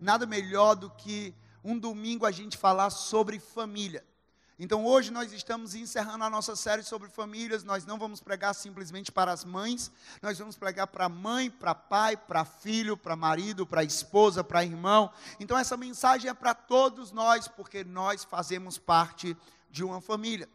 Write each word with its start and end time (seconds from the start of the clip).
nada 0.00 0.26
melhor 0.26 0.74
do 0.74 0.90
que 0.90 1.34
um 1.62 1.78
domingo 1.78 2.24
a 2.24 2.30
gente 2.30 2.56
falar 2.56 2.90
sobre 2.90 3.38
família. 3.38 4.04
Então 4.62 4.84
hoje 4.84 5.10
nós 5.10 5.32
estamos 5.32 5.74
encerrando 5.74 6.22
a 6.22 6.28
nossa 6.28 6.54
série 6.54 6.82
sobre 6.82 7.08
famílias. 7.08 7.64
Nós 7.64 7.86
não 7.86 7.98
vamos 7.98 8.20
pregar 8.20 8.54
simplesmente 8.54 9.10
para 9.10 9.32
as 9.32 9.42
mães, 9.42 9.90
nós 10.20 10.38
vamos 10.38 10.54
pregar 10.54 10.86
para 10.86 11.08
mãe, 11.08 11.50
para 11.50 11.74
pai, 11.74 12.14
para 12.14 12.44
filho, 12.44 12.94
para 12.94 13.16
marido, 13.16 13.66
para 13.66 13.82
esposa, 13.82 14.44
para 14.44 14.62
irmão. 14.62 15.10
Então 15.38 15.56
essa 15.56 15.78
mensagem 15.78 16.30
é 16.30 16.34
para 16.34 16.52
todos 16.52 17.10
nós, 17.10 17.48
porque 17.48 17.84
nós 17.84 18.22
fazemos 18.22 18.76
parte 18.76 19.34
de 19.70 19.82
uma 19.82 19.98
família. 19.98 20.46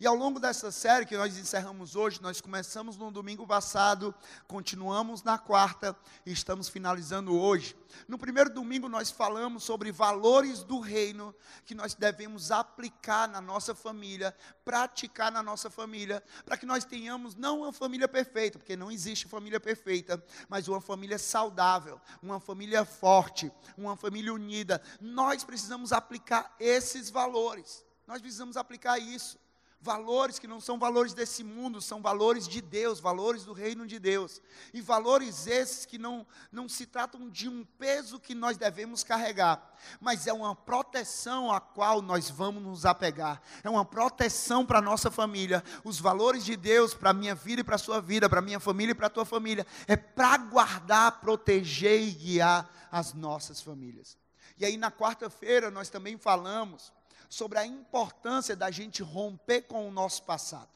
E 0.00 0.06
ao 0.06 0.14
longo 0.14 0.38
dessa 0.38 0.70
série 0.70 1.04
que 1.04 1.16
nós 1.16 1.36
encerramos 1.36 1.96
hoje, 1.96 2.22
nós 2.22 2.40
começamos 2.40 2.96
no 2.96 3.10
domingo 3.10 3.44
passado, 3.44 4.14
continuamos 4.46 5.24
na 5.24 5.36
quarta 5.36 5.96
e 6.24 6.30
estamos 6.30 6.68
finalizando 6.68 7.36
hoje. 7.36 7.76
No 8.06 8.16
primeiro 8.16 8.48
domingo 8.48 8.88
nós 8.88 9.10
falamos 9.10 9.64
sobre 9.64 9.90
valores 9.90 10.62
do 10.62 10.78
reino 10.78 11.34
que 11.64 11.74
nós 11.74 11.96
devemos 11.96 12.52
aplicar 12.52 13.26
na 13.26 13.40
nossa 13.40 13.74
família, 13.74 14.32
praticar 14.64 15.32
na 15.32 15.42
nossa 15.42 15.68
família, 15.68 16.22
para 16.44 16.56
que 16.56 16.64
nós 16.64 16.84
tenhamos 16.84 17.34
não 17.34 17.62
uma 17.62 17.72
família 17.72 18.06
perfeita, 18.06 18.56
porque 18.56 18.76
não 18.76 18.92
existe 18.92 19.26
família 19.26 19.58
perfeita, 19.58 20.24
mas 20.48 20.68
uma 20.68 20.80
família 20.80 21.18
saudável, 21.18 22.00
uma 22.22 22.38
família 22.38 22.84
forte, 22.84 23.50
uma 23.76 23.96
família 23.96 24.32
unida. 24.32 24.80
Nós 25.00 25.42
precisamos 25.42 25.92
aplicar 25.92 26.54
esses 26.60 27.10
valores. 27.10 27.84
Nós 28.06 28.20
precisamos 28.20 28.56
aplicar 28.56 28.96
isso 29.00 29.36
valores 29.80 30.38
que 30.38 30.46
não 30.46 30.60
são 30.60 30.78
valores 30.78 31.14
desse 31.14 31.44
mundo, 31.44 31.80
são 31.80 32.02
valores 32.02 32.48
de 32.48 32.60
Deus, 32.60 32.98
valores 32.98 33.44
do 33.44 33.52
reino 33.52 33.86
de 33.86 33.98
Deus. 33.98 34.42
E 34.74 34.80
valores 34.80 35.46
esses 35.46 35.86
que 35.86 35.96
não, 35.96 36.26
não 36.50 36.68
se 36.68 36.84
tratam 36.84 37.28
de 37.28 37.48
um 37.48 37.64
peso 37.78 38.18
que 38.18 38.34
nós 38.34 38.56
devemos 38.56 39.04
carregar, 39.04 39.76
mas 40.00 40.26
é 40.26 40.32
uma 40.32 40.54
proteção 40.54 41.52
a 41.52 41.60
qual 41.60 42.02
nós 42.02 42.28
vamos 42.28 42.62
nos 42.62 42.84
apegar. 42.84 43.40
É 43.62 43.70
uma 43.70 43.84
proteção 43.84 44.66
para 44.66 44.78
a 44.78 44.82
nossa 44.82 45.10
família. 45.10 45.62
Os 45.84 46.00
valores 46.00 46.44
de 46.44 46.56
Deus 46.56 46.92
para 46.92 47.10
a 47.10 47.14
minha 47.14 47.34
vida 47.34 47.60
e 47.60 47.64
para 47.64 47.76
a 47.76 47.78
sua 47.78 48.00
vida, 48.00 48.28
para 48.28 48.40
a 48.40 48.42
minha 48.42 48.60
família 48.60 48.92
e 48.92 48.96
para 48.96 49.06
a 49.06 49.10
tua 49.10 49.24
família, 49.24 49.66
é 49.86 49.96
para 49.96 50.36
guardar, 50.38 51.20
proteger 51.20 52.00
e 52.00 52.10
guiar 52.10 52.68
as 52.90 53.14
nossas 53.14 53.60
famílias. 53.60 54.18
E 54.58 54.64
aí 54.64 54.76
na 54.76 54.90
quarta-feira 54.90 55.70
nós 55.70 55.88
também 55.88 56.18
falamos 56.18 56.92
sobre 57.28 57.58
a 57.58 57.66
importância 57.66 58.56
da 58.56 58.70
gente 58.70 59.02
romper 59.02 59.62
com 59.62 59.86
o 59.86 59.90
nosso 59.90 60.22
passado. 60.24 60.70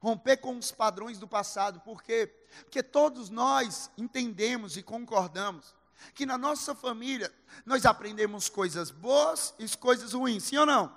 Romper 0.00 0.38
com 0.38 0.58
os 0.58 0.70
padrões 0.70 1.18
do 1.18 1.26
passado, 1.26 1.80
por 1.80 2.02
quê? 2.02 2.26
Porque 2.64 2.82
todos 2.82 3.30
nós 3.30 3.90
entendemos 3.96 4.76
e 4.76 4.82
concordamos 4.82 5.74
que 6.14 6.26
na 6.26 6.36
nossa 6.36 6.74
família 6.74 7.32
nós 7.64 7.86
aprendemos 7.86 8.48
coisas 8.48 8.90
boas 8.90 9.54
e 9.58 9.76
coisas 9.76 10.12
ruins, 10.12 10.44
sim 10.44 10.56
ou 10.56 10.66
não? 10.66 10.94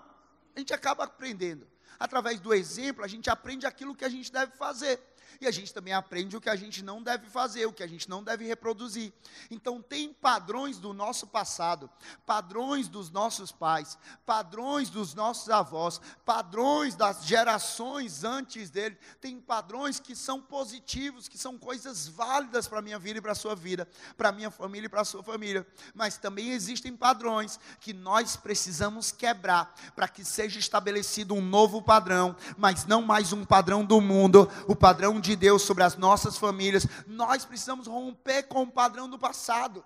A 0.56 0.60
gente 0.60 0.74
acaba 0.74 1.06
aprendendo. 1.06 1.68
Através 2.00 2.40
do 2.40 2.54
exemplo, 2.54 3.04
a 3.04 3.08
gente 3.08 3.30
aprende 3.30 3.66
aquilo 3.66 3.96
que 3.96 4.06
a 4.06 4.10
gente 4.10 4.32
deve 4.32 4.52
fazer 4.58 5.00
e 5.40 5.48
a 5.48 5.52
gente 5.52 5.74
também 5.74 5.94
aprende 5.94 6.36
o 6.36 6.42
que 6.42 6.50
a 6.50 6.56
gente 6.56 6.84
não 6.84 7.02
deve 7.02 7.28
fazer, 7.28 7.66
o 7.66 7.74
que 7.74 7.84
a 7.84 7.88
gente 7.88 8.10
não 8.10 8.24
deve 8.24 8.46
reproduzir. 8.46 9.14
Então, 9.50 9.82
tem 9.82 10.14
padrões 10.14 10.78
do 10.78 10.94
nosso 10.94 11.28
passado, 11.28 11.90
padrões 12.26 12.88
dos 12.88 13.10
nossos 13.10 13.52
pais, 13.52 13.98
padrões 14.26 14.90
dos 14.90 15.14
nossos 15.14 15.50
avós, 15.50 16.02
padrões 16.26 16.96
das 16.96 17.26
gerações 17.26 18.24
antes 18.24 18.70
dele, 18.70 18.98
tem 19.20 19.40
padrões 19.40 20.00
que 20.00 20.16
são 20.16 20.42
positivos, 20.42 21.28
que 21.28 21.38
são 21.38 21.58
coisas 21.58 22.08
válidas 22.08 22.68
para 22.68 22.80
a 22.80 22.82
minha 22.82 23.00
vida 23.00 23.20
e 23.20 23.22
para 23.22 23.32
a 23.32 23.36
sua 23.36 23.56
vida, 23.56 23.88
para 24.16 24.30
a 24.30 24.32
minha 24.32 24.52
família 24.52 24.88
e 24.88 24.90
para 24.90 25.02
a 25.02 25.06
sua 25.06 25.24
família. 25.24 25.66
Mas 25.94 26.18
também 26.18 26.52
existem 26.52 26.96
padrões 26.96 27.60
que 27.80 27.94
nós 27.94 28.36
precisamos 28.36 29.12
quebrar 29.12 29.74
para 29.96 30.08
que 30.08 30.24
seja 30.24 30.60
estabelecido 30.60 31.34
um 31.34 31.42
novo 31.42 31.82
padrão, 31.82 32.36
mas 32.58 32.86
não 32.86 33.02
mais 33.02 33.34
um 33.34 33.46
padrão 33.46 33.84
do 33.84 34.02
mundo, 34.02 34.50
o 34.68 34.76
padrão 34.76 35.20
de 35.20 35.27
de 35.28 35.36
Deus 35.36 35.62
sobre 35.62 35.84
as 35.84 35.96
nossas 35.96 36.38
famílias, 36.38 36.88
nós 37.06 37.46
precisamos 37.46 37.88
romper 37.88 38.44
com 38.44 38.64
o 38.64 38.72
padrão 38.72 39.10
do 39.10 39.20
passado. 39.20 39.84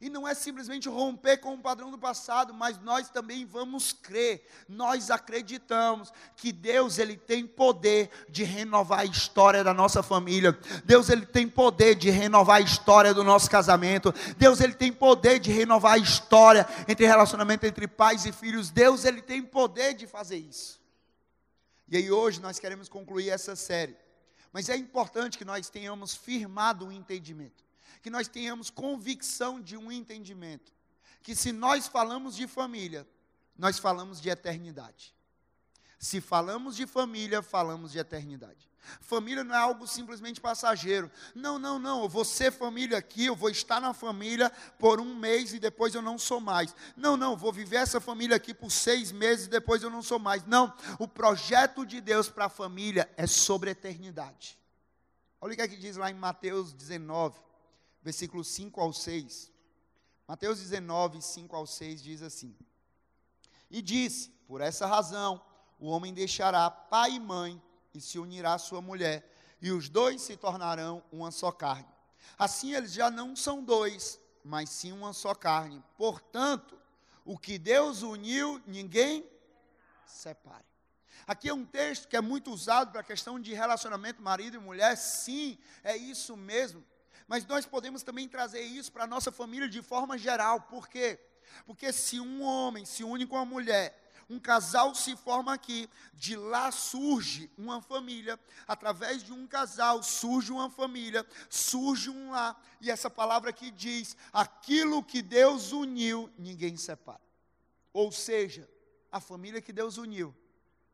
E 0.00 0.08
não 0.08 0.28
é 0.28 0.32
simplesmente 0.32 0.88
romper 0.88 1.38
com 1.38 1.54
o 1.54 1.58
padrão 1.58 1.90
do 1.90 1.98
passado, 1.98 2.54
mas 2.54 2.78
nós 2.78 3.08
também 3.08 3.44
vamos 3.44 3.92
crer, 3.92 4.46
nós 4.68 5.10
acreditamos 5.10 6.12
que 6.36 6.52
Deus 6.52 6.98
ele 6.98 7.16
tem 7.16 7.44
poder 7.44 8.08
de 8.28 8.44
renovar 8.44 9.00
a 9.00 9.04
história 9.04 9.64
da 9.64 9.74
nossa 9.74 10.00
família. 10.00 10.56
Deus 10.84 11.08
ele 11.08 11.26
tem 11.26 11.48
poder 11.48 11.96
de 11.96 12.10
renovar 12.10 12.58
a 12.58 12.60
história 12.60 13.12
do 13.12 13.24
nosso 13.24 13.50
casamento. 13.50 14.14
Deus 14.36 14.60
ele 14.60 14.74
tem 14.74 14.92
poder 14.92 15.40
de 15.40 15.50
renovar 15.50 15.94
a 15.94 15.98
história 15.98 16.64
entre 16.86 17.04
relacionamento 17.04 17.66
entre 17.66 17.88
pais 17.88 18.24
e 18.24 18.30
filhos. 18.30 18.70
Deus 18.70 19.04
ele 19.04 19.20
tem 19.20 19.42
poder 19.42 19.94
de 19.94 20.06
fazer 20.06 20.36
isso. 20.36 20.80
E 21.88 21.96
aí 21.96 22.08
hoje 22.08 22.40
nós 22.40 22.60
queremos 22.60 22.88
concluir 22.88 23.30
essa 23.30 23.56
série 23.56 23.96
mas 24.52 24.68
é 24.68 24.76
importante 24.76 25.38
que 25.38 25.44
nós 25.44 25.68
tenhamos 25.68 26.14
firmado 26.14 26.86
um 26.86 26.92
entendimento, 26.92 27.64
que 28.02 28.10
nós 28.10 28.28
tenhamos 28.28 28.70
convicção 28.70 29.60
de 29.60 29.76
um 29.76 29.90
entendimento, 29.90 30.72
que 31.22 31.34
se 31.34 31.52
nós 31.52 31.86
falamos 31.86 32.36
de 32.36 32.46
família, 32.46 33.06
nós 33.56 33.78
falamos 33.78 34.20
de 34.20 34.28
eternidade. 34.28 35.14
Se 35.98 36.20
falamos 36.20 36.76
de 36.76 36.86
família, 36.86 37.42
falamos 37.42 37.92
de 37.92 37.98
eternidade. 37.98 38.67
Família 39.00 39.44
não 39.44 39.54
é 39.54 39.58
algo 39.58 39.86
simplesmente 39.86 40.40
passageiro. 40.40 41.10
Não, 41.34 41.58
não, 41.58 41.78
não. 41.78 42.02
Eu 42.02 42.08
vou 42.08 42.24
ser 42.24 42.50
família 42.50 42.98
aqui, 42.98 43.26
eu 43.26 43.36
vou 43.36 43.50
estar 43.50 43.80
na 43.80 43.92
família 43.92 44.50
por 44.78 45.00
um 45.00 45.14
mês 45.14 45.52
e 45.52 45.58
depois 45.58 45.94
eu 45.94 46.02
não 46.02 46.18
sou 46.18 46.40
mais. 46.40 46.74
Não, 46.96 47.16
não. 47.16 47.36
Vou 47.36 47.52
viver 47.52 47.76
essa 47.76 48.00
família 48.00 48.36
aqui 48.36 48.54
por 48.54 48.70
seis 48.70 49.12
meses 49.12 49.46
e 49.46 49.50
depois 49.50 49.82
eu 49.82 49.90
não 49.90 50.02
sou 50.02 50.18
mais. 50.18 50.44
Não. 50.44 50.72
O 50.98 51.06
projeto 51.06 51.84
de 51.84 52.00
Deus 52.00 52.28
para 52.28 52.46
a 52.46 52.50
família 52.50 53.10
é 53.16 53.26
sobre 53.26 53.68
a 53.68 53.72
eternidade. 53.72 54.58
Olha 55.40 55.52
o 55.52 55.56
que, 55.56 55.62
é 55.62 55.68
que 55.68 55.76
diz 55.76 55.96
lá 55.96 56.10
em 56.10 56.14
Mateus 56.14 56.72
19, 56.72 57.38
versículos 58.02 58.48
5 58.48 58.80
ao 58.80 58.92
6. 58.92 59.52
Mateus 60.26 60.58
19, 60.58 61.22
5 61.22 61.56
ao 61.56 61.66
6 61.66 62.02
diz 62.02 62.22
assim: 62.22 62.56
E 63.70 63.80
disse: 63.80 64.30
Por 64.46 64.60
essa 64.60 64.86
razão 64.86 65.40
o 65.78 65.88
homem 65.88 66.12
deixará 66.12 66.70
pai 66.70 67.12
e 67.12 67.20
mãe 67.20 67.62
e 67.98 68.00
se 68.00 68.18
unirá 68.18 68.54
à 68.54 68.58
sua 68.58 68.80
mulher, 68.80 69.28
e 69.60 69.70
os 69.72 69.88
dois 69.88 70.22
se 70.22 70.36
tornarão 70.36 71.02
uma 71.12 71.30
só 71.30 71.50
carne. 71.50 71.88
Assim 72.38 72.74
eles 72.74 72.92
já 72.92 73.10
não 73.10 73.34
são 73.34 73.62
dois, 73.62 74.20
mas 74.44 74.70
sim 74.70 74.92
uma 74.92 75.12
só 75.12 75.34
carne. 75.34 75.82
Portanto, 75.96 76.78
o 77.24 77.36
que 77.36 77.58
Deus 77.58 78.02
uniu, 78.02 78.62
ninguém 78.66 79.28
separe. 80.06 80.64
Aqui 81.26 81.48
é 81.48 81.54
um 81.54 81.64
texto 81.64 82.08
que 82.08 82.16
é 82.16 82.20
muito 82.20 82.50
usado 82.50 82.92
para 82.92 83.00
a 83.00 83.04
questão 83.04 83.38
de 83.38 83.52
relacionamento 83.52 84.22
marido 84.22 84.56
e 84.56 84.60
mulher. 84.60 84.96
Sim, 84.96 85.58
é 85.82 85.96
isso 85.96 86.36
mesmo. 86.36 86.82
Mas 87.26 87.44
nós 87.44 87.66
podemos 87.66 88.02
também 88.02 88.28
trazer 88.28 88.62
isso 88.62 88.90
para 88.92 89.04
a 89.04 89.06
nossa 89.06 89.30
família 89.30 89.68
de 89.68 89.82
forma 89.82 90.16
geral. 90.16 90.62
Por 90.62 90.88
quê? 90.88 91.20
Porque 91.66 91.92
se 91.92 92.20
um 92.20 92.42
homem 92.42 92.84
se 92.84 93.02
une 93.04 93.26
com 93.26 93.36
a 93.36 93.44
mulher 93.44 94.07
um 94.28 94.38
casal 94.38 94.94
se 94.94 95.16
forma 95.16 95.54
aqui, 95.54 95.88
de 96.12 96.36
lá 96.36 96.70
surge 96.70 97.50
uma 97.56 97.80
família, 97.80 98.38
através 98.66 99.22
de 99.22 99.32
um 99.32 99.46
casal 99.46 100.02
surge 100.02 100.52
uma 100.52 100.68
família, 100.68 101.26
surge 101.48 102.10
um 102.10 102.30
lar, 102.30 102.60
e 102.80 102.90
essa 102.90 103.08
palavra 103.08 103.50
aqui 103.50 103.70
diz: 103.70 104.16
aquilo 104.32 105.02
que 105.02 105.22
Deus 105.22 105.72
uniu, 105.72 106.30
ninguém 106.38 106.76
separa. 106.76 107.20
Ou 107.92 108.12
seja, 108.12 108.68
a 109.10 109.18
família 109.18 109.62
que 109.62 109.72
Deus 109.72 109.96
uniu, 109.96 110.34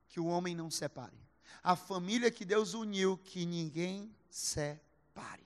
que 0.08 0.20
o 0.20 0.26
homem 0.26 0.54
não 0.54 0.70
separe. 0.70 1.18
A 1.62 1.74
família 1.74 2.30
que 2.30 2.44
Deus 2.44 2.72
uniu, 2.74 3.18
que 3.18 3.44
ninguém 3.44 4.14
separe. 4.30 5.44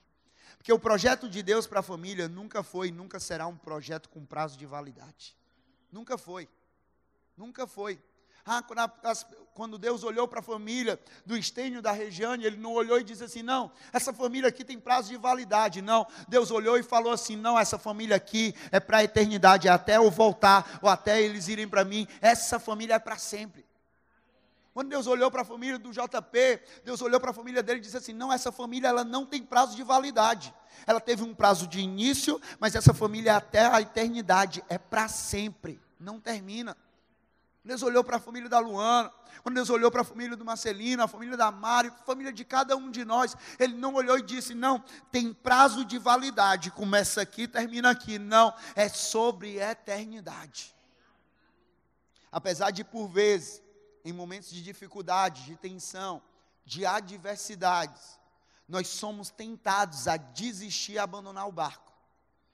Porque 0.57 0.71
o 0.71 0.79
projeto 0.79 1.27
de 1.29 1.41
Deus 1.41 1.65
para 1.65 1.79
a 1.79 1.83
família 1.83 2.27
nunca 2.27 2.61
foi, 2.61 2.91
nunca 2.91 3.19
será 3.19 3.47
um 3.47 3.57
projeto 3.57 4.09
com 4.09 4.25
prazo 4.25 4.57
de 4.57 4.65
validade. 4.65 5.35
Nunca 5.91 6.17
foi. 6.17 6.47
Nunca 7.39 7.65
foi. 7.65 7.97
Ah, 8.45 8.61
quando 9.53 9.77
Deus 9.77 10.03
olhou 10.03 10.27
para 10.27 10.41
a 10.41 10.43
família 10.43 10.99
do 11.25 11.37
Estênio 11.37 11.81
da 11.81 11.93
Regiane, 11.93 12.43
Ele 12.43 12.57
não 12.57 12.73
olhou 12.73 12.99
e 12.99 13.03
disse 13.03 13.23
assim: 13.23 13.41
não, 13.41 13.71
essa 13.93 14.11
família 14.11 14.49
aqui 14.49 14.65
tem 14.65 14.77
prazo 14.77 15.07
de 15.07 15.15
validade. 15.15 15.81
Não, 15.81 16.05
Deus 16.27 16.51
olhou 16.51 16.77
e 16.77 16.83
falou 16.83 17.13
assim: 17.13 17.37
não, 17.37 17.57
essa 17.57 17.79
família 17.79 18.17
aqui 18.17 18.53
é 18.73 18.79
para 18.81 18.97
a 18.97 19.03
eternidade, 19.05 19.69
é 19.69 19.71
até 19.71 19.95
eu 19.95 20.11
voltar, 20.11 20.79
ou 20.81 20.89
até 20.89 21.21
eles 21.21 21.47
irem 21.47 21.65
para 21.65 21.85
mim. 21.85 22.05
Essa 22.19 22.59
família 22.59 22.95
é 22.95 22.99
para 22.99 23.17
sempre. 23.17 23.65
Quando 24.73 24.89
Deus 24.89 25.07
olhou 25.07 25.31
para 25.31 25.43
a 25.43 25.45
família 25.45 25.79
do 25.79 25.91
JP, 25.91 26.61
Deus 26.83 27.01
olhou 27.01 27.21
para 27.21 27.31
a 27.31 27.33
família 27.33 27.63
dele 27.63 27.79
e 27.79 27.83
disse 27.83 27.95
assim: 27.95 28.11
não, 28.11 28.33
essa 28.33 28.51
família 28.51 28.89
ela 28.89 29.05
não 29.05 29.25
tem 29.25 29.41
prazo 29.41 29.77
de 29.77 29.83
validade. 29.83 30.53
Ela 30.85 30.99
teve 30.99 31.23
um 31.23 31.33
prazo 31.33 31.67
de 31.67 31.79
início, 31.79 32.41
mas 32.59 32.75
essa 32.75 32.93
família 32.93 33.31
é 33.31 33.35
até 33.35 33.65
a 33.65 33.79
eternidade, 33.79 34.61
é 34.67 34.77
para 34.77 35.07
sempre, 35.07 35.79
não 35.97 36.19
termina. 36.19 36.75
Deus 37.63 37.83
olhou 37.83 38.03
para 38.03 38.17
a 38.17 38.19
família 38.19 38.49
da 38.49 38.59
Luana, 38.59 39.11
quando 39.43 39.55
Deus 39.55 39.69
olhou 39.69 39.91
para 39.91 40.01
a 40.01 40.05
família 40.05 40.35
do 40.35 40.45
Marcelino, 40.45 41.03
a 41.03 41.07
família 41.07 41.37
da 41.37 41.51
Mário, 41.51 41.91
a 41.91 42.03
família 42.03 42.31
de 42.31 42.43
cada 42.43 42.75
um 42.75 42.89
de 42.89 43.03
nós, 43.05 43.35
Ele 43.59 43.73
não 43.73 43.93
olhou 43.93 44.17
e 44.17 44.21
disse: 44.21 44.53
não, 44.53 44.83
tem 45.11 45.33
prazo 45.33 45.85
de 45.85 45.97
validade, 45.97 46.71
começa 46.71 47.21
aqui, 47.21 47.47
termina 47.47 47.89
aqui. 47.91 48.17
Não, 48.17 48.53
é 48.75 48.87
sobre 48.87 49.59
eternidade. 49.59 50.75
Apesar 52.31 52.71
de, 52.71 52.83
por 52.83 53.07
vezes, 53.07 53.61
em 54.05 54.13
momentos 54.13 54.49
de 54.49 54.61
dificuldade, 54.61 55.43
de 55.45 55.55
tensão, 55.55 56.21
de 56.63 56.85
adversidades, 56.85 58.19
nós 58.67 58.87
somos 58.87 59.29
tentados 59.31 60.07
a 60.07 60.15
desistir 60.15 60.93
e 60.93 60.99
abandonar 60.99 61.47
o 61.47 61.51
barco. 61.51 61.91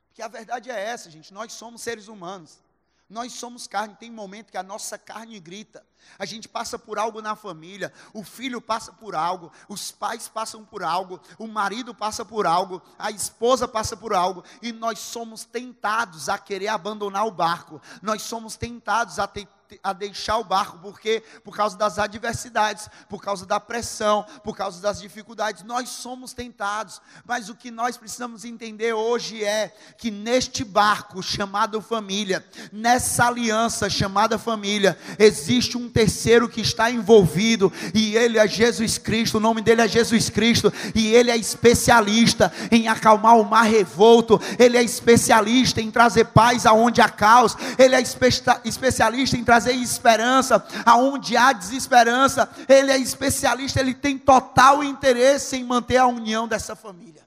Porque 0.07 0.21
a 0.21 0.27
verdade 0.29 0.71
é 0.71 0.79
essa, 0.79 1.11
gente, 1.11 1.33
nós 1.33 1.51
somos 1.51 1.81
seres 1.81 2.07
humanos. 2.07 2.63
Nós 3.07 3.33
somos 3.33 3.67
carne, 3.67 3.95
tem 3.95 4.11
momento 4.11 4.51
que 4.51 4.57
a 4.57 4.63
nossa 4.63 4.97
carne 4.97 5.39
grita. 5.39 5.85
A 6.17 6.25
gente 6.25 6.47
passa 6.47 6.77
por 6.79 6.97
algo 6.97 7.21
na 7.21 7.35
família, 7.35 7.93
o 8.13 8.23
filho 8.23 8.59
passa 8.59 8.91
por 8.91 9.15
algo, 9.15 9.51
os 9.69 9.91
pais 9.91 10.27
passam 10.27 10.65
por 10.65 10.83
algo, 10.83 11.21
o 11.37 11.47
marido 11.47 11.93
passa 11.93 12.25
por 12.25 12.47
algo, 12.47 12.81
a 12.97 13.11
esposa 13.11 13.67
passa 13.67 13.95
por 13.95 14.13
algo, 14.13 14.43
e 14.61 14.71
nós 14.71 14.99
somos 14.99 15.45
tentados 15.45 16.29
a 16.29 16.37
querer 16.39 16.69
abandonar 16.69 17.27
o 17.27 17.31
barco. 17.31 17.79
Nós 18.01 18.23
somos 18.23 18.55
tentados 18.55 19.19
a 19.19 19.27
ter 19.27 19.47
a 19.83 19.94
deixar 19.94 20.38
o 20.38 20.44
barco, 20.44 20.77
porque 20.79 21.23
por 21.44 21.56
causa 21.56 21.77
das 21.77 21.97
adversidades, 21.97 22.88
por 23.09 23.21
causa 23.21 23.45
da 23.45 23.59
pressão, 23.59 24.25
por 24.44 24.56
causa 24.56 24.81
das 24.81 25.01
dificuldades, 25.01 25.63
nós 25.63 25.89
somos 25.89 26.33
tentados. 26.33 27.01
Mas 27.25 27.50
o 27.50 27.56
que 27.56 27.71
nós 27.71 27.97
precisamos 27.97 28.45
entender 28.45 28.94
hoje 28.94 29.44
é 29.44 29.73
que 29.97 30.12
neste 30.12 30.63
barco 30.63 31.21
chamado 31.23 31.81
família, 31.81 32.45
nessa 32.71 33.27
aliança 33.27 33.89
chamada 33.89 34.38
família, 34.38 34.97
existe 35.17 35.77
um 35.77 35.89
terceiro 35.89 36.47
que 36.47 36.62
está 36.62 36.91
envolvido 36.91 37.71
e 37.94 38.15
ele 38.15 38.38
é 38.38 38.47
Jesus 38.47 38.97
Cristo. 38.97 39.38
O 39.38 39.41
nome 39.41 39.62
dele 39.62 39.81
é 39.81 39.88
Jesus 39.88 40.29
Cristo 40.29 40.71
e 40.94 41.07
ele 41.07 41.31
é 41.31 41.38
especialista 41.38 42.51
em 42.71 42.88
acalmar 42.88 43.38
o 43.38 43.44
mar 43.44 43.63
revolto. 43.63 44.39
Ele 44.59 44.77
é 44.77 44.83
especialista 44.83 45.81
em 45.81 45.89
trazer 45.89 46.25
paz 46.25 46.65
aonde 46.65 47.01
há 47.01 47.09
caos. 47.09 47.56
Ele 47.77 47.95
é 47.95 48.01
especialista 48.01 49.38
em 49.38 49.44
trazer 49.44 49.54
trazer 49.55 49.73
esperança 49.73 50.65
aonde 50.85 51.37
há 51.37 51.53
desesperança. 51.53 52.49
Ele 52.67 52.91
é 52.91 52.97
especialista, 52.97 53.79
ele 53.79 53.93
tem 53.93 54.17
total 54.17 54.83
interesse 54.83 55.55
em 55.55 55.63
manter 55.63 55.97
a 55.97 56.07
união 56.07 56.47
dessa 56.47 56.75
família. 56.75 57.25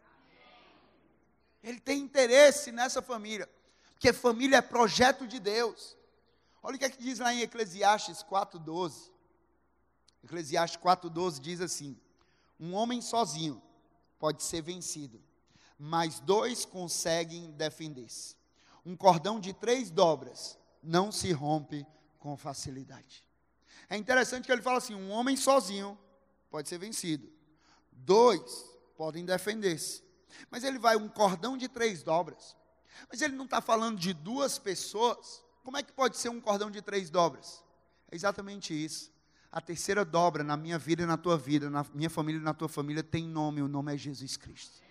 Ele 1.63 1.81
tem 1.81 2.01
interesse 2.01 2.71
nessa 2.71 3.01
família, 3.01 3.49
porque 3.93 4.13
família 4.13 4.59
é 4.59 4.63
projeto 4.63 5.27
de 5.27 5.41
Deus. 5.41 5.97
Olha 6.63 6.77
o 6.77 6.79
que, 6.79 6.85
é 6.85 6.91
que 6.91 7.03
diz 7.03 7.19
lá 7.19 7.33
em 7.33 7.41
Eclesiastes 7.41 8.23
4:12. 8.23 9.11
Eclesiastes 10.23 10.79
4:12 10.79 11.41
diz 11.41 11.61
assim: 11.61 11.97
Um 12.61 12.75
homem 12.75 13.01
sozinho 13.01 13.63
pode 14.19 14.43
ser 14.43 14.63
vencido, 14.63 15.21
mas 15.79 16.21
dois 16.21 16.65
conseguem 16.67 17.51
defender-se. 17.53 18.37
Um 18.85 18.97
cordão 18.97 19.41
de 19.41 19.53
três 19.53 19.91
dobras 19.91 20.59
não 20.83 21.11
se 21.11 21.33
rompe 21.33 21.87
com 22.29 22.37
facilidade. 22.37 23.25
É 23.89 23.97
interessante 23.97 24.45
que 24.45 24.53
ele 24.53 24.61
fala 24.61 24.79
assim: 24.79 24.95
um 24.95 25.11
homem 25.11 25.35
sozinho 25.35 25.99
pode 26.51 26.69
ser 26.69 26.79
vencido, 26.79 27.27
dois 27.91 28.67
podem 28.97 29.25
defender-se. 29.25 30.03
Mas 30.51 30.63
ele 30.63 30.79
vai 30.79 30.95
um 30.97 31.09
cordão 31.09 31.57
de 31.57 31.69
três 31.69 32.03
dobras. 32.03 32.55
Mas 33.11 33.23
ele 33.23 33.35
não 33.35 33.47
está 33.47 33.63
falando 33.63 33.99
de 33.99 34.13
duas 34.13 34.59
pessoas. 34.59 35.43
Como 35.65 35.77
é 35.77 35.83
que 35.83 35.93
pode 35.93 36.19
ser 36.19 36.29
um 36.29 36.41
cordão 36.41 36.71
de 36.71 36.83
três 36.83 37.09
dobras? 37.09 37.65
É 38.11 38.15
exatamente 38.15 38.75
isso. 38.75 39.11
A 39.51 39.61
terceira 39.61 40.05
dobra 40.05 40.45
na 40.45 40.57
minha 40.57 40.79
vida 40.79 41.05
e 41.05 41.07
na 41.07 41.17
tua 41.17 41.39
vida, 41.39 41.71
na 41.71 41.85
minha 41.95 42.11
família 42.11 42.39
e 42.39 42.45
na 42.45 42.53
tua 42.53 42.69
família, 42.69 43.03
tem 43.03 43.27
nome, 43.27 43.63
o 43.63 43.69
nome 43.69 43.95
é 43.95 43.97
Jesus 43.97 44.37
Cristo. 44.37 44.83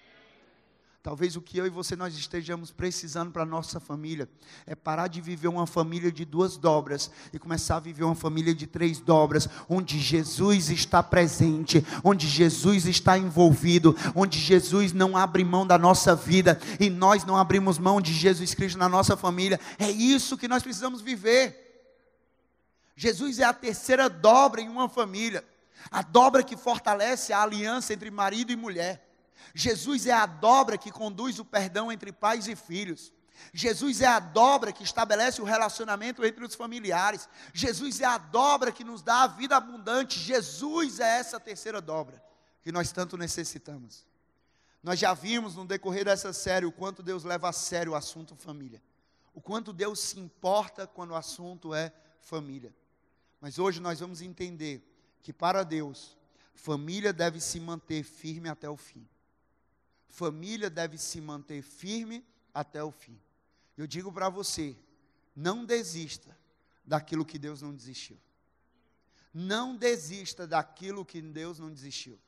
Talvez 1.07 1.37
o 1.37 1.41
que 1.41 1.57
eu 1.57 1.65
e 1.65 1.69
você 1.69 1.95
nós 1.95 2.17
estejamos 2.17 2.69
precisando 2.69 3.31
para 3.31 3.43
a 3.43 3.45
nossa 3.45 3.79
família 3.79 4.27
é 4.65 4.75
parar 4.75 5.07
de 5.07 5.21
viver 5.21 5.47
uma 5.47 5.65
família 5.65 6.11
de 6.11 6.25
duas 6.25 6.57
dobras 6.57 7.09
e 7.31 7.39
começar 7.39 7.77
a 7.77 7.79
viver 7.79 8.03
uma 8.03 8.13
família 8.13 8.53
de 8.53 8.67
três 8.67 8.99
dobras, 8.99 9.47
onde 9.69 10.01
Jesus 10.01 10.69
está 10.69 11.01
presente, 11.01 11.81
onde 12.03 12.27
Jesus 12.27 12.85
está 12.85 13.17
envolvido, 13.17 13.95
onde 14.13 14.37
Jesus 14.37 14.91
não 14.91 15.15
abre 15.15 15.45
mão 15.45 15.65
da 15.65 15.77
nossa 15.77 16.13
vida 16.13 16.59
e 16.77 16.89
nós 16.89 17.23
não 17.23 17.37
abrimos 17.37 17.79
mão 17.79 18.01
de 18.01 18.13
Jesus 18.13 18.53
Cristo 18.53 18.77
na 18.77 18.89
nossa 18.89 19.15
família. 19.15 19.61
É 19.79 19.89
isso 19.89 20.37
que 20.37 20.49
nós 20.49 20.61
precisamos 20.61 20.99
viver. 20.99 21.87
Jesus 22.97 23.39
é 23.39 23.45
a 23.45 23.53
terceira 23.53 24.09
dobra 24.09 24.59
em 24.59 24.67
uma 24.67 24.89
família, 24.89 25.41
a 25.89 26.01
dobra 26.01 26.43
que 26.43 26.57
fortalece 26.57 27.31
a 27.31 27.41
aliança 27.41 27.93
entre 27.93 28.11
marido 28.11 28.51
e 28.51 28.57
mulher. 28.57 29.06
Jesus 29.53 30.05
é 30.05 30.11
a 30.11 30.25
dobra 30.25 30.77
que 30.77 30.91
conduz 30.91 31.39
o 31.39 31.45
perdão 31.45 31.91
entre 31.91 32.11
pais 32.11 32.47
e 32.47 32.55
filhos. 32.55 33.11
Jesus 33.53 34.01
é 34.01 34.07
a 34.07 34.19
dobra 34.19 34.71
que 34.71 34.83
estabelece 34.83 35.41
o 35.41 35.45
relacionamento 35.45 36.25
entre 36.25 36.43
os 36.43 36.55
familiares. 36.55 37.29
Jesus 37.53 38.01
é 38.01 38.05
a 38.05 38.17
dobra 38.17 38.71
que 38.71 38.83
nos 38.83 39.01
dá 39.01 39.23
a 39.23 39.27
vida 39.27 39.55
abundante. 39.55 40.19
Jesus 40.19 40.99
é 40.99 41.19
essa 41.19 41.39
terceira 41.39 41.79
dobra 41.79 42.21
que 42.61 42.71
nós 42.71 42.91
tanto 42.91 43.17
necessitamos. 43.17 44.05
Nós 44.81 44.99
já 44.99 45.13
vimos 45.13 45.55
no 45.55 45.65
decorrer 45.65 46.05
dessa 46.05 46.33
série 46.33 46.65
o 46.65 46.71
quanto 46.71 47.03
Deus 47.03 47.23
leva 47.23 47.49
a 47.49 47.53
sério 47.53 47.93
o 47.93 47.95
assunto 47.95 48.35
família. 48.35 48.81
O 49.33 49.41
quanto 49.41 49.71
Deus 49.71 49.99
se 49.99 50.19
importa 50.19 50.87
quando 50.87 51.11
o 51.11 51.15
assunto 51.15 51.73
é 51.73 51.93
família. 52.19 52.75
Mas 53.39 53.59
hoje 53.59 53.79
nós 53.79 53.99
vamos 53.99 54.21
entender 54.21 54.83
que 55.21 55.31
para 55.31 55.63
Deus, 55.63 56.17
família 56.53 57.13
deve 57.13 57.39
se 57.39 57.59
manter 57.59 58.03
firme 58.03 58.49
até 58.49 58.69
o 58.69 58.77
fim 58.77 59.07
família 60.07 60.69
deve 60.69 60.97
se 60.97 61.19
manter 61.21 61.61
firme 61.61 62.25
até 62.53 62.83
o 62.83 62.91
fim. 62.91 63.19
Eu 63.77 63.85
digo 63.85 64.11
para 64.11 64.29
você, 64.29 64.75
não 65.35 65.63
desista 65.63 66.35
daquilo 66.83 67.25
que 67.25 67.37
Deus 67.37 67.61
não 67.61 67.73
desistiu. 67.73 68.17
Não 69.33 69.75
desista 69.75 70.47
daquilo 70.47 71.05
que 71.05 71.21
Deus 71.21 71.59
não 71.59 71.71
desistiu. 71.71 72.19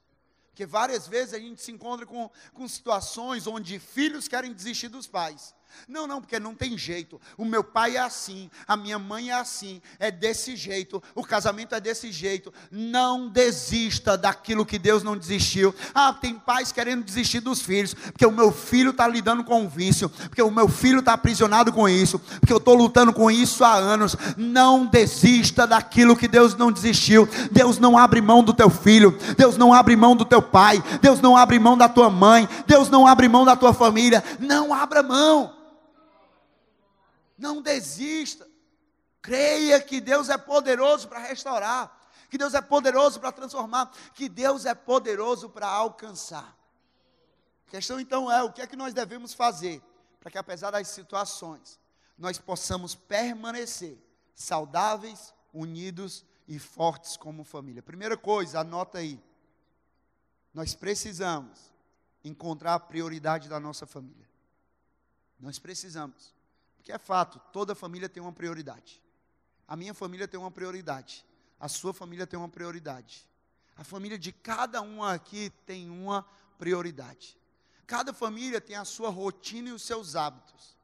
Porque 0.50 0.66
várias 0.66 1.08
vezes 1.08 1.34
a 1.34 1.40
gente 1.40 1.62
se 1.62 1.72
encontra 1.72 2.06
com, 2.06 2.30
com 2.54 2.68
situações 2.68 3.48
onde 3.48 3.80
filhos 3.80 4.28
querem 4.28 4.54
desistir 4.54 4.90
dos 4.90 5.08
pais. 5.08 5.56
Não, 5.88 6.08
não, 6.08 6.22
porque 6.22 6.40
não 6.40 6.54
tem 6.54 6.78
jeito. 6.78 7.20
O 7.38 7.46
meu 7.46 7.64
pai 7.64 7.98
é 7.98 8.00
assim, 8.00 8.50
a 8.68 8.78
minha 8.78 9.00
mãe 9.00 9.30
é 9.30 9.34
assim, 9.34 9.82
é 10.00 10.12
desse 10.12 10.56
jeito, 10.56 11.02
o 11.16 11.24
casamento 11.24 11.74
é 11.74 11.80
desse 11.80 12.12
jeito. 12.12 12.54
Não 12.72 13.28
desista 13.28 14.18
daquilo 14.18 14.66
que 14.66 14.78
Deus 14.78 15.04
não 15.04 15.18
desistiu. 15.18 15.74
Ah, 15.94 16.14
tem 16.14 16.36
pais 16.36 16.72
querendo 16.72 17.04
desistir 17.04 17.40
dos 17.40 17.62
filhos, 17.62 17.94
porque 17.94 18.26
o 18.26 18.32
meu 18.32 18.52
filho 18.52 18.92
está 18.92 19.08
lidando 19.08 19.44
com 19.44 19.66
o 19.66 19.70
vício, 19.70 20.10
porque 20.10 20.42
o 20.42 20.52
meu 20.52 20.68
filho 20.68 21.00
está 21.00 21.14
aprisionado 21.14 21.72
com 21.72 21.88
isso, 21.88 22.20
porque 22.40 22.54
eu 22.54 22.58
estou 22.58 22.76
lutando 22.76 23.14
com 23.14 23.30
isso 23.32 23.64
há 23.64 23.74
anos. 23.74 24.16
Não 24.38 24.86
desista 24.86 25.66
daquilo 25.66 26.16
que 26.16 26.28
Deus 26.28 26.56
não 26.56 26.72
desistiu. 26.72 27.28
Deus 27.52 27.80
não 27.80 27.98
abre 27.98 28.22
mão 28.22 28.44
do 28.44 28.54
teu 28.54 28.70
filho, 28.70 29.18
Deus 29.38 29.58
não 29.58 29.74
abre 29.74 29.96
mão 29.96 30.16
do 30.16 30.26
teu 30.26 30.42
pai, 30.42 30.84
Deus 31.02 31.20
não 31.20 31.36
abre 31.36 31.60
mão 31.60 31.78
da 31.78 31.90
tua 31.90 32.10
mãe, 32.10 32.48
Deus 32.66 32.90
não 32.90 33.08
abre 33.08 33.28
mão 33.28 33.46
da 33.46 33.56
tua 33.56 33.74
família. 33.74 34.24
Não 34.40 34.74
abra 34.74 35.04
mão. 35.04 35.59
Não 37.40 37.62
desista. 37.62 38.48
Creia 39.22 39.82
que 39.82 40.00
Deus 40.02 40.30
é 40.30 40.38
poderoso 40.38 41.08
para 41.08 41.20
restaurar, 41.20 41.98
que 42.30 42.38
Deus 42.38 42.54
é 42.54 42.62
poderoso 42.62 43.20
para 43.20 43.32
transformar, 43.32 43.92
que 44.14 44.30
Deus 44.30 44.66
é 44.66 44.76
poderoso 44.76 45.50
para 45.50 45.68
alcançar. 45.68 46.56
A 47.68 47.72
questão 47.72 48.00
então 48.00 48.32
é: 48.32 48.44
o 48.44 48.52
que 48.52 48.62
é 48.62 48.68
que 48.68 48.76
nós 48.76 48.94
devemos 48.94 49.34
fazer 49.34 49.82
para 50.20 50.30
que, 50.30 50.38
apesar 50.38 50.72
das 50.72 50.88
situações, 50.90 51.80
nós 52.18 52.38
possamos 52.38 52.94
permanecer 52.94 53.98
saudáveis, 54.36 55.34
unidos 55.54 56.26
e 56.48 56.60
fortes 56.60 57.16
como 57.16 57.44
família? 57.44 57.82
Primeira 57.82 58.18
coisa, 58.18 58.60
anota 58.60 59.00
aí. 59.00 59.22
Nós 60.54 60.74
precisamos 60.74 61.74
encontrar 62.24 62.74
a 62.74 62.80
prioridade 62.80 63.48
da 63.48 63.60
nossa 63.60 63.86
família. 63.86 64.28
Nós 65.40 65.58
precisamos. 65.58 66.39
Porque 66.80 66.94
é 66.94 66.98
fato, 66.98 67.40
toda 67.52 67.76
família 67.76 68.08
tem 68.08 68.24
uma 68.24 68.32
prioridade. 68.32 69.04
A 69.68 69.76
minha 69.76 69.94
família 69.94 70.28
tem 70.28 70.40
uma 70.40 70.50
prioridade. 70.50 71.26
A 71.60 71.68
sua 71.68 71.94
família 71.94 72.26
tem 72.26 72.40
uma 72.40 72.48
prioridade. 72.48 73.28
A 73.76 73.84
família 73.84 74.18
de 74.18 74.32
cada 74.32 74.82
um 74.82 75.04
aqui 75.04 75.52
tem 75.66 75.90
uma 75.90 76.26
prioridade. 76.58 77.38
Cada 77.86 78.14
família 78.14 78.62
tem 78.62 78.78
a 78.78 78.86
sua 78.86 79.10
rotina 79.10 79.70
e 79.70 79.74
os 79.74 79.84
seus 79.84 80.16
hábitos. 80.16 80.78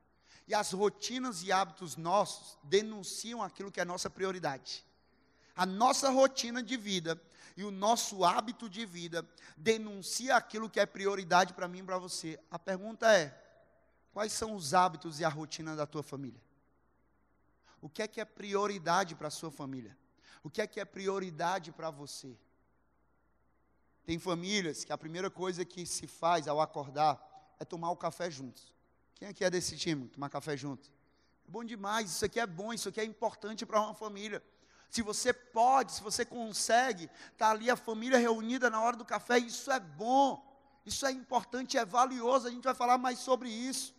E 0.47 0.53
as 0.53 0.73
rotinas 0.73 1.43
e 1.43 1.51
hábitos 1.51 1.95
nossos 1.95 2.57
denunciam 2.61 3.41
aquilo 3.41 3.71
que 3.71 3.79
é 3.79 3.85
nossa 3.85 4.09
prioridade. 4.09 4.85
A 5.55 5.65
nossa 5.65 6.09
rotina 6.09 6.61
de 6.61 6.75
vida 6.75 7.19
e 7.55 7.63
o 7.63 7.71
nosso 7.71 8.25
hábito 8.25 8.69
de 8.69 8.85
vida 8.85 9.25
denuncia 9.55 10.35
aquilo 10.35 10.69
que 10.69 10.79
é 10.79 10.85
prioridade 10.85 11.53
para 11.53 11.69
mim 11.69 11.79
e 11.79 11.83
para 11.83 11.97
você. 11.97 12.37
A 12.51 12.59
pergunta 12.59 13.09
é: 13.11 13.44
Quais 14.15 14.31
são 14.31 14.55
os 14.55 14.73
hábitos 14.73 15.19
e 15.19 15.25
a 15.25 15.27
rotina 15.27 15.75
da 15.75 15.85
tua 15.85 16.01
família? 16.01 16.39
O 17.81 17.89
que 17.89 18.01
é 18.01 18.07
que 18.07 18.21
é 18.21 18.23
prioridade 18.23 19.13
para 19.13 19.27
a 19.27 19.29
sua 19.29 19.51
família? 19.51 19.97
O 20.41 20.49
que 20.49 20.61
é 20.61 20.67
que 20.67 20.79
é 20.79 20.85
prioridade 20.85 21.73
para 21.73 21.91
você? 21.91 22.33
Tem 24.05 24.17
famílias 24.17 24.85
que 24.85 24.93
a 24.93 24.97
primeira 24.97 25.29
coisa 25.29 25.65
que 25.65 25.85
se 25.85 26.07
faz 26.07 26.47
ao 26.47 26.61
acordar 26.61 27.19
é 27.59 27.65
tomar 27.65 27.91
o 27.91 27.97
café 27.97 28.31
juntos. 28.31 28.73
Quem 29.15 29.27
aqui 29.27 29.43
é 29.43 29.49
desse 29.49 29.75
time? 29.75 30.07
Tomar 30.07 30.29
café 30.29 30.55
junto? 30.55 30.89
É 31.45 31.51
bom 31.51 31.65
demais, 31.65 32.09
isso 32.09 32.23
aqui 32.23 32.39
é 32.39 32.47
bom, 32.47 32.71
isso 32.71 32.87
aqui 32.87 33.01
é 33.01 33.03
importante 33.03 33.65
para 33.65 33.81
uma 33.81 33.93
família. 33.93 34.41
Se 34.89 35.01
você 35.01 35.33
pode, 35.33 35.91
se 35.91 36.01
você 36.01 36.23
consegue, 36.23 37.09
tá 37.37 37.51
ali 37.51 37.69
a 37.69 37.75
família 37.75 38.17
reunida 38.17 38.69
na 38.69 38.79
hora 38.79 38.95
do 38.95 39.03
café, 39.03 39.39
isso 39.39 39.69
é 39.69 39.79
bom, 39.81 40.41
isso 40.85 41.05
é 41.05 41.11
importante, 41.11 41.77
é 41.77 41.83
valioso, 41.83 42.47
a 42.47 42.49
gente 42.49 42.63
vai 42.63 42.73
falar 42.73 42.97
mais 42.97 43.19
sobre 43.19 43.49
isso. 43.49 43.93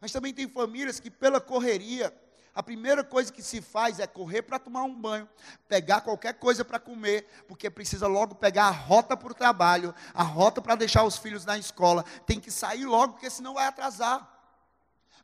Mas 0.00 0.12
também 0.12 0.32
tem 0.32 0.48
famílias 0.48 0.98
que 0.98 1.10
pela 1.10 1.40
correria, 1.40 2.12
a 2.54 2.62
primeira 2.62 3.04
coisa 3.04 3.32
que 3.32 3.42
se 3.42 3.60
faz 3.60 4.00
é 4.00 4.06
correr 4.06 4.42
para 4.42 4.58
tomar 4.58 4.82
um 4.82 4.94
banho, 4.94 5.28
pegar 5.68 6.00
qualquer 6.00 6.34
coisa 6.34 6.64
para 6.64 6.80
comer, 6.80 7.28
porque 7.46 7.70
precisa 7.70 8.06
logo 8.06 8.34
pegar 8.34 8.64
a 8.64 8.70
rota 8.70 9.16
para 9.16 9.30
o 9.30 9.34
trabalho, 9.34 9.94
a 10.14 10.22
rota 10.22 10.60
para 10.60 10.74
deixar 10.74 11.04
os 11.04 11.16
filhos 11.16 11.44
na 11.44 11.58
escola, 11.58 12.04
tem 12.26 12.40
que 12.40 12.50
sair 12.50 12.86
logo, 12.86 13.12
porque 13.12 13.30
senão 13.30 13.54
vai 13.54 13.66
atrasar. 13.66 14.28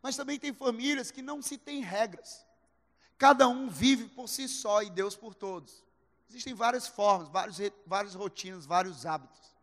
Mas 0.02 0.14
também 0.14 0.38
tem 0.38 0.52
famílias 0.52 1.10
que 1.10 1.22
não 1.22 1.40
se 1.42 1.56
tem 1.56 1.80
regras. 1.80 2.46
Cada 3.18 3.48
um 3.48 3.68
vive 3.68 4.04
por 4.04 4.28
si 4.28 4.46
só 4.46 4.82
e 4.82 4.90
Deus 4.90 5.16
por 5.16 5.34
todos. 5.34 5.82
Existem 6.28 6.54
várias 6.54 6.86
formas, 6.86 7.28
vários, 7.28 7.58
várias 7.86 8.14
rotinas, 8.14 8.66
vários 8.66 9.06
hábitos. 9.06 9.56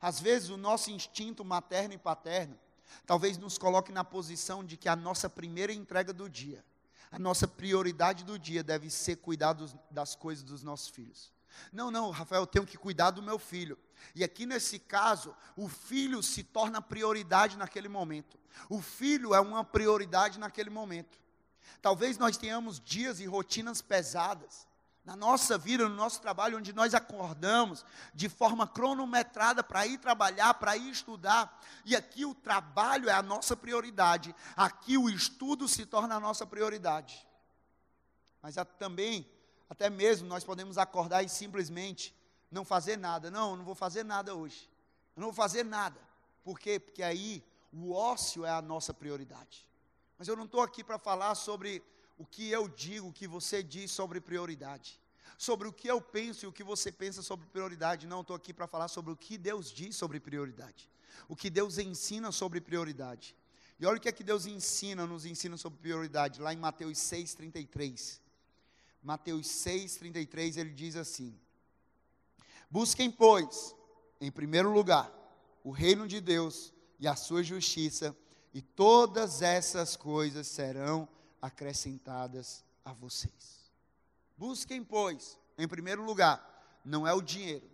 Às 0.00 0.20
vezes 0.20 0.48
o 0.48 0.56
nosso 0.56 0.90
instinto 0.90 1.44
materno 1.44 1.94
e 1.94 1.98
paterno 1.98 2.58
talvez 3.06 3.38
nos 3.38 3.58
coloque 3.58 3.92
na 3.92 4.04
posição 4.04 4.64
de 4.64 4.76
que 4.76 4.88
a 4.88 4.96
nossa 4.96 5.28
primeira 5.28 5.72
entrega 5.72 6.12
do 6.12 6.28
dia, 6.28 6.64
a 7.10 7.18
nossa 7.18 7.46
prioridade 7.48 8.24
do 8.24 8.38
dia 8.38 8.62
deve 8.62 8.90
ser 8.90 9.16
cuidar 9.16 9.52
dos, 9.52 9.74
das 9.90 10.14
coisas 10.14 10.44
dos 10.44 10.62
nossos 10.62 10.88
filhos. 10.88 11.32
Não, 11.72 11.90
não, 11.90 12.10
Rafael, 12.10 12.42
eu 12.42 12.46
tenho 12.46 12.66
que 12.66 12.78
cuidar 12.78 13.10
do 13.10 13.22
meu 13.22 13.38
filho. 13.38 13.78
E 14.14 14.22
aqui 14.24 14.46
nesse 14.46 14.78
caso, 14.78 15.34
o 15.56 15.68
filho 15.68 16.22
se 16.22 16.42
torna 16.42 16.80
prioridade 16.80 17.56
naquele 17.56 17.88
momento. 17.88 18.38
O 18.68 18.80
filho 18.80 19.34
é 19.34 19.40
uma 19.40 19.64
prioridade 19.64 20.38
naquele 20.38 20.70
momento. 20.70 21.18
Talvez 21.82 22.18
nós 22.18 22.36
tenhamos 22.36 22.80
dias 22.80 23.20
e 23.20 23.26
rotinas 23.26 23.82
pesadas 23.82 24.69
na 25.10 25.16
nossa 25.16 25.58
vida, 25.58 25.88
no 25.88 25.96
nosso 25.96 26.20
trabalho, 26.20 26.56
onde 26.56 26.72
nós 26.72 26.94
acordamos 26.94 27.84
de 28.14 28.28
forma 28.28 28.64
cronometrada 28.64 29.60
para 29.60 29.84
ir 29.84 29.98
trabalhar, 29.98 30.54
para 30.54 30.76
ir 30.76 30.88
estudar, 30.88 31.60
e 31.84 31.96
aqui 31.96 32.24
o 32.24 32.32
trabalho 32.32 33.08
é 33.08 33.12
a 33.12 33.20
nossa 33.20 33.56
prioridade, 33.56 34.32
aqui 34.56 34.96
o 34.96 35.10
estudo 35.10 35.66
se 35.66 35.84
torna 35.84 36.14
a 36.14 36.20
nossa 36.20 36.46
prioridade. 36.46 37.26
Mas 38.40 38.54
também, 38.78 39.28
até 39.68 39.90
mesmo, 39.90 40.28
nós 40.28 40.44
podemos 40.44 40.78
acordar 40.78 41.24
e 41.24 41.28
simplesmente 41.28 42.14
não 42.48 42.64
fazer 42.64 42.96
nada. 42.96 43.32
Não, 43.32 43.56
não 43.56 43.64
vou 43.64 43.74
fazer 43.74 44.04
nada 44.04 44.32
hoje. 44.32 44.70
Eu 45.16 45.22
não 45.22 45.32
vou 45.32 45.34
fazer 45.34 45.64
nada. 45.64 46.00
Por 46.44 46.56
quê? 46.56 46.78
Porque 46.78 47.02
aí 47.02 47.44
o 47.72 47.92
ócio 47.92 48.46
é 48.46 48.50
a 48.50 48.62
nossa 48.62 48.94
prioridade. 48.94 49.66
Mas 50.16 50.28
eu 50.28 50.36
não 50.36 50.44
estou 50.44 50.62
aqui 50.62 50.84
para 50.84 51.00
falar 51.00 51.34
sobre 51.34 51.82
o 52.20 52.26
que 52.26 52.50
eu 52.50 52.68
digo, 52.68 53.08
o 53.08 53.12
que 53.12 53.26
você 53.26 53.62
diz 53.62 53.90
sobre 53.90 54.20
prioridade. 54.20 55.00
Sobre 55.38 55.66
o 55.66 55.72
que 55.72 55.88
eu 55.88 56.02
penso 56.02 56.44
e 56.44 56.48
o 56.48 56.52
que 56.52 56.62
você 56.62 56.92
pensa 56.92 57.22
sobre 57.22 57.46
prioridade. 57.46 58.06
Não, 58.06 58.20
estou 58.20 58.36
aqui 58.36 58.52
para 58.52 58.66
falar 58.66 58.88
sobre 58.88 59.10
o 59.10 59.16
que 59.16 59.38
Deus 59.38 59.72
diz 59.72 59.96
sobre 59.96 60.20
prioridade. 60.20 60.90
O 61.30 61.34
que 61.34 61.48
Deus 61.48 61.78
ensina 61.78 62.30
sobre 62.30 62.60
prioridade. 62.60 63.34
E 63.78 63.86
olha 63.86 63.96
o 63.96 64.00
que 64.00 64.08
é 64.10 64.12
que 64.12 64.22
Deus 64.22 64.44
ensina, 64.44 65.06
nos 65.06 65.24
ensina 65.24 65.56
sobre 65.56 65.78
prioridade, 65.78 66.42
lá 66.42 66.52
em 66.52 66.58
Mateus 66.58 66.98
6,33. 66.98 68.20
Mateus 69.02 69.46
6,33, 69.46 70.58
ele 70.58 70.74
diz 70.74 70.96
assim: 70.96 71.34
Busquem, 72.70 73.10
pois, 73.10 73.74
em 74.20 74.30
primeiro 74.30 74.70
lugar, 74.70 75.10
o 75.64 75.70
reino 75.70 76.06
de 76.06 76.20
Deus 76.20 76.70
e 76.98 77.08
a 77.08 77.16
sua 77.16 77.42
justiça, 77.42 78.14
e 78.52 78.60
todas 78.60 79.40
essas 79.40 79.96
coisas 79.96 80.46
serão 80.46 81.08
acrescentadas 81.40 82.64
a 82.84 82.92
vocês. 82.92 83.70
Busquem, 84.36 84.82
pois, 84.82 85.38
em 85.58 85.68
primeiro 85.68 86.02
lugar, 86.02 86.80
não 86.84 87.06
é 87.06 87.12
o 87.12 87.20
dinheiro, 87.20 87.68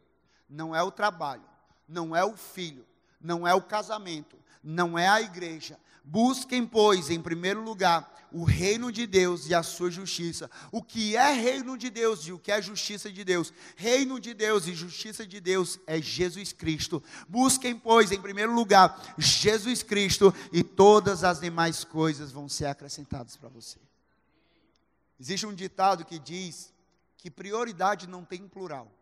não 0.49 0.75
é 0.75 0.83
o 0.83 0.91
trabalho, 0.91 1.49
não 1.89 2.15
é 2.15 2.25
o 2.25 2.37
filho, 2.37 2.87
não 3.21 3.47
é 3.47 3.55
o 3.55 3.63
casamento, 3.63 4.37
não 4.67 4.99
é 4.99 5.07
a 5.07 5.21
igreja. 5.21 5.79
Busquem, 6.03 6.67
pois, 6.67 7.09
em 7.09 7.21
primeiro 7.21 7.63
lugar, 7.63 8.27
o 8.33 8.43
reino 8.43 8.91
de 8.91 9.07
Deus 9.07 9.49
e 9.49 9.55
a 9.55 9.63
sua 9.63 9.91
justiça. 9.91 10.51
O 10.73 10.83
que 10.83 11.17
é 11.17 11.33
reino 11.33 11.79
de 11.79 11.89
Deus 11.89 12.27
e 12.27 12.33
o 12.33 12.39
que 12.39 12.51
é 12.51 12.61
justiça 12.61 13.11
de 13.11 13.25
Deus? 13.25 13.53
Reino 13.77 14.19
de 14.19 14.35
Deus 14.35 14.67
e 14.67 14.75
justiça 14.75 15.25
de 15.25 15.41
Deus 15.41 15.79
é 15.87 16.03
Jesus 16.03 16.53
Cristo. 16.53 17.03
Busquem, 17.29 17.79
pois, 17.79 18.11
em 18.11 18.21
primeiro 18.21 18.53
lugar, 18.53 19.15
Jesus 19.17 19.85
Cristo 19.85 20.35
e 20.53 20.65
todas 20.65 21.23
as 21.23 21.41
demais 21.41 21.85
coisas 21.85 22.33
vão 22.33 22.49
ser 22.49 22.67
acrescentadas 22.67 23.37
para 23.37 23.49
você. 23.49 23.79
Existe 25.19 25.47
um 25.47 25.55
ditado 25.55 26.05
que 26.05 26.19
diz 26.19 26.75
que 27.17 27.31
prioridade 27.31 28.07
não 28.09 28.25
tem 28.25 28.47
plural. 28.49 28.93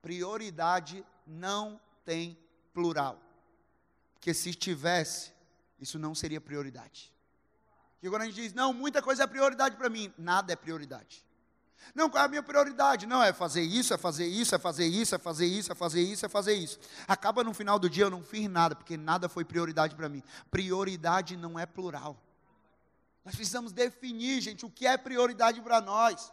Prioridade 0.00 1.04
não 1.26 1.80
tem 2.04 2.38
plural. 2.72 3.20
Porque 4.20 4.34
se 4.34 4.52
tivesse, 4.52 5.32
isso 5.80 5.98
não 5.98 6.14
seria 6.14 6.42
prioridade. 6.42 7.10
E 8.02 8.06
agora 8.06 8.24
a 8.24 8.26
gente 8.26 8.34
diz: 8.34 8.52
não, 8.52 8.74
muita 8.74 9.00
coisa 9.00 9.22
é 9.24 9.26
prioridade 9.26 9.76
para 9.76 9.88
mim. 9.88 10.12
Nada 10.18 10.52
é 10.52 10.56
prioridade. 10.56 11.24
Não, 11.94 12.10
qual 12.10 12.22
é 12.22 12.26
a 12.26 12.28
minha 12.28 12.42
prioridade? 12.42 13.06
Não, 13.06 13.22
é 13.22 13.32
fazer 13.32 13.62
isso, 13.62 13.94
é 13.94 13.96
fazer 13.96 14.26
isso, 14.26 14.54
é 14.54 14.58
fazer 14.58 14.84
isso, 14.84 15.14
é 15.14 15.18
fazer 15.18 15.46
isso, 15.46 15.72
é 15.72 15.74
fazer 15.74 16.02
isso, 16.02 16.26
é 16.26 16.28
fazer 16.28 16.52
isso. 16.52 16.78
Acaba 17.08 17.42
no 17.42 17.54
final 17.54 17.78
do 17.78 17.88
dia 17.88 18.04
eu 18.04 18.10
não 18.10 18.22
fiz 18.22 18.46
nada, 18.46 18.76
porque 18.76 18.98
nada 18.98 19.26
foi 19.26 19.42
prioridade 19.42 19.94
para 19.94 20.06
mim. 20.06 20.22
Prioridade 20.50 21.34
não 21.34 21.58
é 21.58 21.64
plural. 21.64 22.22
Nós 23.24 23.34
precisamos 23.34 23.72
definir, 23.72 24.42
gente, 24.42 24.66
o 24.66 24.70
que 24.70 24.86
é 24.86 24.98
prioridade 24.98 25.62
para 25.62 25.80
nós. 25.80 26.30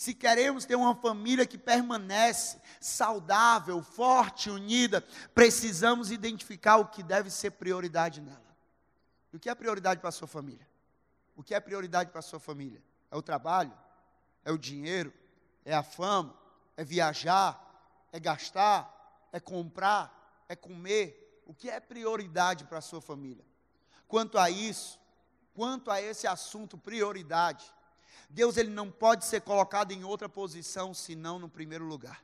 Se 0.00 0.14
queremos 0.14 0.64
ter 0.64 0.76
uma 0.76 0.94
família 0.94 1.44
que 1.44 1.58
permanece 1.58 2.58
saudável, 2.80 3.82
forte, 3.82 4.48
unida, 4.48 5.06
precisamos 5.34 6.10
identificar 6.10 6.78
o 6.78 6.86
que 6.86 7.02
deve 7.02 7.30
ser 7.30 7.50
prioridade 7.50 8.18
nela. 8.18 8.56
E 9.30 9.36
o 9.36 9.38
que 9.38 9.50
é 9.50 9.54
prioridade 9.54 10.00
para 10.00 10.08
a 10.08 10.12
sua 10.12 10.26
família? 10.26 10.66
O 11.36 11.42
que 11.42 11.54
é 11.54 11.60
prioridade 11.60 12.08
para 12.08 12.20
a 12.20 12.22
sua 12.22 12.40
família? 12.40 12.82
É 13.10 13.16
o 13.16 13.20
trabalho? 13.20 13.74
É 14.42 14.50
o 14.50 14.56
dinheiro? 14.56 15.12
É 15.66 15.74
a 15.74 15.82
fama? 15.82 16.34
É 16.78 16.82
viajar? 16.82 18.08
É 18.10 18.18
gastar? 18.18 19.28
É 19.30 19.38
comprar? 19.38 20.44
É 20.48 20.56
comer? 20.56 21.42
O 21.44 21.52
que 21.52 21.68
é 21.68 21.78
prioridade 21.78 22.64
para 22.64 22.78
a 22.78 22.80
sua 22.80 23.02
família? 23.02 23.44
Quanto 24.08 24.38
a 24.38 24.48
isso, 24.48 24.98
quanto 25.52 25.90
a 25.90 26.00
esse 26.00 26.26
assunto 26.26 26.78
prioridade, 26.78 27.70
Deus 28.30 28.56
ele 28.56 28.70
não 28.70 28.90
pode 28.90 29.24
ser 29.26 29.40
colocado 29.40 29.92
em 29.92 30.04
outra 30.04 30.28
posição 30.28 30.94
senão 30.94 31.38
no 31.38 31.48
primeiro 31.48 31.84
lugar. 31.84 32.22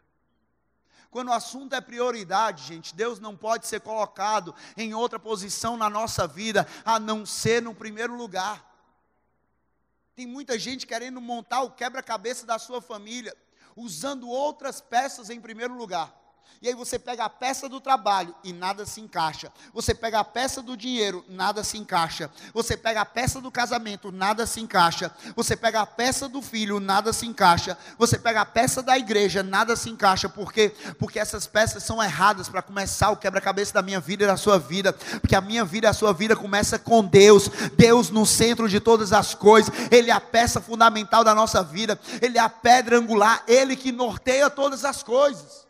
Quando 1.10 1.28
o 1.28 1.32
assunto 1.32 1.74
é 1.74 1.80
prioridade, 1.80 2.64
gente, 2.64 2.94
Deus 2.94 3.18
não 3.18 3.36
pode 3.36 3.66
ser 3.66 3.80
colocado 3.80 4.54
em 4.76 4.94
outra 4.94 5.18
posição 5.18 5.76
na 5.76 5.90
nossa 5.90 6.26
vida 6.26 6.66
a 6.84 7.00
não 7.00 7.24
ser 7.26 7.60
no 7.62 7.74
primeiro 7.74 8.14
lugar. 8.14 8.64
Tem 10.14 10.26
muita 10.26 10.58
gente 10.58 10.86
querendo 10.86 11.20
montar 11.20 11.62
o 11.62 11.70
quebra-cabeça 11.70 12.46
da 12.46 12.58
sua 12.58 12.80
família, 12.80 13.36
usando 13.74 14.28
outras 14.28 14.80
peças 14.80 15.28
em 15.28 15.40
primeiro 15.40 15.74
lugar. 15.74 16.25
E 16.62 16.68
aí 16.68 16.74
você 16.74 16.98
pega 16.98 17.24
a 17.24 17.28
peça 17.28 17.68
do 17.68 17.80
trabalho 17.80 18.34
e 18.42 18.52
nada 18.52 18.86
se 18.86 19.00
encaixa. 19.00 19.52
Você 19.74 19.94
pega 19.94 20.20
a 20.20 20.24
peça 20.24 20.62
do 20.62 20.76
dinheiro, 20.76 21.24
nada 21.28 21.62
se 21.62 21.76
encaixa. 21.76 22.30
Você 22.54 22.76
pega 22.76 23.02
a 23.02 23.04
peça 23.04 23.40
do 23.40 23.50
casamento, 23.50 24.10
nada 24.10 24.46
se 24.46 24.60
encaixa. 24.60 25.14
Você 25.34 25.54
pega 25.54 25.82
a 25.82 25.86
peça 25.86 26.28
do 26.28 26.40
filho, 26.40 26.80
nada 26.80 27.12
se 27.12 27.26
encaixa. 27.26 27.76
Você 27.98 28.18
pega 28.18 28.40
a 28.40 28.46
peça 28.46 28.82
da 28.82 28.98
igreja, 28.98 29.42
nada 29.42 29.76
se 29.76 29.90
encaixa. 29.90 30.28
Por 30.28 30.52
quê? 30.52 30.74
Porque 30.98 31.18
essas 31.18 31.46
peças 31.46 31.82
são 31.82 32.02
erradas 32.02 32.48
para 32.48 32.62
começar 32.62 33.10
o 33.10 33.16
quebra-cabeça 33.16 33.74
da 33.74 33.82
minha 33.82 34.00
vida 34.00 34.24
e 34.24 34.26
da 34.26 34.36
sua 34.36 34.58
vida. 34.58 34.92
Porque 34.92 35.36
a 35.36 35.40
minha 35.40 35.64
vida 35.64 35.86
e 35.86 35.90
a 35.90 35.94
sua 35.94 36.12
vida 36.12 36.34
começa 36.34 36.78
com 36.78 37.04
Deus. 37.04 37.48
Deus 37.76 38.08
no 38.08 38.24
centro 38.24 38.68
de 38.68 38.80
todas 38.80 39.12
as 39.12 39.34
coisas. 39.34 39.72
Ele 39.90 40.10
é 40.10 40.14
a 40.14 40.20
peça 40.20 40.60
fundamental 40.60 41.22
da 41.22 41.34
nossa 41.34 41.62
vida. 41.62 42.00
Ele 42.22 42.38
é 42.38 42.40
a 42.40 42.48
pedra 42.48 42.98
angular. 42.98 43.42
Ele 43.46 43.76
que 43.76 43.92
norteia 43.92 44.48
todas 44.48 44.84
as 44.84 45.02
coisas. 45.02 45.65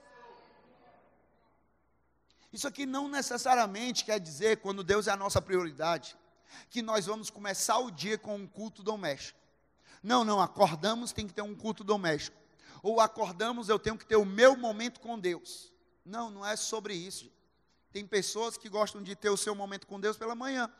Isso 2.57 2.67
aqui 2.67 2.87
não 2.87 3.07
necessariamente 3.07 4.03
quer 4.03 4.19
dizer, 4.19 4.63
quando 4.63 4.83
Deus 4.83 5.07
é 5.07 5.11
a 5.11 5.17
nossa 5.17 5.43
prioridade, 5.43 6.17
que 6.71 6.81
nós 6.81 7.05
vamos 7.05 7.29
começar 7.29 7.77
o 7.77 7.91
dia 7.91 8.17
com 8.17 8.35
um 8.35 8.47
culto 8.47 8.83
doméstico. 8.83 9.39
Não, 10.03 10.25
não, 10.25 10.41
acordamos, 10.41 11.13
tem 11.13 11.27
que 11.27 11.35
ter 11.35 11.43
um 11.43 11.55
culto 11.55 11.85
doméstico. 11.85 12.35
Ou 12.83 12.99
acordamos, 12.99 13.69
eu 13.69 13.79
tenho 13.79 13.99
que 13.99 14.07
ter 14.07 14.17
o 14.17 14.25
meu 14.25 14.57
momento 14.57 15.01
com 15.01 15.19
Deus. 15.19 15.71
Não, 16.03 16.31
não 16.31 16.47
é 16.47 16.57
sobre 16.57 16.95
isso. 16.95 17.31
Tem 17.93 18.07
pessoas 18.07 18.57
que 18.57 18.71
gostam 18.71 19.03
de 19.03 19.15
ter 19.15 19.29
o 19.29 19.37
seu 19.37 19.55
momento 19.55 19.87
com 19.87 20.01
Deus 20.01 20.17
pela 20.17 20.35
manhã. 20.35 20.73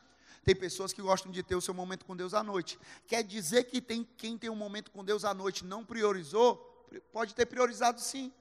Tem 0.47 0.57
pessoas 0.57 0.95
que 0.95 1.03
gostam 1.03 1.31
de 1.31 1.43
ter 1.43 1.57
o 1.57 1.61
seu 1.61 1.75
momento 1.75 2.07
com 2.07 2.17
Deus 2.17 2.33
à 2.33 2.43
noite. 2.43 2.79
Quer 3.07 3.23
dizer 3.23 3.65
que 3.65 3.83
tem 3.83 4.03
quem 4.17 4.39
tem 4.39 4.49
um 4.49 4.57
momento 4.57 4.91
com 4.91 5.05
Deus 5.05 5.27
à 5.27 5.35
noite 5.35 5.63
não 5.63 5.85
priorizou? 5.85 6.57
Pode 7.13 7.35
ter 7.35 7.45
priorizado 7.45 8.01
sim. 8.01 8.33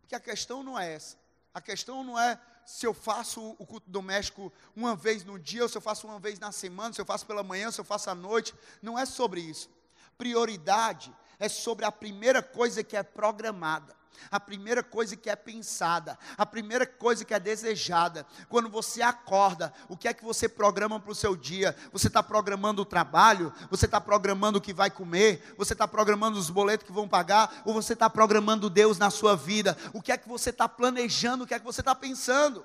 Porque 0.00 0.14
a 0.14 0.20
questão 0.20 0.62
não 0.62 0.78
é 0.78 0.92
essa. 0.92 1.25
A 1.56 1.60
questão 1.62 2.04
não 2.04 2.18
é 2.20 2.38
se 2.66 2.86
eu 2.86 2.92
faço 2.92 3.56
o 3.58 3.64
culto 3.64 3.88
doméstico 3.90 4.52
uma 4.76 4.94
vez 4.94 5.24
no 5.24 5.38
dia, 5.38 5.62
ou 5.62 5.68
se 5.70 5.78
eu 5.78 5.80
faço 5.80 6.06
uma 6.06 6.20
vez 6.20 6.38
na 6.38 6.52
semana, 6.52 6.92
se 6.92 7.00
eu 7.00 7.04
faço 7.06 7.24
pela 7.24 7.42
manhã, 7.42 7.70
se 7.70 7.80
eu 7.80 7.84
faço 7.84 8.10
à 8.10 8.14
noite. 8.14 8.54
Não 8.82 8.98
é 8.98 9.06
sobre 9.06 9.40
isso. 9.40 9.70
Prioridade 10.18 11.10
é 11.38 11.48
sobre 11.48 11.86
a 11.86 11.90
primeira 11.90 12.42
coisa 12.42 12.84
que 12.84 12.94
é 12.94 13.02
programada 13.02 13.96
a 14.30 14.40
primeira 14.40 14.82
coisa 14.82 15.16
que 15.16 15.30
é 15.30 15.36
pensada, 15.36 16.18
a 16.36 16.44
primeira 16.44 16.86
coisa 16.86 17.24
que 17.24 17.34
é 17.34 17.40
desejada. 17.40 18.26
Quando 18.48 18.68
você 18.68 19.02
acorda, 19.02 19.72
o 19.88 19.96
que 19.96 20.08
é 20.08 20.14
que 20.14 20.24
você 20.24 20.48
programa 20.48 20.98
para 21.00 21.12
o 21.12 21.14
seu 21.14 21.36
dia? 21.36 21.76
Você 21.92 22.08
está 22.08 22.22
programando 22.22 22.82
o 22.82 22.86
trabalho? 22.86 23.52
Você 23.70 23.86
está 23.86 24.00
programando 24.00 24.58
o 24.58 24.60
que 24.60 24.72
vai 24.72 24.90
comer? 24.90 25.54
Você 25.56 25.72
está 25.72 25.86
programando 25.86 26.38
os 26.38 26.50
boletos 26.50 26.86
que 26.86 26.92
vão 26.92 27.08
pagar? 27.08 27.62
Ou 27.64 27.74
você 27.74 27.92
está 27.92 28.08
programando 28.08 28.70
Deus 28.70 28.98
na 28.98 29.10
sua 29.10 29.36
vida? 29.36 29.76
O 29.92 30.02
que 30.02 30.12
é 30.12 30.16
que 30.16 30.28
você 30.28 30.50
está 30.50 30.68
planejando? 30.68 31.44
O 31.44 31.46
que 31.46 31.54
é 31.54 31.58
que 31.58 31.64
você 31.64 31.80
está 31.80 31.94
pensando? 31.94 32.64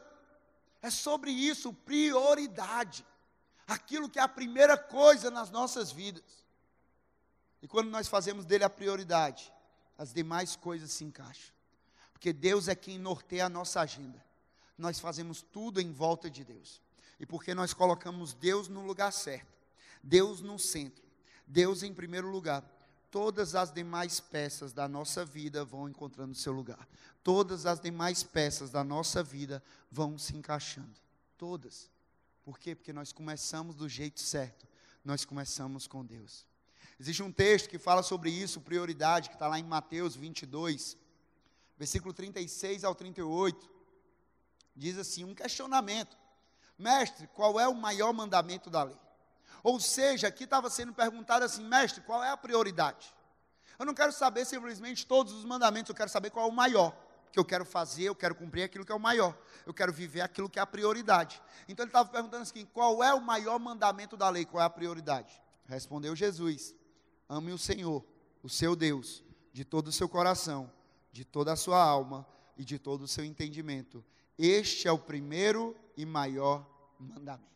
É 0.81 0.89
sobre 0.89 1.31
isso, 1.31 1.73
prioridade. 1.73 3.05
Aquilo 3.67 4.09
que 4.09 4.19
é 4.19 4.21
a 4.21 4.27
primeira 4.27 4.77
coisa 4.77 5.29
nas 5.29 5.49
nossas 5.51 5.91
vidas. 5.91 6.41
E 7.61 7.67
quando 7.67 7.89
nós 7.89 8.07
fazemos 8.07 8.43
dele 8.43 8.63
a 8.63 8.69
prioridade, 8.69 9.53
as 10.01 10.11
demais 10.11 10.55
coisas 10.55 10.91
se 10.91 11.03
encaixam. 11.03 11.53
Porque 12.11 12.33
Deus 12.33 12.67
é 12.67 12.73
quem 12.73 12.97
norteia 12.97 13.45
a 13.45 13.49
nossa 13.49 13.81
agenda. 13.81 14.19
Nós 14.75 14.99
fazemos 14.99 15.43
tudo 15.43 15.79
em 15.79 15.91
volta 15.91 16.27
de 16.27 16.43
Deus. 16.43 16.81
E 17.19 17.25
porque 17.25 17.53
nós 17.53 17.71
colocamos 17.71 18.33
Deus 18.33 18.67
no 18.67 18.81
lugar 18.81 19.13
certo, 19.13 19.53
Deus 20.01 20.41
no 20.41 20.57
centro, 20.57 21.03
Deus 21.45 21.83
em 21.83 21.93
primeiro 21.93 22.31
lugar, 22.31 22.63
todas 23.11 23.53
as 23.53 23.71
demais 23.71 24.19
peças 24.19 24.73
da 24.73 24.87
nossa 24.87 25.23
vida 25.23 25.63
vão 25.63 25.87
encontrando 25.87 26.33
seu 26.33 26.51
lugar. 26.51 26.87
Todas 27.23 27.67
as 27.67 27.79
demais 27.79 28.23
peças 28.23 28.71
da 28.71 28.83
nossa 28.83 29.21
vida 29.21 29.63
vão 29.91 30.17
se 30.17 30.35
encaixando. 30.35 30.99
Todas. 31.37 31.91
Por 32.43 32.57
quê? 32.57 32.73
Porque 32.73 32.91
nós 32.91 33.13
começamos 33.13 33.75
do 33.75 33.87
jeito 33.87 34.19
certo. 34.19 34.65
Nós 35.05 35.23
começamos 35.25 35.85
com 35.85 36.03
Deus. 36.03 36.43
Existe 37.01 37.23
um 37.23 37.31
texto 37.31 37.67
que 37.67 37.79
fala 37.79 38.03
sobre 38.03 38.29
isso, 38.29 38.61
prioridade, 38.61 39.29
que 39.29 39.35
está 39.35 39.47
lá 39.47 39.57
em 39.57 39.63
Mateus 39.63 40.15
22, 40.15 40.95
versículo 41.75 42.13
36 42.13 42.83
ao 42.83 42.93
38. 42.93 43.67
Diz 44.75 44.99
assim: 44.99 45.23
um 45.23 45.33
questionamento. 45.33 46.15
Mestre, 46.77 47.25
qual 47.33 47.59
é 47.59 47.67
o 47.67 47.73
maior 47.73 48.13
mandamento 48.13 48.69
da 48.69 48.83
lei? 48.83 48.99
Ou 49.63 49.79
seja, 49.79 50.27
aqui 50.27 50.43
estava 50.43 50.69
sendo 50.69 50.93
perguntado 50.93 51.43
assim, 51.43 51.63
mestre, 51.65 52.03
qual 52.03 52.23
é 52.23 52.29
a 52.29 52.37
prioridade? 52.37 53.11
Eu 53.79 53.85
não 53.87 53.95
quero 53.95 54.11
saber 54.11 54.45
simplesmente 54.45 55.07
todos 55.07 55.33
os 55.33 55.43
mandamentos, 55.43 55.89
eu 55.89 55.95
quero 55.95 56.09
saber 56.11 56.29
qual 56.29 56.45
é 56.45 56.49
o 56.49 56.53
maior. 56.53 56.95
Que 57.31 57.39
eu 57.39 57.45
quero 57.45 57.65
fazer, 57.65 58.03
eu 58.03 58.15
quero 58.15 58.35
cumprir 58.35 58.61
aquilo 58.61 58.85
que 58.85 58.91
é 58.91 58.95
o 58.95 58.99
maior. 58.99 59.35
Eu 59.65 59.73
quero 59.73 59.91
viver 59.91 60.21
aquilo 60.21 60.47
que 60.47 60.59
é 60.59 60.61
a 60.61 60.67
prioridade. 60.67 61.41
Então 61.67 61.83
ele 61.83 61.89
estava 61.89 62.09
perguntando 62.09 62.43
assim: 62.43 62.63
qual 62.63 63.03
é 63.03 63.11
o 63.11 63.21
maior 63.21 63.57
mandamento 63.57 64.15
da 64.15 64.29
lei? 64.29 64.45
Qual 64.45 64.61
é 64.61 64.65
a 64.67 64.69
prioridade? 64.69 65.41
Respondeu 65.65 66.15
Jesus: 66.15 66.75
Ame 67.31 67.53
o 67.53 67.57
Senhor, 67.57 68.05
o 68.43 68.49
seu 68.49 68.75
Deus, 68.75 69.23
de 69.53 69.63
todo 69.63 69.87
o 69.87 69.91
seu 69.91 70.09
coração, 70.09 70.69
de 71.13 71.23
toda 71.23 71.53
a 71.53 71.55
sua 71.55 71.81
alma 71.81 72.27
e 72.57 72.65
de 72.65 72.77
todo 72.77 73.03
o 73.03 73.07
seu 73.07 73.23
entendimento. 73.23 74.03
Este 74.37 74.85
é 74.85 74.91
o 74.91 74.99
primeiro 74.99 75.73
e 75.95 76.05
maior 76.05 76.69
mandamento. 76.99 77.47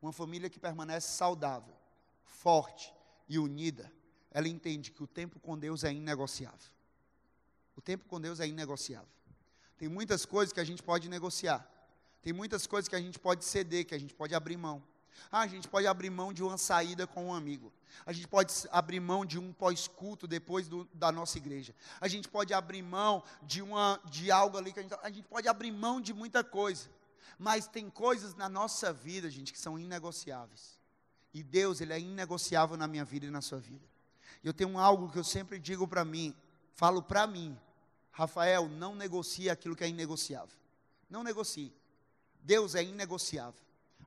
Uma 0.00 0.12
família 0.12 0.48
que 0.48 0.60
permanece 0.60 1.08
saudável, 1.08 1.74
forte 2.22 2.94
e 3.28 3.36
unida, 3.36 3.92
ela 4.30 4.46
entende 4.46 4.92
que 4.92 5.02
o 5.02 5.08
tempo 5.08 5.40
com 5.40 5.58
Deus 5.58 5.82
é 5.82 5.92
inegociável. 5.92 6.70
O 7.74 7.80
tempo 7.80 8.04
com 8.04 8.20
Deus 8.20 8.38
é 8.38 8.46
inegociável. 8.46 9.08
Tem 9.76 9.88
muitas 9.88 10.24
coisas 10.24 10.52
que 10.52 10.60
a 10.60 10.64
gente 10.64 10.84
pode 10.84 11.08
negociar. 11.08 11.68
Tem 12.22 12.32
muitas 12.32 12.64
coisas 12.64 12.88
que 12.88 12.94
a 12.94 13.00
gente 13.00 13.18
pode 13.18 13.44
ceder, 13.44 13.86
que 13.86 13.94
a 13.94 13.98
gente 13.98 14.14
pode 14.14 14.36
abrir 14.36 14.56
mão. 14.56 14.80
Ah, 15.30 15.40
a 15.40 15.46
gente 15.46 15.68
pode 15.68 15.86
abrir 15.86 16.10
mão 16.10 16.32
de 16.32 16.42
uma 16.42 16.58
saída 16.58 17.06
com 17.06 17.26
um 17.26 17.34
amigo. 17.34 17.72
A 18.06 18.12
gente 18.12 18.28
pode 18.28 18.52
abrir 18.70 19.00
mão 19.00 19.24
de 19.24 19.38
um 19.38 19.52
pós-culto 19.52 20.26
depois 20.26 20.68
do, 20.68 20.88
da 20.94 21.12
nossa 21.12 21.38
igreja. 21.38 21.74
A 22.00 22.08
gente 22.08 22.28
pode 22.28 22.54
abrir 22.54 22.82
mão 22.82 23.22
de, 23.42 23.62
uma, 23.62 24.00
de 24.06 24.30
algo 24.30 24.56
ali 24.56 24.72
que 24.72 24.80
a 24.80 24.82
gente. 24.82 24.94
A 25.02 25.10
gente 25.10 25.28
pode 25.28 25.48
abrir 25.48 25.70
mão 25.70 26.00
de 26.00 26.12
muita 26.12 26.42
coisa. 26.42 26.88
Mas 27.38 27.66
tem 27.66 27.88
coisas 27.88 28.34
na 28.34 28.48
nossa 28.48 28.92
vida, 28.92 29.30
gente, 29.30 29.52
que 29.52 29.58
são 29.58 29.78
inegociáveis. 29.78 30.78
E 31.32 31.42
Deus, 31.42 31.80
Ele 31.80 31.92
é 31.92 32.00
inegociável 32.00 32.76
na 32.76 32.86
minha 32.86 33.04
vida 33.04 33.26
e 33.26 33.30
na 33.30 33.40
sua 33.40 33.58
vida. 33.58 33.86
Eu 34.42 34.52
tenho 34.52 34.78
algo 34.78 35.10
que 35.10 35.18
eu 35.18 35.24
sempre 35.24 35.58
digo 35.58 35.86
para 35.86 36.04
mim, 36.04 36.34
falo 36.74 37.02
para 37.02 37.26
mim, 37.26 37.58
Rafael, 38.10 38.68
não 38.68 38.94
negocie 38.94 39.48
aquilo 39.48 39.76
que 39.76 39.84
é 39.84 39.88
inegociável. 39.88 40.56
Não 41.08 41.22
negocie. 41.22 41.72
Deus 42.42 42.74
é 42.74 42.82
inegociável. 42.82 43.60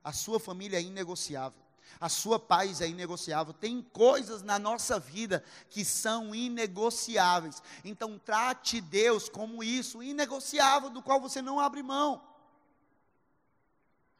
A 0.04 0.12
sua 0.12 0.38
família 0.38 0.78
é 0.78 0.82
inegociável. 0.82 1.64
A 2.00 2.08
sua 2.08 2.38
paz 2.38 2.80
é 2.80 2.88
inegociável. 2.88 3.54
Tem 3.54 3.80
coisas 3.80 4.42
na 4.42 4.58
nossa 4.58 4.98
vida 4.98 5.42
que 5.70 5.84
são 5.84 6.34
inegociáveis. 6.34 7.62
Então 7.84 8.18
trate 8.18 8.80
Deus 8.80 9.28
como 9.28 9.64
isso, 9.64 10.02
inegociável, 10.02 10.90
do 10.90 11.02
qual 11.02 11.20
você 11.20 11.40
não 11.40 11.58
abre 11.58 11.82
mão. 11.82 12.22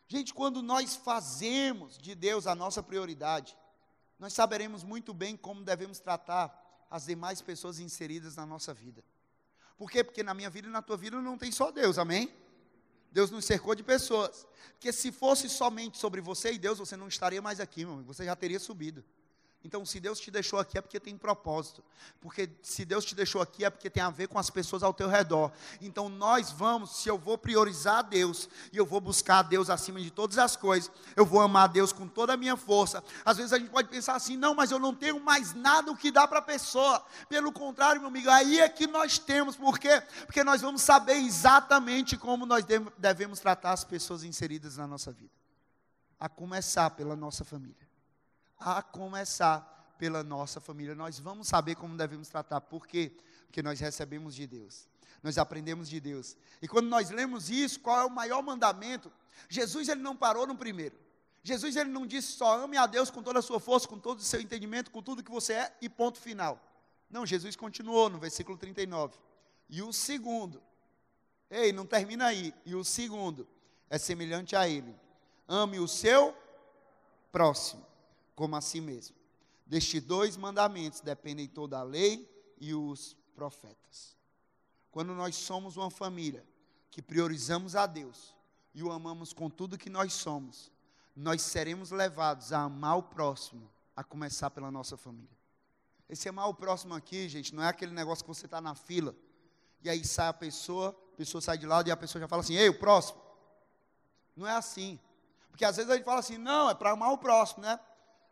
Gente, 0.09 0.33
quando 0.33 0.63
nós 0.63 0.97
fazemos 0.97 1.99
de 1.99 2.15
Deus 2.15 2.47
a 2.47 2.55
nossa 2.55 2.83
prioridade, 2.83 3.57
nós 4.19 4.33
saberemos 4.33 4.85
muito 4.85 5.13
bem 5.13 5.37
como 5.37 5.65
devemos 5.65 5.99
tratar 5.99 6.87
as 6.91 7.07
demais 7.07 7.43
pessoas 7.43 7.79
inseridas 7.81 8.37
na 8.37 8.47
nossa 8.47 8.73
vida. 8.73 9.05
Por 9.77 9.91
quê? 9.91 10.05
Porque 10.05 10.23
na 10.23 10.33
minha 10.33 10.49
vida 10.49 10.69
e 10.69 10.71
na 10.71 10.81
tua 10.81 10.97
vida 10.97 11.21
não 11.21 11.37
tem 11.37 11.51
só 11.51 11.73
Deus, 11.73 11.99
amém? 11.99 12.33
Deus 13.15 13.31
nos 13.31 13.45
cercou 13.45 13.77
de 13.77 13.85
pessoas. 13.85 14.45
Porque 14.73 14.93
se 14.93 15.13
fosse 15.13 15.49
somente 15.49 15.97
sobre 15.97 16.21
você 16.21 16.53
e 16.53 16.59
Deus, 16.59 16.81
você 16.81 16.97
não 16.97 17.07
estaria 17.07 17.41
mais 17.41 17.61
aqui, 17.61 17.85
meu 17.85 17.95
amigo, 17.95 18.13
você 18.13 18.25
já 18.25 18.35
teria 18.35 18.59
subido. 18.59 19.05
Então, 19.65 19.83
se 19.87 19.99
Deus 19.99 20.21
te 20.21 20.31
deixou 20.31 20.59
aqui 20.59 20.77
é 20.77 20.81
porque 20.83 21.01
tem 21.01 21.17
propósito. 21.17 21.83
Porque 22.21 22.51
se 22.63 22.85
Deus 22.85 23.03
te 23.03 23.15
deixou 23.15 23.41
aqui 23.41 23.65
é 23.65 23.71
porque 23.71 23.89
tem 23.89 24.03
a 24.03 24.11
ver 24.11 24.29
com 24.29 24.39
as 24.39 24.51
pessoas 24.51 24.83
ao 24.83 24.93
teu 24.93 25.09
redor. 25.09 25.51
Então, 25.81 26.11
nós 26.11 26.51
vamos, 26.51 26.99
se 26.99 27.09
eu 27.09 27.17
vou 27.17 27.39
priorizar 27.39 28.05
Deus 28.05 28.47
e 28.71 28.77
eu 28.77 28.85
vou 28.85 29.01
buscar 29.01 29.41
Deus 29.41 29.71
acima 29.71 29.99
de 30.03 30.11
todas 30.11 30.37
as 30.37 30.55
coisas, 30.55 30.91
eu 31.17 31.25
vou 31.25 31.41
amar 31.41 31.65
a 31.65 31.73
Deus 31.73 31.95
com 31.95 32.07
toda 32.07 32.35
a 32.35 32.37
minha 32.37 32.59
força. 32.59 33.03
Às 33.25 33.39
vezes 33.39 33.55
a 33.55 33.59
gente 33.59 33.71
pode 33.71 33.89
pensar 33.89 34.15
assim: 34.15 34.37
não, 34.37 34.55
mas 34.55 34.71
eu 34.71 34.79
não 34.79 34.95
tenho 34.95 35.19
mais 35.19 35.55
nada 35.55 35.91
o 35.91 35.97
que 35.97 36.11
dar 36.11 36.29
para 36.29 36.41
a 36.41 36.43
pessoa. 36.43 37.03
Pelo 37.27 37.51
contrário, 37.51 38.03
meu 38.03 38.09
amigo, 38.09 38.29
aí 38.29 38.61
é 38.61 38.69
que 38.69 38.87
nós 38.87 39.19
temos. 39.19 39.57
Por 39.57 39.79
quê? 39.79 40.03
Porque 40.27 40.45
nós 40.45 40.61
vamos 40.61 40.83
saber 40.83 41.15
exatamente 41.15 42.19
como 42.19 42.45
nós 42.45 42.67
devemos 42.99 43.41
tratar 43.41 43.73
as 43.73 43.83
pessoas 43.83 44.25
inseridas 44.25 44.77
na 44.77 44.87
nossa 44.87 45.11
vida. 45.11 45.33
A 46.21 46.29
começar 46.29 46.91
pela 46.91 47.17
nossa 47.17 47.45
família 47.45 47.84
a 48.59 48.83
começar 48.83 49.75
pela 49.99 50.23
nossa 50.23 50.61
família. 50.61 50.95
Nós 50.95 51.19
vamos 51.19 51.49
saber 51.49 51.75
como 51.77 51.97
devemos 51.97 52.29
tratar. 52.29 52.61
Por 52.61 52.87
quê? 52.87 53.13
Porque 53.47 53.63
nós 53.63 53.81
recebemos 53.81 54.35
de 54.35 54.47
Deus. 54.47 54.89
Nós 55.23 55.39
aprendemos 55.39 55.89
de 55.89 56.01
Deus. 56.01 56.37
E 56.61 56.69
quando 56.69 56.89
nós 56.89 57.11
lemos 57.11 57.49
isso, 57.49 57.81
qual 57.81 58.01
é 58.01 58.05
o 58.05 58.11
maior 58.11 58.43
mandamento? 58.43 59.11
Jesus 59.49 59.89
ele 59.89 60.03
não 60.03 60.17
parou 60.17 60.47
no 60.47 60.57
primeiro. 60.57 60.97
Jesus 61.43 61.77
ele 61.77 61.91
não 61.91 62.07
disse 62.07 62.33
só 62.33 62.63
ame 62.63 62.77
a 62.77 62.87
Deus 62.87 63.11
com 63.11 63.23
toda 63.23 63.39
a 63.39 63.43
sua 63.43 63.61
força, 63.61 63.87
com 63.87 63.99
todo 63.99 64.19
o 64.19 64.23
seu 64.23 64.41
entendimento, 64.41 64.91
com 64.91 65.03
tudo 65.03 65.23
que 65.23 65.31
você 65.31 65.55
é 65.55 65.77
e 65.81 65.89
ponto 65.89 66.19
final. 66.19 66.61
Não, 67.09 67.25
Jesus 67.25 67.55
continuou 67.55 68.09
no 68.09 68.19
versículo 68.19 68.57
39. 68.59 69.17
E 69.69 69.83
o 69.83 69.93
segundo, 69.93 70.63
ei, 71.51 71.73
não 71.73 71.87
termina 71.87 72.27
aí. 72.27 72.55
E 72.65 72.75
o 72.75 72.85
segundo 72.85 73.47
é 73.89 73.99
semelhante 73.99 74.57
a 74.57 74.69
ele. 74.69 74.95
Ame 75.47 75.79
o 75.79 75.87
seu 75.87 76.37
próximo 77.31 77.94
como 78.35 78.57
a 78.57 78.61
si 78.61 78.81
mesmo. 78.81 79.17
Destes 79.67 80.03
dois 80.03 80.37
mandamentos 80.37 81.01
dependem 81.01 81.49
toda 81.49 81.79
a 81.79 81.83
lei 81.83 82.31
e 82.59 82.75
os 82.75 83.17
profetas. 83.35 84.17
Quando 84.91 85.15
nós 85.15 85.35
somos 85.37 85.77
uma 85.77 85.91
família 85.91 86.45
que 86.91 87.03
priorizamos 87.03 87.75
a 87.75 87.87
Deus 87.87 88.35
e 88.75 88.83
o 88.83 88.93
amamos 88.93 89.33
com 89.33 89.49
tudo 89.51 89.79
que 89.79 89.91
nós 89.91 90.13
somos, 90.13 90.71
nós 91.17 91.43
seremos 91.43 91.91
levados 91.91 92.53
a 92.53 92.61
amar 92.61 92.99
o 92.99 93.03
próximo, 93.03 93.71
a 93.97 94.05
começar 94.05 94.51
pela 94.51 94.71
nossa 94.71 94.97
família. 94.97 95.37
Esse 96.09 96.29
amar 96.29 96.49
o 96.49 96.55
próximo 96.55 96.95
aqui, 96.95 97.29
gente, 97.29 97.55
não 97.55 97.63
é 97.63 97.69
aquele 97.69 97.93
negócio 97.93 98.25
que 98.25 98.29
você 98.29 98.47
está 98.47 98.61
na 98.61 98.75
fila 98.75 99.15
e 99.85 99.91
aí 99.91 100.03
sai 100.03 100.29
a 100.29 100.33
pessoa, 100.33 100.97
a 101.13 101.17
pessoa 101.17 101.43
sai 101.43 101.59
de 101.59 101.67
lado 101.67 101.89
e 101.89 101.93
a 101.93 101.97
pessoa 101.97 102.21
já 102.21 102.27
fala 102.27 102.41
assim: 102.41 102.57
ei, 102.57 102.71
o 102.71 102.79
próximo. 102.79 103.21
Não 104.35 104.47
é 104.47 104.53
assim. 104.53 104.99
Porque 105.51 105.65
às 105.65 105.77
vezes 105.77 105.91
a 105.91 105.95
gente 105.95 106.07
fala 106.07 106.21
assim: 106.21 106.39
não, 106.39 106.71
é 106.71 106.75
para 106.75 106.91
amar 106.91 107.13
o 107.13 107.19
próximo, 107.19 107.63
né? 107.63 107.79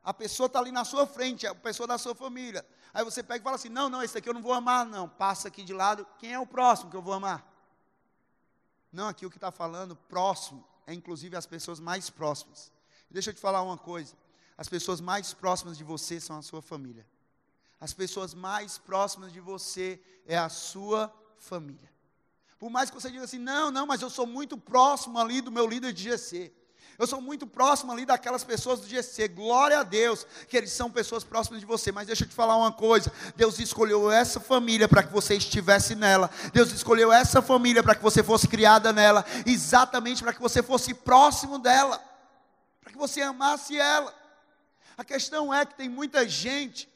A 0.05 0.13
pessoa 0.13 0.47
está 0.47 0.59
ali 0.59 0.73
na 0.73 0.85
sua 0.85 1.07
frente, 1.07 1.47
é 1.47 1.51
a 1.51 1.55
pessoa 1.55 1.87
da 1.87 1.97
sua 1.97 2.15
família. 2.15 2.67
Aí 2.93 3.05
você 3.05 3.23
pega 3.23 3.41
e 3.41 3.45
fala 3.45 3.57
assim: 3.57 3.69
não, 3.69 3.89
não, 3.89 4.03
esse 4.03 4.19
aqui 4.19 4.29
eu 4.29 4.35
não 4.35 4.43
vou 4.43 4.53
amar, 4.53 4.85
não. 4.85 5.09
Passa 5.09 5.49
aqui 5.49 5.63
de 5.63 5.73
lado. 5.73 6.07
Quem 6.19 6.33
é 6.33 6.39
o 6.39 6.47
próximo 6.47 6.91
que 6.91 6.97
eu 6.97 7.03
vou 7.03 7.15
amar? 7.15 7.47
Não, 8.93 9.09
aqui 9.09 9.25
o 9.25 9.31
que 9.31 9.37
está 9.37 9.51
falando, 9.51 9.97
próximo, 9.97 10.67
é 10.87 10.93
inclusive 10.93 11.37
as 11.37 11.47
pessoas 11.47 11.81
mais 11.81 12.11
próximas. 12.11 12.71
Deixa 13.11 13.31
eu 13.31 13.35
te 13.35 13.41
falar 13.41 13.63
uma 13.63 13.79
coisa. 13.79 14.15
As 14.57 14.69
pessoas 14.69 15.01
mais 15.01 15.33
próximas 15.33 15.79
de 15.79 15.85
você 15.85 16.21
são 16.21 16.37
a 16.37 16.43
sua 16.43 16.61
família. 16.61 17.07
As 17.81 17.93
pessoas 17.93 18.35
mais 18.35 18.79
próximas 18.79 19.33
de 19.33 19.41
você 19.41 20.01
é 20.27 20.37
a 20.37 20.49
sua 20.49 21.13
família. 21.39 21.91
Por 22.59 22.71
mais 22.71 22.91
que 22.91 22.95
você 22.95 23.11
diga 23.11 23.25
assim, 23.25 23.39
não, 23.39 23.71
não, 23.71 23.87
mas 23.87 24.03
eu 24.03 24.09
sou 24.09 24.27
muito 24.27 24.57
próximo 24.57 25.19
ali 25.19 25.41
do 25.41 25.51
meu 25.51 25.67
líder 25.67 25.93
de 25.93 26.05
GC. 26.05 26.53
Eu 26.99 27.07
sou 27.07 27.21
muito 27.21 27.47
próximo 27.47 27.91
ali 27.91 28.05
daquelas 28.05 28.45
pessoas 28.45 28.81
do 28.81 28.87
GC. 28.87 29.29
Glória 29.29 29.81
a 29.81 29.83
Deus 29.83 30.27
que 30.49 30.57
eles 30.57 30.71
são 30.73 30.91
pessoas 30.91 31.25
próximas 31.25 31.61
de 31.61 31.67
você. 31.67 31.91
Mas 31.91 32.07
deixa 32.07 32.25
eu 32.25 32.29
te 32.29 32.35
falar 32.35 32.57
uma 32.57 32.73
coisa: 32.73 33.13
Deus 33.35 33.59
escolheu 33.59 34.11
essa 34.11 34.39
família 34.39 34.89
para 34.89 35.03
que 35.03 35.13
você 35.13 35.35
estivesse 35.35 35.95
nela. 35.95 36.31
Deus 36.53 36.71
escolheu 36.71 37.13
essa 37.13 37.41
família 37.41 37.83
para 37.83 37.95
que 37.95 38.03
você 38.03 38.23
fosse 38.23 38.47
criada 38.47 38.93
nela. 38.93 39.25
Exatamente 39.47 40.23
para 40.23 40.33
que 40.33 40.41
você 40.41 40.63
fosse 40.63 40.93
próximo 40.93 41.59
dela. 41.59 42.03
Para 42.83 42.93
que 42.93 42.99
você 42.99 43.23
amasse 43.23 43.79
ela. 43.79 44.15
A 44.97 45.05
questão 45.05 45.53
é 45.53 45.65
que 45.65 45.75
tem 45.75 45.89
muita 45.89 46.29
gente 46.29 46.89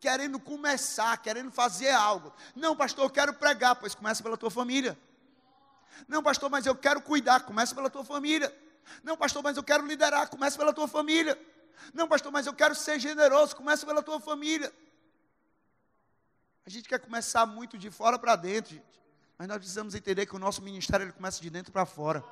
querendo 0.00 0.38
começar, 0.38 1.16
querendo 1.18 1.50
fazer 1.50 1.90
algo. 1.90 2.32
Não, 2.54 2.76
pastor, 2.76 3.04
eu 3.04 3.10
quero 3.10 3.34
pregar, 3.34 3.76
pois 3.76 3.94
começa 3.94 4.22
pela 4.22 4.36
tua 4.36 4.50
família. 4.50 4.98
Não, 6.08 6.22
pastor, 6.22 6.50
mas 6.50 6.66
eu 6.66 6.74
quero 6.74 7.00
cuidar, 7.00 7.40
começa 7.40 7.74
pela 7.74 7.88
tua 7.88 8.04
família. 8.04 8.54
Não, 9.02 9.16
pastor, 9.16 9.42
mas 9.42 9.56
eu 9.56 9.62
quero 9.62 9.86
liderar, 9.86 10.28
começa 10.28 10.56
pela 10.56 10.72
tua 10.72 10.88
família. 10.88 11.38
Não, 11.92 12.08
pastor, 12.08 12.32
mas 12.32 12.46
eu 12.46 12.54
quero 12.54 12.74
ser 12.74 12.98
generoso, 12.98 13.56
começa 13.56 13.84
pela 13.86 14.02
tua 14.02 14.20
família. 14.20 14.72
A 16.66 16.70
gente 16.70 16.88
quer 16.88 16.98
começar 16.98 17.44
muito 17.46 17.76
de 17.76 17.90
fora 17.90 18.18
para 18.18 18.36
dentro, 18.36 18.74
gente. 18.74 18.94
Mas 19.36 19.48
nós 19.48 19.58
precisamos 19.58 19.94
entender 19.94 20.26
que 20.26 20.36
o 20.36 20.38
nosso 20.38 20.62
ministério 20.62 21.04
ele 21.04 21.12
começa 21.12 21.40
de 21.42 21.50
dentro 21.50 21.72
para 21.72 21.84
fora 21.84 22.24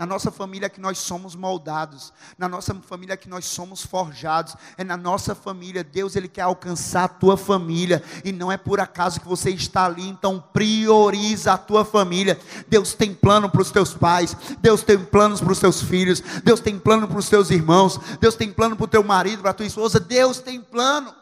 na 0.00 0.06
nossa 0.06 0.30
família 0.30 0.70
que 0.70 0.80
nós 0.80 0.96
somos 0.96 1.36
moldados, 1.36 2.10
na 2.38 2.48
nossa 2.48 2.74
família 2.74 3.18
que 3.18 3.28
nós 3.28 3.44
somos 3.44 3.82
forjados, 3.82 4.56
é 4.78 4.82
na 4.82 4.96
nossa 4.96 5.34
família, 5.34 5.84
Deus 5.84 6.16
ele 6.16 6.26
quer 6.26 6.40
alcançar 6.40 7.04
a 7.04 7.08
tua 7.08 7.36
família, 7.36 8.02
e 8.24 8.32
não 8.32 8.50
é 8.50 8.56
por 8.56 8.80
acaso 8.80 9.20
que 9.20 9.28
você 9.28 9.50
está 9.50 9.84
ali, 9.84 10.08
então 10.08 10.42
prioriza 10.54 11.52
a 11.52 11.58
tua 11.58 11.84
família, 11.84 12.40
Deus 12.66 12.94
tem 12.94 13.12
plano 13.12 13.50
para 13.50 13.60
os 13.60 13.70
teus 13.70 13.92
pais, 13.92 14.34
Deus 14.60 14.82
tem 14.82 14.96
planos 14.96 15.38
para 15.38 15.52
os 15.52 15.58
teus 15.58 15.82
filhos, 15.82 16.22
Deus 16.42 16.60
tem 16.60 16.78
plano 16.78 17.06
para 17.06 17.18
os 17.18 17.28
teus 17.28 17.50
irmãos, 17.50 18.00
Deus 18.18 18.34
tem 18.34 18.50
plano 18.50 18.76
para 18.76 18.84
o 18.84 18.88
teu 18.88 19.04
marido, 19.04 19.42
para 19.42 19.50
a 19.50 19.54
tua 19.54 19.66
esposa, 19.66 20.00
Deus 20.00 20.38
tem 20.38 20.62
plano, 20.62 21.14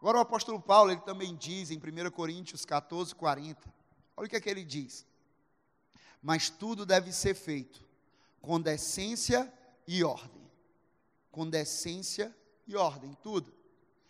Agora 0.00 0.18
o 0.18 0.20
apóstolo 0.20 0.60
Paulo, 0.60 0.90
ele 0.90 1.00
também 1.00 1.34
diz 1.34 1.70
em 1.70 1.78
1 1.78 2.10
Coríntios 2.10 2.66
14, 2.66 3.14
40, 3.14 3.58
Olha 4.16 4.26
o 4.26 4.28
que 4.28 4.36
é 4.36 4.40
que 4.40 4.48
ele 4.48 4.64
diz. 4.64 5.06
Mas 6.22 6.48
tudo 6.48 6.86
deve 6.86 7.12
ser 7.12 7.34
feito 7.34 7.84
com 8.40 8.60
decência 8.60 9.52
e 9.86 10.04
ordem. 10.04 10.50
Com 11.30 11.48
decência 11.48 12.34
e 12.66 12.76
ordem, 12.76 13.16
tudo. 13.22 13.52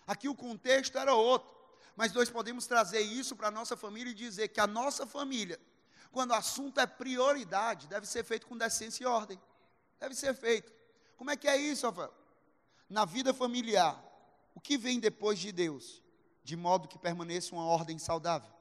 Aqui 0.06 0.28
o 0.28 0.34
contexto 0.34 0.98
era 0.98 1.14
outro. 1.14 1.52
Mas 1.96 2.12
nós 2.12 2.28
podemos 2.28 2.66
trazer 2.66 3.00
isso 3.00 3.36
para 3.36 3.48
a 3.48 3.50
nossa 3.50 3.76
família 3.76 4.10
e 4.10 4.14
dizer 4.14 4.48
que 4.48 4.60
a 4.60 4.66
nossa 4.66 5.06
família, 5.06 5.58
quando 6.10 6.32
o 6.32 6.34
assunto 6.34 6.80
é 6.80 6.86
prioridade, 6.86 7.86
deve 7.86 8.06
ser 8.06 8.24
feito 8.24 8.46
com 8.46 8.56
decência 8.56 9.04
e 9.04 9.06
ordem. 9.06 9.40
Deve 10.00 10.14
ser 10.14 10.34
feito. 10.34 10.72
Como 11.16 11.30
é 11.30 11.36
que 11.36 11.48
é 11.48 11.56
isso, 11.56 11.86
Rafael? 11.86 12.12
Na 12.88 13.04
vida 13.04 13.32
familiar, 13.32 14.02
o 14.54 14.60
que 14.60 14.76
vem 14.76 15.00
depois 15.00 15.38
de 15.38 15.52
Deus? 15.52 16.02
De 16.42 16.56
modo 16.56 16.88
que 16.88 16.98
permaneça 16.98 17.54
uma 17.54 17.64
ordem 17.64 17.98
saudável 17.98 18.52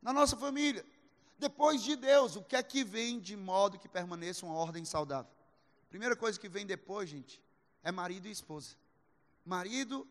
na 0.00 0.12
nossa 0.12 0.36
família. 0.36 0.84
Depois 1.38 1.82
de 1.82 1.96
Deus, 1.96 2.36
o 2.36 2.42
que 2.42 2.56
é 2.56 2.62
que 2.62 2.84
vem 2.84 3.18
de 3.18 3.36
modo 3.36 3.78
que 3.78 3.88
permaneça 3.88 4.44
uma 4.44 4.54
ordem 4.54 4.84
saudável? 4.84 5.30
Primeira 5.88 6.14
coisa 6.14 6.38
que 6.38 6.48
vem 6.48 6.66
depois, 6.66 7.08
gente, 7.08 7.42
é 7.82 7.90
marido 7.90 8.28
e 8.28 8.30
esposa. 8.30 8.76
Marido 9.44 10.06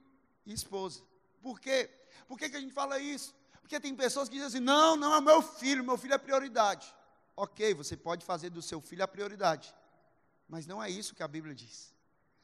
e 0.45 0.53
esposa. 0.53 1.01
Por 1.41 1.59
quê? 1.59 1.89
Por 2.27 2.37
que, 2.37 2.49
que 2.49 2.57
a 2.57 2.59
gente 2.59 2.73
fala 2.73 2.99
isso? 2.99 3.35
Porque 3.61 3.79
tem 3.79 3.95
pessoas 3.95 4.27
que 4.27 4.35
dizem 4.35 4.47
assim: 4.47 4.59
não, 4.59 4.95
não 4.95 5.15
é 5.15 5.21
meu 5.21 5.41
filho, 5.41 5.83
meu 5.83 5.97
filho 5.97 6.15
é 6.15 6.17
prioridade. 6.17 6.93
Ok, 7.35 7.73
você 7.73 7.95
pode 7.95 8.25
fazer 8.25 8.49
do 8.49 8.61
seu 8.61 8.81
filho 8.81 9.03
a 9.03 9.07
prioridade. 9.07 9.73
Mas 10.47 10.65
não 10.65 10.81
é 10.83 10.89
isso 10.89 11.13
que 11.13 11.21
a 11.21 11.27
Bíblia 11.27 11.53
diz. 11.53 11.93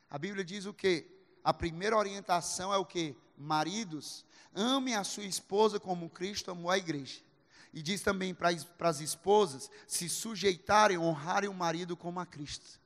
A 0.09 0.19
Bíblia 0.19 0.45
diz 0.45 0.65
o 0.65 0.73
quê? 0.73 1.11
A 1.43 1.53
primeira 1.53 1.97
orientação 1.97 2.71
é 2.71 2.77
o 2.77 2.85
quê? 2.85 3.15
Maridos, 3.35 4.23
amem 4.53 4.95
a 4.95 5.03
sua 5.03 5.23
esposa 5.23 5.79
como 5.79 6.09
Cristo 6.09 6.51
amou 6.51 6.69
a 6.69 6.77
igreja. 6.77 7.24
E 7.75 7.81
diz 7.81 8.01
também 8.01 8.33
para 8.33 8.49
as 8.79 9.01
esposas 9.01 9.69
se 9.85 10.07
sujeitarem, 10.07 10.97
honrarem 10.97 11.49
o 11.49 11.53
marido 11.53 11.97
como 11.97 12.21
a 12.21 12.25
Cristo. 12.25 12.79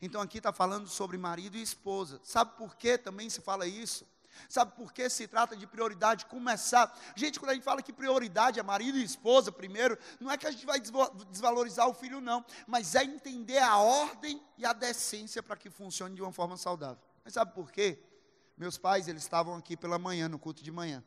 Então 0.00 0.20
aqui 0.20 0.36
está 0.36 0.52
falando 0.52 0.86
sobre 0.88 1.16
marido 1.16 1.56
e 1.56 1.62
esposa. 1.62 2.20
Sabe 2.22 2.54
por 2.58 2.76
que 2.76 2.98
também 2.98 3.30
se 3.30 3.40
fala 3.40 3.66
isso? 3.66 4.06
Sabe 4.46 4.76
por 4.76 4.92
que 4.92 5.08
se 5.08 5.26
trata 5.26 5.56
de 5.56 5.66
prioridade? 5.66 6.26
Começar. 6.26 6.94
Gente, 7.16 7.40
quando 7.40 7.52
a 7.52 7.54
gente 7.54 7.64
fala 7.64 7.80
que 7.80 7.94
prioridade 7.94 8.60
é 8.60 8.62
marido 8.62 8.98
e 8.98 9.02
esposa 9.02 9.50
primeiro, 9.50 9.98
não 10.20 10.30
é 10.30 10.36
que 10.36 10.46
a 10.46 10.50
gente 10.50 10.66
vai 10.66 10.78
desvalorizar 10.78 11.88
o 11.88 11.94
filho, 11.94 12.20
não. 12.20 12.44
Mas 12.66 12.94
é 12.94 13.04
entender 13.04 13.56
a 13.56 13.78
ordem 13.78 14.38
e 14.58 14.66
a 14.66 14.74
decência 14.74 15.42
para 15.42 15.56
que 15.56 15.70
funcione 15.70 16.14
de 16.14 16.20
uma 16.20 16.32
forma 16.32 16.58
saudável. 16.58 17.02
Mas 17.24 17.32
sabe 17.32 17.54
por 17.54 17.72
quê? 17.72 17.98
Meus 18.54 18.76
pais, 18.76 19.08
eles 19.08 19.22
estavam 19.22 19.56
aqui 19.56 19.78
pela 19.78 19.98
manhã, 19.98 20.28
no 20.28 20.38
culto 20.38 20.62
de 20.62 20.70
manhã. 20.70 21.02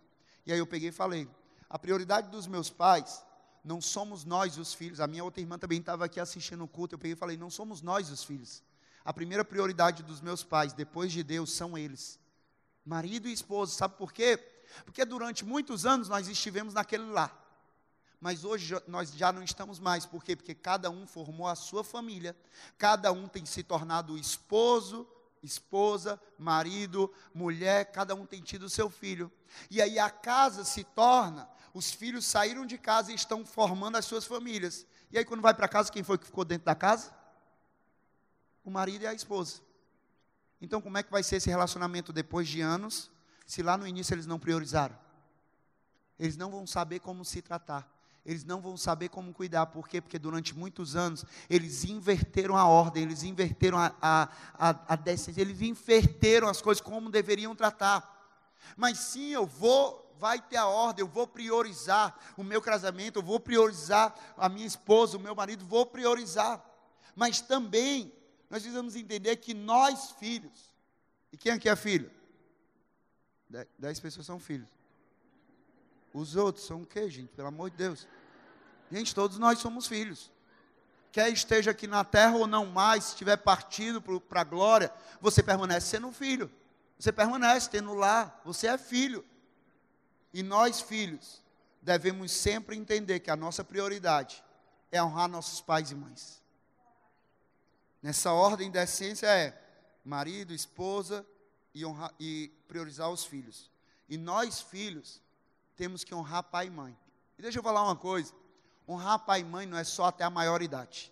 E 0.47 0.51
aí 0.51 0.57
eu 0.57 0.65
peguei 0.65 0.89
e 0.89 0.91
falei: 0.91 1.29
a 1.69 1.77
prioridade 1.77 2.29
dos 2.29 2.47
meus 2.47 2.69
pais 2.69 3.23
não 3.63 3.82
somos 3.82 4.25
nós 4.25 4.58
os 4.58 4.73
filhos. 4.73 4.99
A 4.99 5.08
minha 5.08 5.23
outra 5.23 5.41
irmã 5.41 5.58
também 5.58 5.79
estava 5.79 6.05
aqui 6.05 6.19
assistindo 6.19 6.63
o 6.63 6.67
culto. 6.67 6.95
Eu 6.95 6.99
peguei 6.99 7.13
e 7.13 7.15
falei: 7.15 7.38
não 7.38 7.49
somos 7.49 7.82
nós 7.82 8.10
os 8.10 8.23
filhos. 8.23 8.63
A 9.03 9.13
primeira 9.13 9.45
prioridade 9.45 10.03
dos 10.03 10.21
meus 10.21 10.43
pais, 10.43 10.73
depois 10.73 11.12
de 11.12 11.23
Deus, 11.23 11.51
são 11.51 11.77
eles. 11.77 12.19
Marido 12.86 13.27
e 13.27 13.34
esposa. 13.34 13.73
Sabe 13.73 13.95
por 13.97 14.12
quê? 14.12 14.38
Porque 14.86 15.05
durante 15.05 15.45
muitos 15.45 15.86
anos 15.86 16.10
nós 16.10 16.27
estivemos 16.27 16.73
naquele 16.73 17.05
lar. 17.05 17.36
Mas 18.19 18.43
hoje 18.43 18.75
nós 18.88 19.13
já 19.13 19.32
não 19.32 19.43
estamos 19.43 19.79
mais. 19.79 20.05
Por 20.05 20.23
quê? 20.23 20.36
Porque 20.36 20.53
cada 20.53 20.89
um 20.89 21.08
formou 21.08 21.47
a 21.47 21.55
sua 21.55 21.84
família. 21.84 22.36
Cada 22.77 23.12
um 23.12 23.27
tem 23.27 23.45
se 23.45 23.63
tornado 23.63 24.17
esposo, 24.17 25.08
esposa, 25.41 26.19
marido, 26.38 27.13
mulher. 27.34 27.91
Cada 27.91 28.13
um 28.15 28.25
tem 28.25 28.41
tido 28.41 28.69
seu 28.69 28.89
filho. 28.89 29.32
E 29.69 29.82
aí 29.82 29.97
a 29.97 30.10
casa 30.10 30.63
se 30.63 30.84
torna 30.84 31.47
os 31.73 31.91
filhos 31.91 32.25
saíram 32.25 32.65
de 32.65 32.77
casa 32.77 33.12
e 33.12 33.15
estão 33.15 33.45
formando 33.45 33.97
as 33.97 34.05
suas 34.05 34.25
famílias. 34.25 34.86
E 35.12 35.17
aí, 35.17 35.25
quando 35.25 35.41
vai 35.41 35.53
para 35.53 35.67
casa, 35.67 35.91
quem 35.91 36.03
foi 36.03 36.17
que 36.17 36.25
ficou 36.25 36.45
dentro 36.45 36.65
da 36.65 36.75
casa? 36.75 37.13
O 38.63 38.69
marido 38.69 39.03
e 39.03 39.08
a 39.08 39.13
esposa. 39.13 39.62
Então, 40.62 40.82
como 40.82 40.97
é 40.97 41.03
que 41.03 41.12
vai 41.12 41.23
ser 41.23 41.38
esse 41.38 41.49
relacionamento 41.49 42.12
depois 42.12 42.47
de 42.47 42.62
anos, 42.62 43.12
se 43.45 43.63
lá 43.63 43.77
no 43.77 43.88
início 43.88 44.13
eles 44.13 44.25
não 44.25 44.39
priorizaram? 44.39 44.97
Eles 46.19 46.36
não 46.36 46.51
vão 46.51 46.67
saber 46.67 46.99
como 46.99 47.23
se 47.23 47.41
tratar. 47.41 47.89
Eles 48.25 48.43
não 48.43 48.62
vão 48.62 48.75
saber 48.75 49.10
como 49.10 49.34
cuidar. 49.34 49.67
Por 49.67 49.88
quê? 49.88 50.01
Porque 50.01 50.19
durante 50.19 50.53
muitos 50.53 50.95
anos 50.95 51.23
eles 51.49 51.86
inverteram 51.86 52.58
a 52.58 52.65
ordem, 52.67 53.03
eles 53.03 53.23
inverteram 53.23 53.77
a, 53.77 53.95
a, 54.01 54.29
a, 54.53 54.93
a 54.93 54.95
decência, 54.95 55.41
eles 55.41 55.62
inverteram 55.62 56.47
as 56.47 56.62
coisas 56.62 56.82
como 56.82 57.10
deveriam 57.10 57.55
tratar. 57.55 58.17
Mas 58.75 58.99
sim, 58.99 59.29
eu 59.29 59.47
vou 59.47 60.08
vai 60.19 60.41
ter 60.41 60.58
a 60.58 60.67
ordem, 60.67 61.03
eu 61.03 61.08
vou 61.08 61.25
priorizar 61.25 62.15
o 62.36 62.43
meu 62.43 62.62
casamento, 62.62 63.19
eu 63.19 63.23
vou 63.23 63.39
priorizar 63.39 64.13
a 64.38 64.49
minha 64.49 64.67
esposa, 64.67 65.17
o 65.17 65.19
meu 65.19 65.34
marido, 65.34 65.65
vou 65.65 65.86
priorizar. 65.86 66.63
Mas 67.15 67.39
também 67.39 68.13
nós 68.49 68.62
precisamos 68.62 68.95
entender 68.95 69.38
que 69.38 69.53
nós, 69.53 70.12
filhos, 70.12 70.73
e 71.32 71.38
quem 71.38 71.53
aqui 71.53 71.69
é 71.69 71.75
filho? 71.75 72.12
Dez 73.77 73.99
pessoas 73.99 74.25
são 74.25 74.39
filhos. 74.39 74.67
Os 76.13 76.36
outros 76.36 76.65
são 76.65 76.82
o 76.82 76.86
quê, 76.86 77.10
gente? 77.10 77.29
Pelo 77.29 77.47
amor 77.47 77.69
de 77.69 77.77
Deus. 77.77 78.08
Gente, 78.91 79.15
todos 79.15 79.38
nós 79.38 79.60
somos 79.60 79.88
filhos. 79.88 80.32
Quer 81.12 81.29
esteja 81.29 81.71
aqui 81.71 81.88
na 81.88 82.03
terra 82.03 82.36
ou 82.36 82.45
não 82.45 82.65
mais, 82.65 83.05
se 83.05 83.12
estiver 83.12 83.38
partido 83.38 84.01
para 84.01 84.41
a 84.41 84.43
glória, 84.43 84.91
você 85.21 85.41
permanece 85.41 85.88
sendo 85.88 86.12
filho. 86.12 86.51
Você 86.99 87.12
permanece 87.12 87.69
tendo 87.69 87.93
lá, 87.93 88.39
você 88.43 88.67
é 88.67 88.77
filho. 88.77 89.23
E 90.33 90.43
nós, 90.43 90.79
filhos, 90.81 91.41
devemos 91.81 92.31
sempre 92.31 92.75
entender 92.75 93.19
que 93.19 93.31
a 93.31 93.35
nossa 93.35 93.63
prioridade 93.63 94.43
é 94.91 95.01
honrar 95.01 95.27
nossos 95.27 95.61
pais 95.61 95.91
e 95.91 95.95
mães. 95.95 96.41
Nessa 98.01 98.31
ordem 98.31 98.71
da 98.71 98.83
essência 98.83 99.27
é 99.27 99.59
marido, 100.03 100.53
esposa 100.53 101.25
e, 101.73 101.83
e 102.19 102.51
priorizar 102.67 103.09
os 103.09 103.25
filhos. 103.25 103.69
E 104.07 104.17
nós, 104.17 104.61
filhos, 104.61 105.21
temos 105.75 106.03
que 106.03 106.15
honrar 106.15 106.43
pai 106.43 106.67
e 106.67 106.71
mãe. 106.71 106.97
E 107.37 107.41
deixa 107.41 107.59
eu 107.59 107.63
falar 107.63 107.83
uma 107.83 107.95
coisa: 107.95 108.33
honrar 108.87 109.19
pai 109.19 109.41
e 109.41 109.43
mãe 109.43 109.65
não 109.65 109.77
é 109.77 109.83
só 109.83 110.05
até 110.05 110.23
a 110.23 110.29
maioridade. 110.29 111.11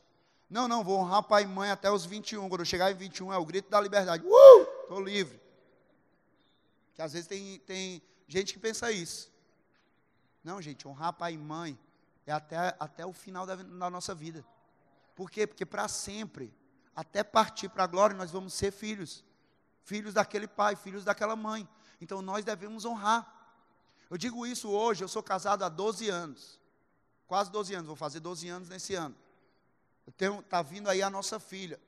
Não, 0.50 0.68
não, 0.68 0.84
vou 0.84 1.00
honrar 1.00 1.24
pai 1.24 1.44
e 1.44 1.48
mãe 1.48 1.70
até 1.70 1.92
os 1.92 2.06
21. 2.06 2.48
Quando 2.48 2.62
eu 2.62 2.66
chegar 2.66 2.92
em 2.92 2.96
21 2.96 3.34
é 3.34 3.38
o 3.38 3.46
grito 3.46 3.70
da 3.70 3.82
liberdade. 3.82 4.24
Uh! 4.26 4.82
Estou 4.84 5.02
livre. 5.02 5.40
Que 6.96 7.02
às 7.02 7.14
vezes 7.14 7.28
tem, 7.28 7.60
tem 7.60 8.02
gente 8.28 8.54
que 8.54 8.60
pensa 8.60 8.92
isso. 8.92 9.32
Não, 10.44 10.62
gente, 10.62 10.88
honrar 10.88 11.14
pai 11.14 11.34
e 11.34 11.38
mãe 11.38 11.78
é 12.26 12.32
até, 12.32 12.76
até 12.80 13.06
o 13.06 13.14
final 13.14 13.46
da, 13.46 13.56
da 13.56 13.90
nossa 13.90 14.14
vida. 14.14 14.46
Por 15.16 15.32
quê? 15.32 15.48
Porque 15.48 15.66
para 15.66 15.88
sempre, 15.88 16.54
até 16.96 17.24
partir 17.24 17.70
para 17.70 17.84
a 17.84 17.88
glória, 17.88 18.16
nós 18.16 18.32
vamos 18.32 18.54
ser 18.54 18.72
filhos. 18.72 19.24
Filhos 19.84 20.14
daquele 20.14 20.48
pai, 20.48 20.76
filhos 20.76 21.04
daquela 21.04 21.36
mãe. 21.36 21.68
Então 22.00 22.22
nós 22.22 22.46
devemos 22.46 22.86
honrar. 22.86 23.34
Eu 24.10 24.18
digo 24.18 24.46
isso 24.46 24.70
hoje, 24.70 25.04
eu 25.04 25.08
sou 25.08 25.24
casado 25.24 25.64
há 25.64 25.70
12 25.70 26.10
anos. 26.10 26.60
Quase 27.28 27.52
12 27.52 27.74
anos, 27.76 27.88
vou 27.88 27.96
fazer 27.96 28.20
12 28.20 28.48
anos 28.48 28.70
nesse 28.70 28.96
ano. 28.96 29.16
Está 30.08 30.62
vindo 30.62 30.90
aí 30.90 31.02
a 31.02 31.10
nossa 31.10 31.40
filha. 31.40 31.80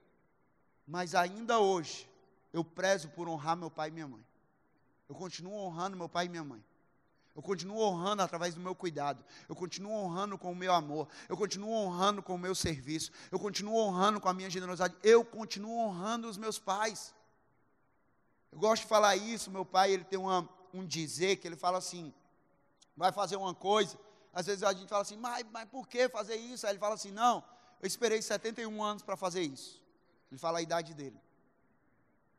Mas 0.86 1.16
ainda 1.16 1.60
hoje, 1.60 2.10
eu 2.52 2.64
prezo 2.64 3.10
por 3.10 3.30
honrar 3.30 3.56
meu 3.56 3.72
pai 3.72 3.90
e 3.90 3.92
minha 3.92 4.08
mãe. 4.08 4.26
Eu 5.10 5.16
continuo 5.16 5.56
honrando 5.56 5.98
meu 5.98 6.08
pai 6.08 6.28
e 6.28 6.30
minha 6.30 6.44
mãe. 6.44 6.64
Eu 7.36 7.42
continuo 7.42 7.82
honrando 7.82 8.22
através 8.22 8.54
do 8.54 8.62
meu 8.62 8.76
cuidado. 8.76 9.24
Eu 9.48 9.56
continuo 9.56 9.92
honrando 9.92 10.38
com 10.38 10.52
o 10.52 10.56
meu 10.56 10.74
amor. 10.74 11.08
Eu 11.28 11.36
continuo 11.36 11.72
honrando 11.72 12.22
com 12.22 12.36
o 12.36 12.38
meu 12.38 12.54
serviço. 12.54 13.12
Eu 13.32 13.40
continuo 13.40 13.76
honrando 13.76 14.20
com 14.20 14.30
a 14.30 14.34
minha 14.34 14.50
generosidade. 14.50 14.96
Eu 15.02 15.24
continuo 15.26 15.80
honrando 15.80 16.30
os 16.30 16.38
meus 16.38 16.60
pais. 16.60 17.14
Eu 18.52 18.60
gosto 18.60 18.84
de 18.84 18.88
falar 18.88 19.16
isso. 19.16 19.50
Meu 19.50 19.66
pai, 19.66 19.92
ele 19.92 20.04
tem 20.04 20.20
uma, 20.20 20.48
um 20.74 20.86
dizer 20.86 21.38
que 21.38 21.48
ele 21.48 21.56
fala 21.56 21.78
assim: 21.78 22.14
vai 22.96 23.12
fazer 23.12 23.36
uma 23.36 23.56
coisa. 23.56 23.98
Às 24.34 24.46
vezes 24.46 24.62
a 24.62 24.74
gente 24.74 24.90
fala 24.90 25.02
assim, 25.02 25.18
mas, 25.18 25.46
mas 25.52 25.68
por 25.70 25.88
que 25.88 26.08
fazer 26.10 26.36
isso? 26.36 26.68
Aí 26.68 26.74
ele 26.74 26.80
fala 26.80 26.96
assim: 26.96 27.12
não, 27.12 27.44
eu 27.82 27.88
esperei 27.88 28.22
71 28.22 28.84
anos 28.84 29.02
para 29.02 29.16
fazer 29.16 29.42
isso. 29.42 29.82
Ele 30.30 30.38
fala 30.38 30.60
a 30.60 30.62
idade 30.62 30.94
dele. 30.94 31.20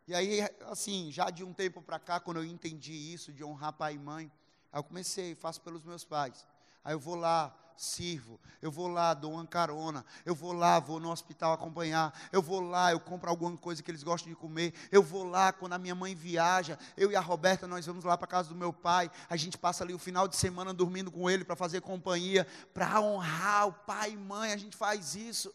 E 0.08 0.14
aí, 0.14 0.40
assim, 0.66 1.10
já 1.12 1.30
de 1.30 1.44
um 1.44 1.52
tempo 1.52 1.80
para 1.80 1.98
cá, 1.98 2.18
quando 2.18 2.38
eu 2.38 2.44
entendi 2.44 2.92
isso, 2.92 3.32
de 3.32 3.44
honrar 3.44 3.72
pai 3.72 3.94
e 3.94 3.98
mãe, 3.98 4.30
Aí 4.72 4.78
eu 4.78 4.84
comecei, 4.84 5.34
faço 5.34 5.60
pelos 5.60 5.82
meus 5.84 6.04
pais. 6.04 6.46
Aí 6.84 6.94
eu 6.94 7.00
vou 7.00 7.16
lá, 7.16 7.54
sirvo, 7.76 8.38
eu 8.62 8.70
vou 8.70 8.88
lá, 8.88 9.14
dou 9.14 9.32
uma 9.32 9.46
carona, 9.46 10.04
eu 10.24 10.34
vou 10.34 10.52
lá, 10.52 10.78
vou 10.78 11.00
no 11.00 11.10
hospital 11.10 11.52
acompanhar, 11.52 12.12
eu 12.30 12.40
vou 12.40 12.60
lá, 12.60 12.92
eu 12.92 13.00
compro 13.00 13.28
alguma 13.28 13.56
coisa 13.56 13.82
que 13.82 13.90
eles 13.90 14.02
gostam 14.02 14.30
de 14.30 14.36
comer, 14.36 14.72
eu 14.92 15.02
vou 15.02 15.24
lá, 15.24 15.52
quando 15.52 15.72
a 15.72 15.78
minha 15.78 15.94
mãe 15.94 16.14
viaja, 16.14 16.78
eu 16.96 17.10
e 17.10 17.16
a 17.16 17.20
Roberta, 17.20 17.66
nós 17.66 17.84
vamos 17.84 18.04
lá 18.04 18.16
para 18.16 18.26
casa 18.26 18.48
do 18.50 18.54
meu 18.54 18.72
pai, 18.72 19.10
a 19.28 19.36
gente 19.36 19.58
passa 19.58 19.82
ali 19.82 19.92
o 19.92 19.98
final 19.98 20.28
de 20.28 20.36
semana 20.36 20.72
dormindo 20.72 21.10
com 21.10 21.28
ele 21.28 21.44
para 21.44 21.56
fazer 21.56 21.80
companhia, 21.80 22.46
para 22.72 23.00
honrar 23.00 23.68
o 23.68 23.72
pai 23.72 24.12
e 24.12 24.16
mãe, 24.16 24.52
a 24.52 24.56
gente 24.56 24.76
faz 24.76 25.14
isso. 25.14 25.52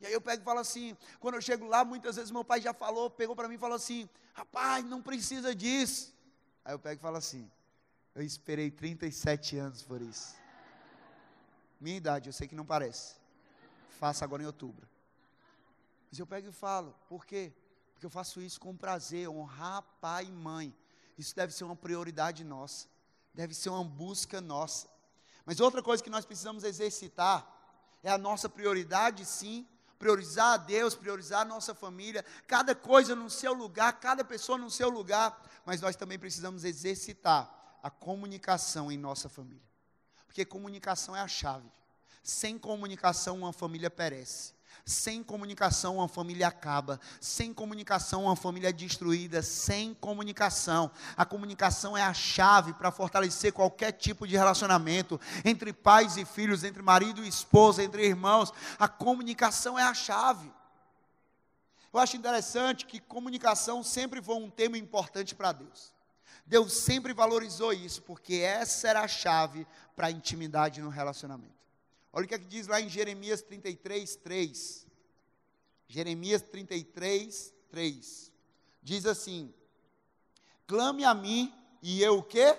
E 0.00 0.06
aí 0.06 0.12
eu 0.12 0.20
pego 0.20 0.42
e 0.42 0.44
falo 0.44 0.60
assim, 0.60 0.96
quando 1.18 1.36
eu 1.36 1.40
chego 1.40 1.66
lá, 1.66 1.84
muitas 1.84 2.16
vezes 2.16 2.30
meu 2.30 2.44
pai 2.44 2.60
já 2.60 2.74
falou, 2.74 3.08
pegou 3.10 3.34
para 3.34 3.48
mim 3.48 3.54
e 3.54 3.58
falou 3.58 3.76
assim, 3.76 4.08
rapaz, 4.34 4.84
não 4.84 5.00
precisa 5.00 5.54
disso. 5.54 6.14
Aí 6.64 6.74
eu 6.74 6.78
pego 6.78 7.00
e 7.00 7.02
falo 7.02 7.16
assim, 7.16 7.50
eu 8.14 8.22
esperei 8.22 8.70
37 8.70 9.56
anos 9.56 9.82
por 9.82 10.02
isso. 10.02 10.34
Minha 11.80 11.96
idade, 11.96 12.28
eu 12.28 12.32
sei 12.32 12.46
que 12.46 12.54
não 12.54 12.64
parece. 12.64 13.16
Faço 13.98 14.24
agora 14.24 14.42
em 14.42 14.46
outubro. 14.46 14.86
Mas 16.10 16.18
eu 16.18 16.26
pego 16.26 16.48
e 16.48 16.52
falo, 16.52 16.94
por 17.08 17.24
quê? 17.24 17.52
Porque 17.92 18.04
eu 18.04 18.10
faço 18.10 18.40
isso 18.40 18.60
com 18.60 18.76
prazer, 18.76 19.28
honrar 19.28 19.82
pai 20.00 20.26
e 20.26 20.32
mãe. 20.32 20.74
Isso 21.16 21.34
deve 21.34 21.52
ser 21.52 21.64
uma 21.64 21.76
prioridade 21.76 22.44
nossa. 22.44 22.86
Deve 23.32 23.54
ser 23.54 23.70
uma 23.70 23.84
busca 23.84 24.40
nossa. 24.40 24.88
Mas 25.46 25.60
outra 25.60 25.82
coisa 25.82 26.02
que 26.02 26.10
nós 26.10 26.24
precisamos 26.24 26.64
exercitar 26.64 27.46
é 28.02 28.10
a 28.10 28.18
nossa 28.18 28.48
prioridade, 28.48 29.24
sim, 29.24 29.66
priorizar 29.98 30.54
a 30.54 30.56
Deus, 30.56 30.94
priorizar 30.94 31.42
a 31.42 31.44
nossa 31.44 31.74
família, 31.74 32.24
cada 32.46 32.74
coisa 32.74 33.14
no 33.14 33.30
seu 33.30 33.52
lugar, 33.52 33.92
cada 34.00 34.24
pessoa 34.24 34.58
no 34.58 34.70
seu 34.70 34.88
lugar, 34.88 35.42
mas 35.64 35.80
nós 35.80 35.96
também 35.96 36.18
precisamos 36.18 36.64
exercitar 36.64 37.78
a 37.82 37.90
comunicação 37.90 38.90
em 38.90 38.98
nossa 38.98 39.28
família. 39.28 39.62
Porque 40.26 40.44
comunicação 40.44 41.14
é 41.16 41.20
a 41.20 41.28
chave. 41.28 41.70
Sem 42.22 42.58
comunicação, 42.58 43.38
uma 43.38 43.52
família 43.52 43.88
perece. 43.88 44.55
Sem 44.88 45.20
comunicação, 45.20 45.96
uma 45.96 46.06
família 46.06 46.46
acaba. 46.46 47.00
Sem 47.20 47.52
comunicação, 47.52 48.22
uma 48.22 48.36
família 48.36 48.68
é 48.68 48.72
destruída. 48.72 49.42
Sem 49.42 49.92
comunicação, 49.94 50.92
a 51.16 51.24
comunicação 51.24 51.96
é 51.96 52.02
a 52.02 52.14
chave 52.14 52.72
para 52.72 52.92
fortalecer 52.92 53.52
qualquer 53.52 53.90
tipo 53.90 54.28
de 54.28 54.36
relacionamento 54.36 55.20
entre 55.44 55.72
pais 55.72 56.16
e 56.16 56.24
filhos, 56.24 56.62
entre 56.62 56.82
marido 56.82 57.24
e 57.24 57.28
esposa, 57.28 57.82
entre 57.82 58.06
irmãos. 58.06 58.52
A 58.78 58.86
comunicação 58.86 59.76
é 59.76 59.82
a 59.82 59.92
chave. 59.92 60.52
Eu 61.92 61.98
acho 61.98 62.16
interessante 62.16 62.86
que 62.86 63.00
comunicação 63.00 63.82
sempre 63.82 64.22
foi 64.22 64.36
um 64.36 64.48
tema 64.48 64.78
importante 64.78 65.34
para 65.34 65.50
Deus. 65.50 65.92
Deus 66.46 66.72
sempre 66.72 67.12
valorizou 67.12 67.72
isso, 67.72 68.02
porque 68.02 68.34
essa 68.36 68.86
era 68.86 69.00
a 69.00 69.08
chave 69.08 69.66
para 69.96 70.06
a 70.06 70.12
intimidade 70.12 70.80
no 70.80 70.90
relacionamento. 70.90 71.55
Olha 72.12 72.24
o 72.24 72.28
que, 72.28 72.34
é 72.34 72.38
que 72.38 72.46
diz 72.46 72.66
lá 72.66 72.80
em 72.80 72.88
Jeremias 72.88 73.42
33, 73.42 74.16
3. 74.16 74.86
Jeremias 75.88 76.42
33, 76.42 77.52
3. 77.70 78.32
Diz 78.82 79.06
assim: 79.06 79.52
Clame 80.66 81.04
a 81.04 81.14
mim, 81.14 81.52
e 81.82 82.02
eu 82.02 82.18
o 82.18 82.22
quê? 82.22 82.58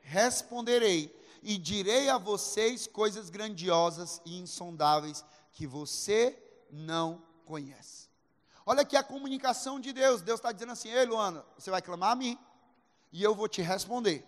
Responderei, 0.00 1.14
e 1.42 1.56
direi 1.56 2.08
a 2.08 2.18
vocês 2.18 2.86
coisas 2.86 3.30
grandiosas 3.30 4.20
e 4.24 4.38
insondáveis 4.38 5.24
que 5.52 5.66
você 5.66 6.38
não 6.70 7.22
conhece. 7.44 8.08
Olha 8.66 8.82
aqui 8.82 8.96
a 8.96 9.02
comunicação 9.02 9.78
de 9.78 9.92
Deus. 9.92 10.22
Deus 10.22 10.40
está 10.40 10.52
dizendo 10.52 10.72
assim: 10.72 10.88
Ei, 10.88 11.04
Luana, 11.04 11.44
você 11.56 11.70
vai 11.70 11.82
clamar 11.82 12.12
a 12.12 12.16
mim, 12.16 12.38
e 13.12 13.22
eu 13.22 13.34
vou 13.34 13.48
te 13.48 13.62
responder. 13.62 14.26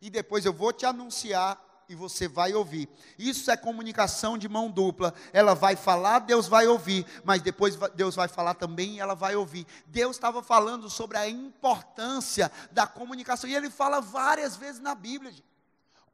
E 0.00 0.08
depois 0.08 0.44
eu 0.44 0.52
vou 0.52 0.72
te 0.72 0.86
anunciar 0.86 1.58
e 1.90 1.94
você 1.94 2.28
vai 2.28 2.54
ouvir. 2.54 2.88
Isso 3.18 3.50
é 3.50 3.56
comunicação 3.56 4.38
de 4.38 4.48
mão 4.48 4.70
dupla. 4.70 5.12
Ela 5.32 5.54
vai 5.54 5.74
falar, 5.74 6.20
Deus 6.20 6.46
vai 6.46 6.66
ouvir, 6.68 7.04
mas 7.24 7.42
depois 7.42 7.76
Deus 7.94 8.14
vai 8.14 8.28
falar 8.28 8.54
também 8.54 8.94
e 8.94 9.00
ela 9.00 9.14
vai 9.14 9.34
ouvir. 9.34 9.66
Deus 9.86 10.14
estava 10.14 10.40
falando 10.40 10.88
sobre 10.88 11.18
a 11.18 11.28
importância 11.28 12.50
da 12.70 12.86
comunicação 12.86 13.50
e 13.50 13.56
ele 13.56 13.68
fala 13.68 14.00
várias 14.00 14.56
vezes 14.56 14.80
na 14.80 14.94
Bíblia. 14.94 15.34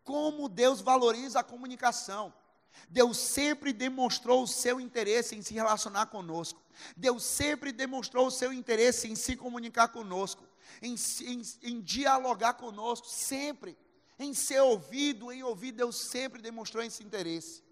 Como 0.02 0.48
Deus 0.48 0.80
valoriza 0.80 1.40
a 1.40 1.44
comunicação. 1.44 2.32
Deus 2.88 3.18
sempre 3.18 3.72
demonstrou 3.72 4.44
o 4.44 4.48
seu 4.48 4.80
interesse 4.80 5.36
em 5.36 5.42
se 5.42 5.52
relacionar 5.52 6.06
conosco. 6.06 6.62
Deus 6.96 7.22
sempre 7.22 7.70
demonstrou 7.70 8.28
o 8.28 8.30
seu 8.30 8.50
interesse 8.50 9.08
em 9.08 9.14
se 9.14 9.36
comunicar 9.36 9.88
conosco 9.88 10.42
em, 10.82 10.94
em, 11.22 11.42
em 11.62 11.80
dialogar 11.80 12.54
conosco, 12.54 13.06
sempre, 13.06 13.76
em 14.18 14.32
ser 14.32 14.60
ouvido, 14.60 15.30
em 15.30 15.42
ouvir, 15.42 15.72
Deus 15.72 15.96
sempre 15.96 16.40
demonstrou 16.40 16.82
esse 16.82 17.02
interesse. 17.02 17.62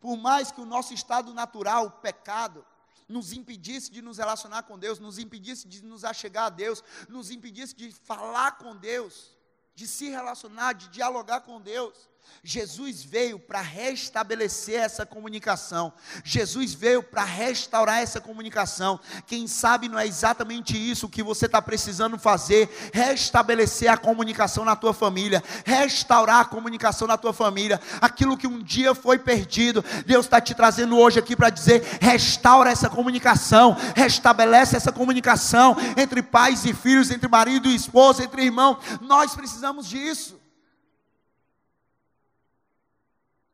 Por 0.00 0.16
mais 0.16 0.50
que 0.50 0.60
o 0.60 0.66
nosso 0.66 0.94
estado 0.94 1.32
natural, 1.34 1.86
o 1.86 1.90
pecado, 1.90 2.64
nos 3.08 3.32
impedisse 3.32 3.90
de 3.90 4.02
nos 4.02 4.18
relacionar 4.18 4.64
com 4.64 4.78
Deus, 4.78 4.98
nos 4.98 5.18
impedisse 5.18 5.68
de 5.68 5.82
nos 5.82 6.04
achegar 6.04 6.46
a 6.46 6.50
Deus, 6.50 6.82
nos 7.08 7.30
impedisse 7.30 7.74
de 7.74 7.92
falar 7.92 8.58
com 8.58 8.74
Deus, 8.76 9.36
de 9.74 9.86
se 9.86 10.08
relacionar, 10.08 10.72
de 10.72 10.88
dialogar 10.88 11.40
com 11.42 11.60
Deus. 11.60 12.08
Jesus 12.46 13.02
veio 13.02 13.40
para 13.40 13.60
restabelecer 13.60 14.80
essa 14.80 15.04
comunicação. 15.04 15.92
Jesus 16.22 16.74
veio 16.74 17.02
para 17.02 17.24
restaurar 17.24 18.00
essa 18.00 18.20
comunicação. 18.20 19.00
Quem 19.26 19.48
sabe 19.48 19.88
não 19.88 19.98
é 19.98 20.06
exatamente 20.06 20.78
isso 20.78 21.08
que 21.08 21.24
você 21.24 21.46
está 21.46 21.60
precisando 21.60 22.16
fazer: 22.16 22.70
restabelecer 22.92 23.90
a 23.90 23.96
comunicação 23.96 24.64
na 24.64 24.76
tua 24.76 24.94
família, 24.94 25.42
restaurar 25.64 26.40
a 26.40 26.44
comunicação 26.44 27.08
na 27.08 27.18
tua 27.18 27.32
família. 27.32 27.80
Aquilo 28.00 28.36
que 28.36 28.46
um 28.46 28.62
dia 28.62 28.94
foi 28.94 29.18
perdido, 29.18 29.84
Deus 30.06 30.26
está 30.26 30.40
te 30.40 30.54
trazendo 30.54 30.96
hoje 30.96 31.18
aqui 31.18 31.34
para 31.34 31.50
dizer: 31.50 31.82
restaura 32.00 32.70
essa 32.70 32.88
comunicação, 32.88 33.76
restabelece 33.96 34.76
essa 34.76 34.92
comunicação 34.92 35.76
entre 35.96 36.22
pais 36.22 36.64
e 36.64 36.72
filhos, 36.72 37.10
entre 37.10 37.26
marido 37.26 37.68
e 37.68 37.74
esposa, 37.74 38.22
entre 38.22 38.44
irmão. 38.44 38.78
Nós 39.00 39.34
precisamos 39.34 39.88
disso. 39.88 40.45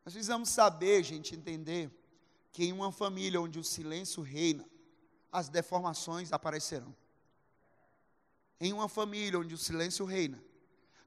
Nós 0.05 0.13
precisamos 0.13 0.49
saber, 0.49 1.01
gente, 1.03 1.33
entender 1.33 1.89
que 2.51 2.65
em 2.65 2.73
uma 2.73 2.91
família 2.91 3.39
onde 3.39 3.57
o 3.57 3.63
silêncio 3.63 4.21
reina, 4.21 4.65
as 5.31 5.49
deformações 5.49 6.33
aparecerão. 6.33 6.93
Em 8.59 8.73
uma 8.73 8.89
família 8.89 9.39
onde 9.39 9.55
o 9.55 9.57
silêncio 9.57 10.05
reina, 10.05 10.41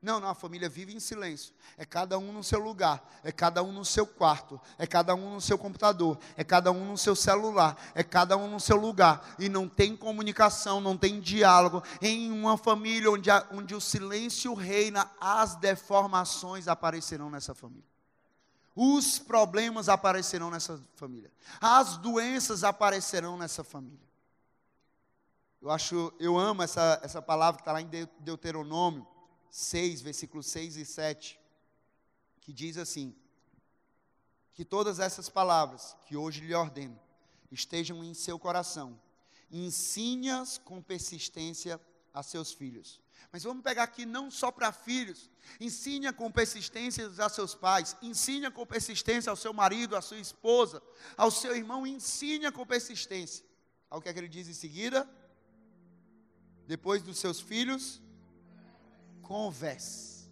não, 0.01 0.21
não, 0.21 0.29
a 0.29 0.35
família 0.35 0.69
vive 0.69 0.95
em 0.95 1.01
silêncio. 1.01 1.55
É 1.77 1.85
cada 1.85 2.19
um 2.19 2.33
no 2.33 2.45
seu 2.45 2.61
lugar, 2.61 3.03
é 3.25 3.33
cada 3.33 3.63
um 3.63 3.73
no 3.73 3.85
seu 3.85 4.07
quarto, 4.07 4.61
é 4.79 4.87
cada 4.87 5.15
um 5.15 5.35
no 5.35 5.41
seu 5.41 5.59
computador, 5.59 6.19
é 6.37 6.45
cada 6.45 6.71
um 6.71 6.87
no 6.87 6.99
seu 6.99 7.17
celular, 7.17 7.77
é 7.95 8.03
cada 8.03 8.37
um 8.37 8.49
no 8.49 8.61
seu 8.61 8.77
lugar. 8.77 9.35
E 9.39 9.49
não 9.49 9.69
tem 9.69 9.97
comunicação, 9.97 10.81
não 10.81 10.97
tem 10.97 11.19
diálogo. 11.19 11.83
Em 12.01 12.31
uma 12.31 12.57
família 12.57 13.11
onde, 13.11 13.31
onde 13.51 13.75
o 13.75 13.81
silêncio 13.81 14.55
reina, 14.55 15.11
as 15.21 15.57
deformações 15.57 16.69
aparecerão 16.69 17.31
nessa 17.31 17.55
família 17.55 17.96
os 18.77 19.19
problemas 19.19 19.89
aparecerão 19.89 20.51
nessa 20.51 20.79
família, 20.95 21.33
as 21.61 21.97
doenças 21.97 22.62
aparecerão 22.62 23.39
nessa 23.39 23.65
família. 23.65 24.07
Eu 25.62 25.71
acho, 25.71 26.12
eu 26.21 26.39
amo 26.39 26.62
essa, 26.62 27.01
essa 27.03 27.23
palavra 27.23 27.57
que 27.57 27.62
está 27.62 27.73
lá 27.73 27.81
em 27.81 27.89
que 34.53 34.65
todas 34.65 34.99
essas 34.99 35.29
palavras 35.29 35.97
que 36.07 36.17
hoje 36.17 36.43
lhe 36.43 36.55
ordeno 36.55 36.99
estejam 37.51 38.05
em 38.05 38.12
seu 38.12 38.39
coração. 38.39 39.01
Ensine-as 39.51 40.59
com 40.59 40.83
persistência 40.83 41.81
a 42.17 42.23
seus 42.23 42.51
filhos. 42.51 42.99
Mas 43.31 43.43
vamos 43.43 43.63
pegar 43.63 43.83
aqui 43.83 44.07
não 44.07 44.31
só 44.31 44.51
para 44.51 44.73
filhos. 44.73 45.31
Ensine 45.61 46.11
com 46.15 46.33
persistência 46.33 47.07
a 47.19 47.29
seus 47.29 47.55
pais. 47.55 47.95
Ensine 48.01 48.51
com 48.51 48.65
persistência 48.65 49.29
ao 49.29 49.37
seu 49.37 49.53
marido, 49.53 49.95
à 49.95 50.01
sua 50.01 50.19
esposa, 50.19 50.83
ao 51.15 51.31
seu 51.31 51.55
irmão. 51.55 51.87
Ensine 51.87 52.51
com 52.51 52.65
persistência. 52.65 53.45
Ao 53.91 54.01
que 54.01 54.09
é 54.09 54.15
que 54.15 54.19
ele 54.19 54.29
diz 54.29 54.49
em 54.49 54.55
seguida? 54.55 55.07
Depois 56.67 57.03
dos 57.03 57.19
seus 57.19 57.39
filhos, 57.39 58.01
converse. 59.21 60.31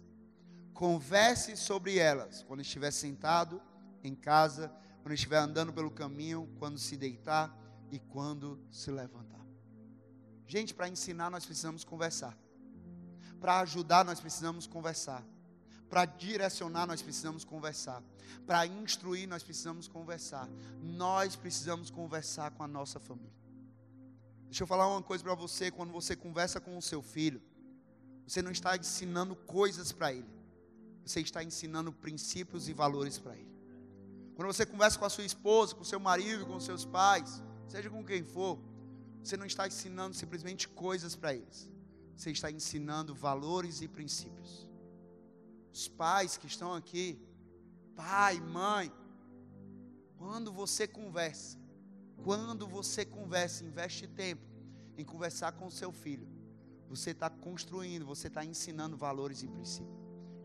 Converse 0.73 1.55
sobre 1.55 1.99
elas 1.99 2.41
quando 2.41 2.61
estiver 2.61 2.91
sentado 2.91 3.61
em 4.03 4.15
casa, 4.15 4.75
quando 5.03 5.13
estiver 5.13 5.37
andando 5.37 5.71
pelo 5.71 5.91
caminho, 5.91 6.49
quando 6.57 6.79
se 6.79 6.97
deitar 6.97 7.55
e 7.91 7.99
quando 7.99 8.59
se 8.71 8.89
levantar. 8.89 9.44
Gente, 10.47 10.73
para 10.73 10.87
ensinar 10.87 11.29
nós 11.29 11.45
precisamos 11.45 11.83
conversar. 11.83 12.37
Para 13.39 13.59
ajudar 13.61 14.05
nós 14.05 14.19
precisamos 14.19 14.67
conversar. 14.67 15.23
Para 15.89 16.05
direcionar 16.05 16.85
nós 16.85 17.01
precisamos 17.01 17.43
conversar. 17.43 18.01
Para 18.45 18.65
instruir 18.65 19.27
nós 19.27 19.43
precisamos 19.43 19.87
conversar. 19.87 20.47
Nós 20.81 21.35
precisamos 21.35 21.89
conversar 21.89 22.51
com 22.51 22.63
a 22.63 22.67
nossa 22.67 22.99
família. 22.99 23.33
Deixa 24.45 24.63
eu 24.63 24.67
falar 24.67 24.87
uma 24.87 25.01
coisa 25.01 25.23
para 25.23 25.35
você, 25.35 25.69
quando 25.69 25.91
você 25.91 26.15
conversa 26.15 26.61
com 26.61 26.77
o 26.77 26.81
seu 26.81 27.01
filho, 27.01 27.41
você 28.25 28.41
não 28.41 28.51
está 28.51 28.75
ensinando 28.75 29.35
coisas 29.35 29.91
para 29.91 30.13
ele. 30.13 30.29
Você 31.05 31.19
está 31.21 31.43
ensinando 31.43 31.91
princípios 31.91 32.67
e 32.67 32.73
valores 32.73 33.19
para 33.19 33.35
ele. 33.35 33.53
Quando 34.35 34.47
você 34.47 34.65
conversa 34.65 34.97
com 34.97 35.05
a 35.05 35.09
sua 35.09 35.23
esposa, 35.23 35.75
com 35.75 35.81
o 35.81 35.85
seu 35.85 35.99
marido, 35.99 36.45
com 36.45 36.59
seus 36.59 36.83
pais, 36.83 37.43
seja 37.67 37.89
com 37.89 38.03
quem 38.03 38.23
for, 38.23 38.59
você 39.25 39.37
não 39.37 39.45
está 39.45 39.67
ensinando 39.67 40.15
simplesmente 40.15 40.67
coisas 40.67 41.15
para 41.15 41.33
eles. 41.33 41.69
Você 42.15 42.31
está 42.31 42.51
ensinando 42.51 43.15
valores 43.15 43.81
e 43.81 43.87
princípios. 43.87 44.69
Os 45.73 45.87
pais 45.87 46.37
que 46.37 46.47
estão 46.47 46.73
aqui, 46.73 47.19
pai, 47.95 48.39
mãe, 48.39 48.91
quando 50.17 50.51
você 50.53 50.87
conversa, 50.87 51.57
quando 52.23 52.67
você 52.67 53.03
conversa, 53.03 53.65
investe 53.65 54.07
tempo 54.07 54.43
em 54.97 55.03
conversar 55.03 55.51
com 55.53 55.67
o 55.67 55.71
seu 55.71 55.91
filho, 55.91 56.27
você 56.87 57.09
está 57.09 57.29
construindo, 57.29 58.05
você 58.05 58.27
está 58.27 58.45
ensinando 58.45 58.95
valores 58.95 59.43
e 59.43 59.47
princípios. 59.47 59.99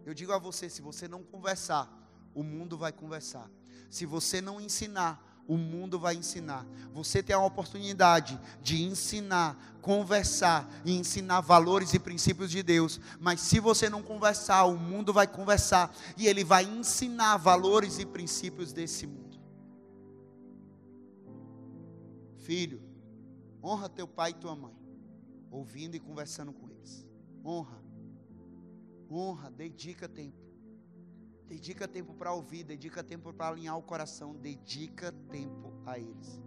Eu 0.04 0.14
digo 0.14 0.32
a 0.32 0.38
você: 0.38 0.68
se 0.68 0.82
você 0.82 1.06
não 1.06 1.22
conversar, 1.22 1.88
o 2.34 2.42
mundo 2.42 2.76
vai 2.76 2.92
conversar. 2.92 3.48
Se 3.90 4.06
você 4.06 4.40
não 4.40 4.60
ensinar, 4.60 5.29
o 5.46 5.57
mundo 5.57 5.98
vai 5.98 6.14
ensinar. 6.14 6.66
Você 6.92 7.22
tem 7.22 7.35
a 7.35 7.44
oportunidade 7.44 8.38
de 8.62 8.83
ensinar, 8.83 9.79
conversar 9.81 10.68
e 10.85 10.96
ensinar 10.96 11.40
valores 11.40 11.94
e 11.94 11.98
princípios 11.98 12.50
de 12.50 12.62
Deus. 12.62 13.00
Mas 13.18 13.40
se 13.40 13.59
você 13.59 13.88
não 13.88 14.03
conversar, 14.03 14.64
o 14.64 14.76
mundo 14.76 15.12
vai 15.12 15.26
conversar 15.26 15.94
e 16.16 16.26
ele 16.26 16.44
vai 16.44 16.64
ensinar 16.64 17.37
valores 17.37 17.98
e 17.98 18.07
princípios 18.07 18.72
desse 18.72 19.07
mundo. 19.07 19.40
Filho, 22.38 22.83
honra 23.62 23.88
teu 23.88 24.09
pai 24.09 24.31
e 24.31 24.35
tua 24.35 24.57
mãe, 24.57 24.76
ouvindo 25.50 25.94
e 25.94 26.00
conversando 26.00 26.53
com 26.53 26.68
eles. 26.68 27.07
Honra. 27.44 27.81
Honra, 29.11 29.50
dedica 29.50 30.09
tempo. 30.09 30.49
Dedica 31.50 31.88
tempo 31.88 32.14
para 32.14 32.32
ouvir, 32.32 32.62
dedica 32.62 33.02
tempo 33.02 33.32
para 33.32 33.48
alinhar 33.48 33.76
o 33.76 33.82
coração, 33.82 34.36
dedica 34.36 35.10
tempo 35.32 35.74
a 35.84 35.98
eles. 35.98 36.40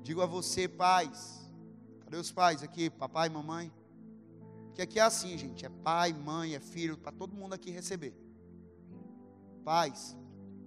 Digo 0.00 0.22
a 0.22 0.26
você, 0.26 0.68
pais, 0.68 1.50
cadê 2.02 2.16
os 2.16 2.30
pais 2.30 2.62
aqui, 2.62 2.88
papai, 2.88 3.28
mamãe? 3.28 3.72
Que 4.76 4.82
aqui 4.82 5.00
é 5.00 5.02
assim, 5.02 5.36
gente, 5.36 5.66
é 5.66 5.68
pai, 5.68 6.12
mãe, 6.12 6.54
é 6.54 6.60
filho, 6.60 6.96
para 6.96 7.10
todo 7.10 7.34
mundo 7.34 7.54
aqui 7.54 7.72
receber. 7.72 8.14
Pais, 9.64 10.16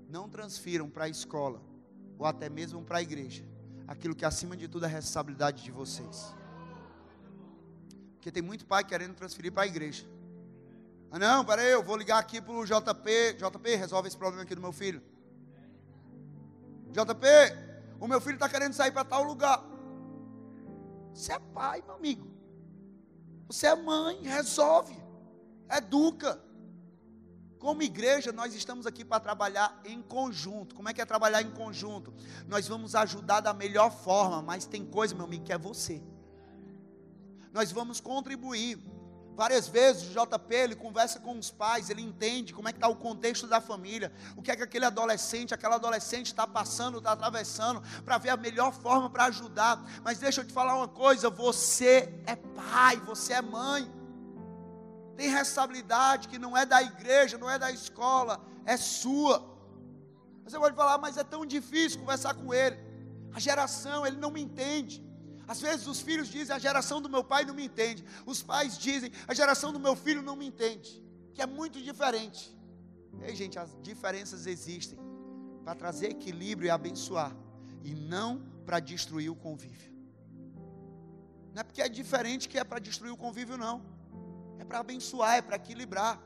não 0.09 0.27
transfiram 0.27 0.89
para 0.89 1.05
a 1.05 1.09
escola 1.09 1.63
ou 2.17 2.25
até 2.25 2.49
mesmo 2.49 2.83
para 2.83 2.97
a 2.97 3.01
igreja 3.01 3.47
aquilo 3.87 4.13
que 4.13 4.25
acima 4.25 4.55
de 4.57 4.67
tudo 4.67 4.85
é 4.85 4.89
responsabilidade 4.89 5.63
de 5.63 5.71
vocês. 5.71 6.35
Porque 8.15 8.31
tem 8.31 8.43
muito 8.43 8.65
pai 8.65 8.83
querendo 8.83 9.15
transferir 9.15 9.51
para 9.53 9.63
a 9.63 9.67
igreja. 9.67 10.05
Ah, 11.11 11.17
não, 11.17 11.43
peraí, 11.43 11.71
eu 11.71 11.81
vou 11.81 11.97
ligar 11.97 12.19
aqui 12.19 12.39
para 12.39 12.53
o 12.53 12.65
JP. 12.65 13.33
JP, 13.33 13.75
resolve 13.75 14.07
esse 14.07 14.17
problema 14.17 14.43
aqui 14.43 14.53
do 14.53 14.61
meu 14.61 14.71
filho. 14.71 15.01
JP, 16.91 17.27
o 17.99 18.07
meu 18.07 18.21
filho 18.21 18.35
está 18.35 18.47
querendo 18.47 18.73
sair 18.73 18.91
para 18.91 19.03
tal 19.03 19.23
lugar. 19.23 19.63
Você 21.13 21.33
é 21.33 21.39
pai, 21.39 21.81
meu 21.81 21.95
amigo. 21.95 22.27
Você 23.47 23.67
é 23.67 23.75
mãe, 23.75 24.21
resolve. 24.21 24.95
Educa. 25.69 26.39
Como 27.57 27.81
igreja, 27.81 28.31
nós 28.31 28.53
estamos 28.53 28.85
aqui 28.85 29.03
para 29.03 29.19
trabalhar 29.19 29.81
em 29.83 30.01
conjunto. 30.01 30.75
Como 30.75 30.87
é 30.87 30.93
que 30.93 31.01
é 31.01 31.05
trabalhar 31.05 31.41
em 31.41 31.51
conjunto? 31.51 32.13
Nós 32.47 32.67
vamos 32.67 32.95
ajudar 32.95 33.41
da 33.41 33.53
melhor 33.53 33.91
forma, 33.91 34.41
mas 34.41 34.65
tem 34.65 34.85
coisa, 34.85 35.13
meu 35.13 35.25
amigo, 35.25 35.43
que 35.43 35.51
é 35.51 35.57
você. 35.57 36.01
Nós 37.51 37.71
vamos 37.71 37.99
contribuir. 37.99 38.79
Várias 39.39 39.69
vezes 39.69 40.03
o 40.03 40.11
JP 40.11 40.53
ele 40.53 40.75
conversa 40.75 41.17
com 41.17 41.39
os 41.39 41.49
pais, 41.49 41.89
ele 41.89 42.01
entende 42.01 42.53
como 42.53 42.67
é 42.67 42.73
que 42.73 42.77
está 42.77 42.89
o 42.89 42.95
contexto 42.97 43.47
da 43.47 43.61
família, 43.61 44.11
o 44.35 44.41
que 44.41 44.51
é 44.51 44.55
que 44.57 44.63
aquele 44.63 44.83
adolescente, 44.83 45.53
aquela 45.53 45.75
adolescente 45.75 46.25
está 46.25 46.45
passando, 46.45 46.97
está 46.97 47.13
atravessando, 47.13 47.81
para 48.03 48.17
ver 48.17 48.31
a 48.31 48.35
melhor 48.35 48.73
forma 48.73 49.09
para 49.09 49.27
ajudar. 49.27 49.81
Mas 50.03 50.19
deixa 50.19 50.41
eu 50.41 50.45
te 50.45 50.51
falar 50.51 50.75
uma 50.75 50.89
coisa: 50.89 51.29
você 51.29 52.13
é 52.27 52.35
pai, 52.35 52.97
você 52.97 53.31
é 53.31 53.41
mãe, 53.41 53.89
tem 55.15 55.29
responsabilidade 55.29 56.27
que 56.27 56.37
não 56.37 56.57
é 56.57 56.65
da 56.65 56.83
igreja, 56.83 57.37
não 57.37 57.49
é 57.49 57.57
da 57.57 57.71
escola, 57.71 58.45
é 58.65 58.75
sua. 58.75 59.57
Você 60.43 60.59
pode 60.59 60.75
falar, 60.75 60.97
mas 60.97 61.15
é 61.15 61.23
tão 61.23 61.45
difícil 61.45 62.01
conversar 62.01 62.33
com 62.33 62.53
ele. 62.53 62.77
A 63.33 63.39
geração, 63.39 64.05
ele 64.05 64.17
não 64.17 64.31
me 64.31 64.41
entende. 64.41 65.01
Às 65.49 65.59
vezes 65.59 65.87
os 65.87 65.99
filhos 65.99 66.27
dizem: 66.27 66.55
a 66.55 66.59
geração 66.59 67.01
do 67.01 67.09
meu 67.09 67.23
pai 67.23 67.43
não 67.43 67.55
me 67.55 67.65
entende. 67.65 68.05
Os 68.23 68.43
pais 68.43 68.77
dizem: 68.77 69.11
a 69.27 69.33
geração 69.33 69.73
do 69.73 69.79
meu 69.79 69.95
filho 69.95 70.21
não 70.21 70.35
me 70.35 70.45
entende. 70.45 71.03
Que 71.33 71.41
é 71.41 71.47
muito 71.47 71.81
diferente. 71.81 72.55
Ei, 73.23 73.35
gente, 73.35 73.57
as 73.57 73.75
diferenças 73.81 74.45
existem 74.45 74.99
para 75.63 75.73
trazer 75.73 76.11
equilíbrio 76.11 76.67
e 76.67 76.69
abençoar, 76.69 77.35
e 77.83 77.95
não 77.95 78.43
para 78.63 78.79
destruir 78.79 79.31
o 79.31 79.35
convívio. 79.35 79.91
Não 81.51 81.61
é 81.61 81.63
porque 81.63 81.81
é 81.81 81.89
diferente 81.89 82.47
que 82.47 82.59
é 82.59 82.63
para 82.63 82.77
destruir 82.77 83.11
o 83.11 83.17
convívio, 83.17 83.57
não. 83.57 83.83
É 84.59 84.63
para 84.63 84.79
abençoar, 84.79 85.37
é 85.37 85.41
para 85.41 85.55
equilibrar. 85.55 86.21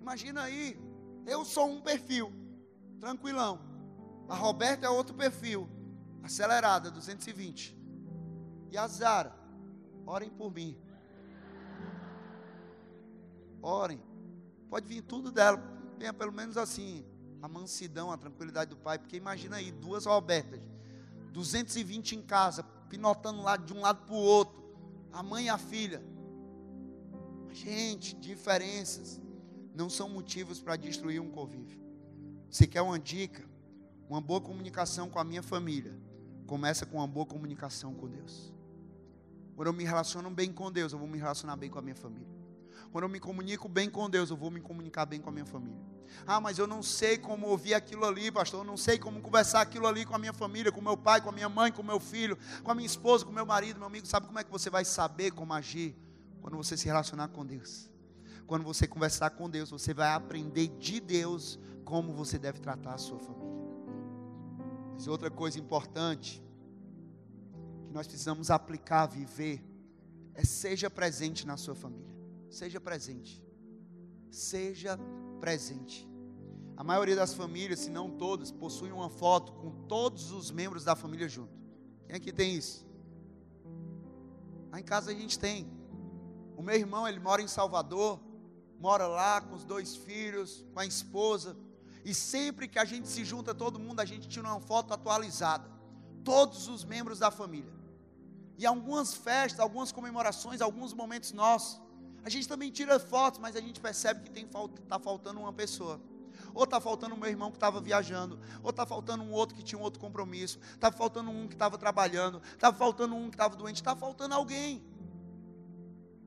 Imagina 0.00 0.44
aí, 0.44 0.80
eu 1.26 1.44
sou 1.44 1.68
um 1.68 1.82
perfil, 1.82 2.32
tranquilão. 2.98 3.60
A 4.26 4.34
Roberta 4.34 4.86
é 4.86 4.88
outro 4.88 5.14
perfil, 5.14 5.68
acelerada, 6.22 6.90
220. 6.90 7.77
E 8.70 8.76
a 8.76 8.86
Zara, 8.86 9.34
orem 10.06 10.30
por 10.30 10.52
mim. 10.52 10.76
Orem. 13.62 14.00
Pode 14.68 14.86
vir 14.86 15.02
tudo 15.02 15.32
dela. 15.32 15.62
Venha 15.98 16.12
pelo 16.12 16.32
menos 16.32 16.56
assim. 16.56 17.04
A 17.40 17.48
mansidão, 17.48 18.10
a 18.10 18.18
tranquilidade 18.18 18.70
do 18.70 18.76
pai. 18.76 18.98
Porque 18.98 19.16
imagina 19.16 19.56
aí, 19.56 19.70
duas 19.70 20.06
Robertas. 20.06 20.60
220 21.32 22.16
em 22.16 22.22
casa, 22.22 22.62
pinotando 22.88 23.42
lá 23.42 23.56
de 23.56 23.72
um 23.72 23.80
lado 23.80 24.04
para 24.04 24.14
o 24.14 24.18
outro. 24.18 24.58
A 25.12 25.22
mãe 25.22 25.46
e 25.46 25.48
a 25.48 25.58
filha. 25.58 26.02
Gente, 27.50 28.14
diferenças 28.14 29.20
não 29.74 29.88
são 29.88 30.08
motivos 30.08 30.60
para 30.60 30.76
destruir 30.76 31.20
um 31.20 31.30
convívio. 31.30 31.80
Você 32.50 32.66
quer 32.66 32.82
uma 32.82 32.98
dica? 32.98 33.48
Uma 34.08 34.20
boa 34.20 34.40
comunicação 34.40 35.08
com 35.08 35.18
a 35.18 35.24
minha 35.24 35.42
família. 35.42 35.94
Começa 36.46 36.86
com 36.86 36.98
uma 36.98 37.06
boa 37.06 37.26
comunicação 37.26 37.94
com 37.94 38.08
Deus. 38.08 38.52
Quando 39.58 39.66
eu 39.66 39.72
me 39.72 39.82
relaciono 39.82 40.30
bem 40.30 40.52
com 40.52 40.70
Deus, 40.70 40.92
eu 40.92 41.00
vou 41.00 41.08
me 41.08 41.18
relacionar 41.18 41.56
bem 41.56 41.68
com 41.68 41.80
a 41.80 41.82
minha 41.82 41.96
família. 41.96 42.28
Quando 42.92 43.02
eu 43.02 43.08
me 43.08 43.18
comunico 43.18 43.68
bem 43.68 43.90
com 43.90 44.08
Deus, 44.08 44.30
eu 44.30 44.36
vou 44.36 44.52
me 44.52 44.60
comunicar 44.60 45.04
bem 45.04 45.20
com 45.20 45.30
a 45.30 45.32
minha 45.32 45.44
família. 45.44 45.80
Ah, 46.24 46.40
mas 46.40 46.60
eu 46.60 46.66
não 46.68 46.80
sei 46.80 47.18
como 47.18 47.48
ouvir 47.48 47.74
aquilo 47.74 48.04
ali, 48.04 48.30
pastor. 48.30 48.60
Eu 48.60 48.64
não 48.64 48.76
sei 48.76 49.00
como 49.00 49.20
conversar 49.20 49.62
aquilo 49.62 49.88
ali 49.88 50.04
com 50.04 50.14
a 50.14 50.18
minha 50.18 50.32
família, 50.32 50.70
com 50.70 50.80
meu 50.80 50.96
pai, 50.96 51.20
com 51.20 51.30
a 51.30 51.32
minha 51.32 51.48
mãe, 51.48 51.72
com 51.72 51.82
meu 51.82 51.98
filho, 51.98 52.38
com 52.62 52.70
a 52.70 52.74
minha 52.74 52.86
esposa, 52.86 53.24
com 53.24 53.32
meu 53.32 53.44
marido, 53.44 53.78
meu 53.78 53.88
amigo. 53.88 54.06
Sabe 54.06 54.28
como 54.28 54.38
é 54.38 54.44
que 54.44 54.50
você 54.52 54.70
vai 54.70 54.84
saber 54.84 55.32
como 55.32 55.52
agir? 55.52 55.96
Quando 56.40 56.56
você 56.56 56.76
se 56.76 56.86
relacionar 56.86 57.26
com 57.26 57.44
Deus. 57.44 57.90
Quando 58.46 58.62
você 58.62 58.86
conversar 58.86 59.30
com 59.30 59.50
Deus, 59.50 59.70
você 59.70 59.92
vai 59.92 60.12
aprender 60.12 60.68
de 60.78 61.00
Deus 61.00 61.58
como 61.84 62.12
você 62.12 62.38
deve 62.38 62.60
tratar 62.60 62.94
a 62.94 62.98
sua 62.98 63.18
família. 63.18 63.58
Mas 64.92 65.08
outra 65.08 65.32
coisa 65.32 65.58
importante 65.58 66.40
que 67.88 67.94
nós 67.94 68.06
precisamos 68.06 68.50
aplicar, 68.50 69.06
viver, 69.06 69.64
é 70.34 70.44
seja 70.44 70.90
presente 70.90 71.46
na 71.46 71.56
sua 71.56 71.74
família. 71.74 72.14
Seja 72.50 72.80
presente. 72.80 73.42
Seja 74.30 74.98
presente. 75.40 76.06
A 76.76 76.84
maioria 76.84 77.16
das 77.16 77.34
famílias, 77.34 77.80
se 77.80 77.90
não 77.90 78.10
todas, 78.10 78.52
possuem 78.52 78.92
uma 78.92 79.08
foto 79.08 79.52
com 79.52 79.70
todos 79.86 80.30
os 80.30 80.50
membros 80.50 80.84
da 80.84 80.94
família 80.94 81.28
junto. 81.28 81.52
Quem 82.06 82.14
aqui 82.14 82.30
tem 82.30 82.54
isso? 82.54 82.86
Lá 84.70 84.78
em 84.78 84.84
casa 84.84 85.10
a 85.10 85.14
gente 85.14 85.38
tem. 85.38 85.66
O 86.56 86.62
meu 86.62 86.76
irmão, 86.76 87.08
ele 87.08 87.18
mora 87.18 87.40
em 87.40 87.48
Salvador, 87.48 88.20
mora 88.78 89.06
lá 89.06 89.40
com 89.40 89.54
os 89.54 89.64
dois 89.64 89.96
filhos, 89.96 90.64
com 90.72 90.80
a 90.80 90.86
esposa. 90.86 91.56
E 92.04 92.14
sempre 92.14 92.68
que 92.68 92.78
a 92.78 92.84
gente 92.84 93.08
se 93.08 93.24
junta, 93.24 93.54
todo 93.54 93.78
mundo, 93.78 94.00
a 94.00 94.04
gente 94.04 94.28
tira 94.28 94.46
uma 94.46 94.60
foto 94.60 94.92
atualizada. 94.92 95.68
Todos 96.22 96.68
os 96.68 96.84
membros 96.84 97.18
da 97.18 97.30
família. 97.30 97.77
E 98.58 98.66
algumas 98.66 99.14
festas, 99.14 99.60
algumas 99.60 99.92
comemorações, 99.92 100.60
alguns 100.60 100.92
momentos 100.92 101.32
nossos, 101.32 101.80
a 102.24 102.28
gente 102.28 102.48
também 102.48 102.72
tira 102.72 102.98
fotos, 102.98 103.38
mas 103.38 103.54
a 103.54 103.60
gente 103.60 103.80
percebe 103.80 104.28
que 104.28 104.40
está 104.40 104.98
faltando 104.98 105.38
uma 105.38 105.52
pessoa. 105.52 106.00
Ou 106.52 106.64
está 106.64 106.80
faltando 106.80 107.14
o 107.14 107.18
meu 107.18 107.28
irmão 107.28 107.50
que 107.50 107.56
estava 107.56 107.80
viajando, 107.80 108.38
ou 108.62 108.70
está 108.70 108.84
faltando 108.84 109.22
um 109.22 109.30
outro 109.30 109.54
que 109.54 109.62
tinha 109.62 109.78
um 109.78 109.82
outro 109.82 110.00
compromisso, 110.00 110.58
está 110.74 110.90
faltando 110.90 111.30
um 111.30 111.46
que 111.46 111.54
estava 111.54 111.78
trabalhando, 111.78 112.42
está 112.52 112.72
faltando 112.72 113.14
um 113.14 113.30
que 113.30 113.36
estava 113.36 113.54
doente, 113.54 113.76
está 113.76 113.94
faltando 113.94 114.34
alguém. 114.34 114.82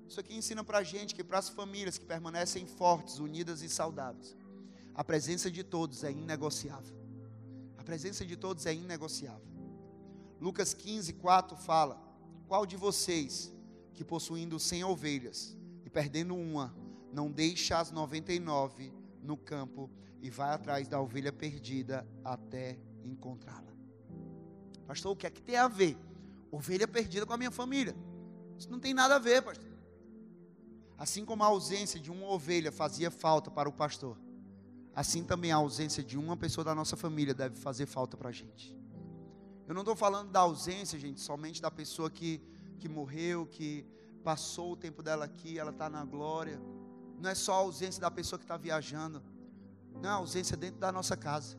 Isso 0.08 0.20
aqui 0.20 0.34
ensina 0.34 0.64
para 0.64 0.78
a 0.78 0.84
gente 0.84 1.14
que 1.14 1.24
para 1.24 1.40
as 1.40 1.50
famílias 1.50 1.98
que 1.98 2.06
permanecem 2.06 2.66
fortes, 2.66 3.20
unidas 3.20 3.62
e 3.62 3.68
saudáveis, 3.68 4.38
a 4.96 5.04
presença 5.04 5.52
de 5.52 5.64
todos 5.64 6.04
é 6.04 6.12
inegociável. 6.12 6.96
A 7.78 7.84
presença 7.84 8.26
de 8.26 8.38
todos 8.38 8.66
é 8.66 8.74
inegociável. 8.74 9.48
Lucas 10.40 10.74
15, 10.74 11.14
4 11.14 11.58
fala: 11.58 12.11
Qual 12.52 12.66
de 12.66 12.76
vocês 12.76 13.50
que 13.94 14.04
possuindo 14.04 14.60
cem 14.60 14.84
ovelhas 14.84 15.58
e 15.86 15.90
perdendo 15.90 16.36
uma, 16.36 16.76
não 17.10 17.32
deixa 17.32 17.80
as 17.80 17.92
99 17.92 18.92
no 19.24 19.38
campo 19.38 19.90
e 20.22 20.30
vai 20.30 20.54
atrás 20.54 20.86
da 20.86 21.00
ovelha 21.00 21.32
perdida 21.32 22.06
até 22.26 22.78
encontrá-la? 23.06 23.72
Pastor, 24.86 25.14
o 25.14 25.16
que 25.16 25.26
é 25.26 25.30
que 25.30 25.42
tem 25.42 25.56
a 25.56 25.70
ver? 25.70 25.98
Ovelha 26.52 26.86
perdida 26.90 27.26
com 27.26 27.32
a 27.32 27.38
minha 27.38 27.52
família. 27.52 27.96
Isso 28.58 28.70
não 28.70 28.82
tem 28.82 28.94
nada 28.94 29.16
a 29.16 29.20
ver, 29.20 29.42
pastor. 29.42 29.72
Assim 30.98 31.24
como 31.24 31.44
a 31.44 31.48
ausência 31.48 32.02
de 32.02 32.12
uma 32.12 32.28
ovelha 32.28 32.70
fazia 32.70 33.10
falta 33.10 33.50
para 33.50 33.70
o 33.70 33.72
pastor, 33.72 34.18
assim 34.94 35.24
também 35.24 35.54
a 35.54 35.56
ausência 35.56 36.04
de 36.04 36.18
uma 36.18 36.36
pessoa 36.36 36.66
da 36.66 36.76
nossa 36.76 36.98
família 36.98 37.34
deve 37.34 37.56
fazer 37.56 37.86
falta 37.86 38.18
para 38.18 38.28
a 38.28 38.34
gente. 38.34 38.81
Eu 39.68 39.74
não 39.74 39.82
estou 39.82 39.96
falando 39.96 40.32
da 40.32 40.42
ausência, 40.42 41.00
gente, 41.00 41.22
somente 41.22 41.62
da 41.62 41.72
pessoa 41.72 42.10
que, 42.10 42.42
que 42.80 42.90
morreu, 42.90 43.46
que 43.46 43.86
passou 44.24 44.74
o 44.74 44.76
tempo 44.76 45.02
dela 45.02 45.26
aqui, 45.26 45.58
ela 45.58 45.72
está 45.72 45.90
na 45.90 46.04
glória. 46.04 46.62
Não 47.20 47.30
é 47.30 47.36
só 47.36 47.54
a 47.54 47.58
ausência 47.58 48.02
da 48.02 48.10
pessoa 48.10 48.40
que 48.40 48.46
está 48.46 48.58
viajando, 48.58 49.22
não 49.94 50.10
é 50.10 50.14
a 50.14 50.16
ausência 50.16 50.58
dentro 50.58 50.80
da 50.80 50.92
nossa 50.92 51.16
casa. 51.16 51.58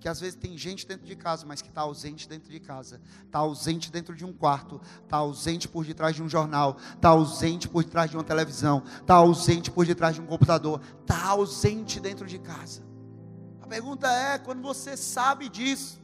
Que 0.00 0.08
às 0.08 0.18
vezes 0.18 0.34
tem 0.34 0.56
gente 0.56 0.86
dentro 0.86 1.06
de 1.06 1.14
casa, 1.14 1.44
mas 1.44 1.60
que 1.60 1.68
está 1.68 1.82
ausente 1.82 2.26
dentro 2.26 2.50
de 2.50 2.58
casa, 2.58 3.00
está 3.26 3.40
ausente 3.40 3.92
dentro 3.92 4.16
de 4.16 4.24
um 4.24 4.32
quarto, 4.32 4.80
está 5.04 5.18
ausente 5.18 5.68
por 5.68 5.84
detrás 5.84 6.16
de 6.16 6.22
um 6.22 6.28
jornal, 6.28 6.78
está 6.94 7.10
ausente 7.10 7.68
por 7.68 7.84
detrás 7.84 8.10
de 8.10 8.16
uma 8.16 8.24
televisão, 8.24 8.82
está 9.00 9.16
ausente 9.16 9.70
por 9.70 9.84
detrás 9.84 10.14
de 10.14 10.22
um 10.22 10.26
computador, 10.26 10.80
está 11.02 11.26
ausente 11.26 12.00
dentro 12.00 12.26
de 12.26 12.38
casa. 12.38 12.82
A 13.60 13.66
pergunta 13.66 14.10
é: 14.10 14.38
quando 14.38 14.62
você 14.62 14.96
sabe 14.96 15.50
disso, 15.50 15.99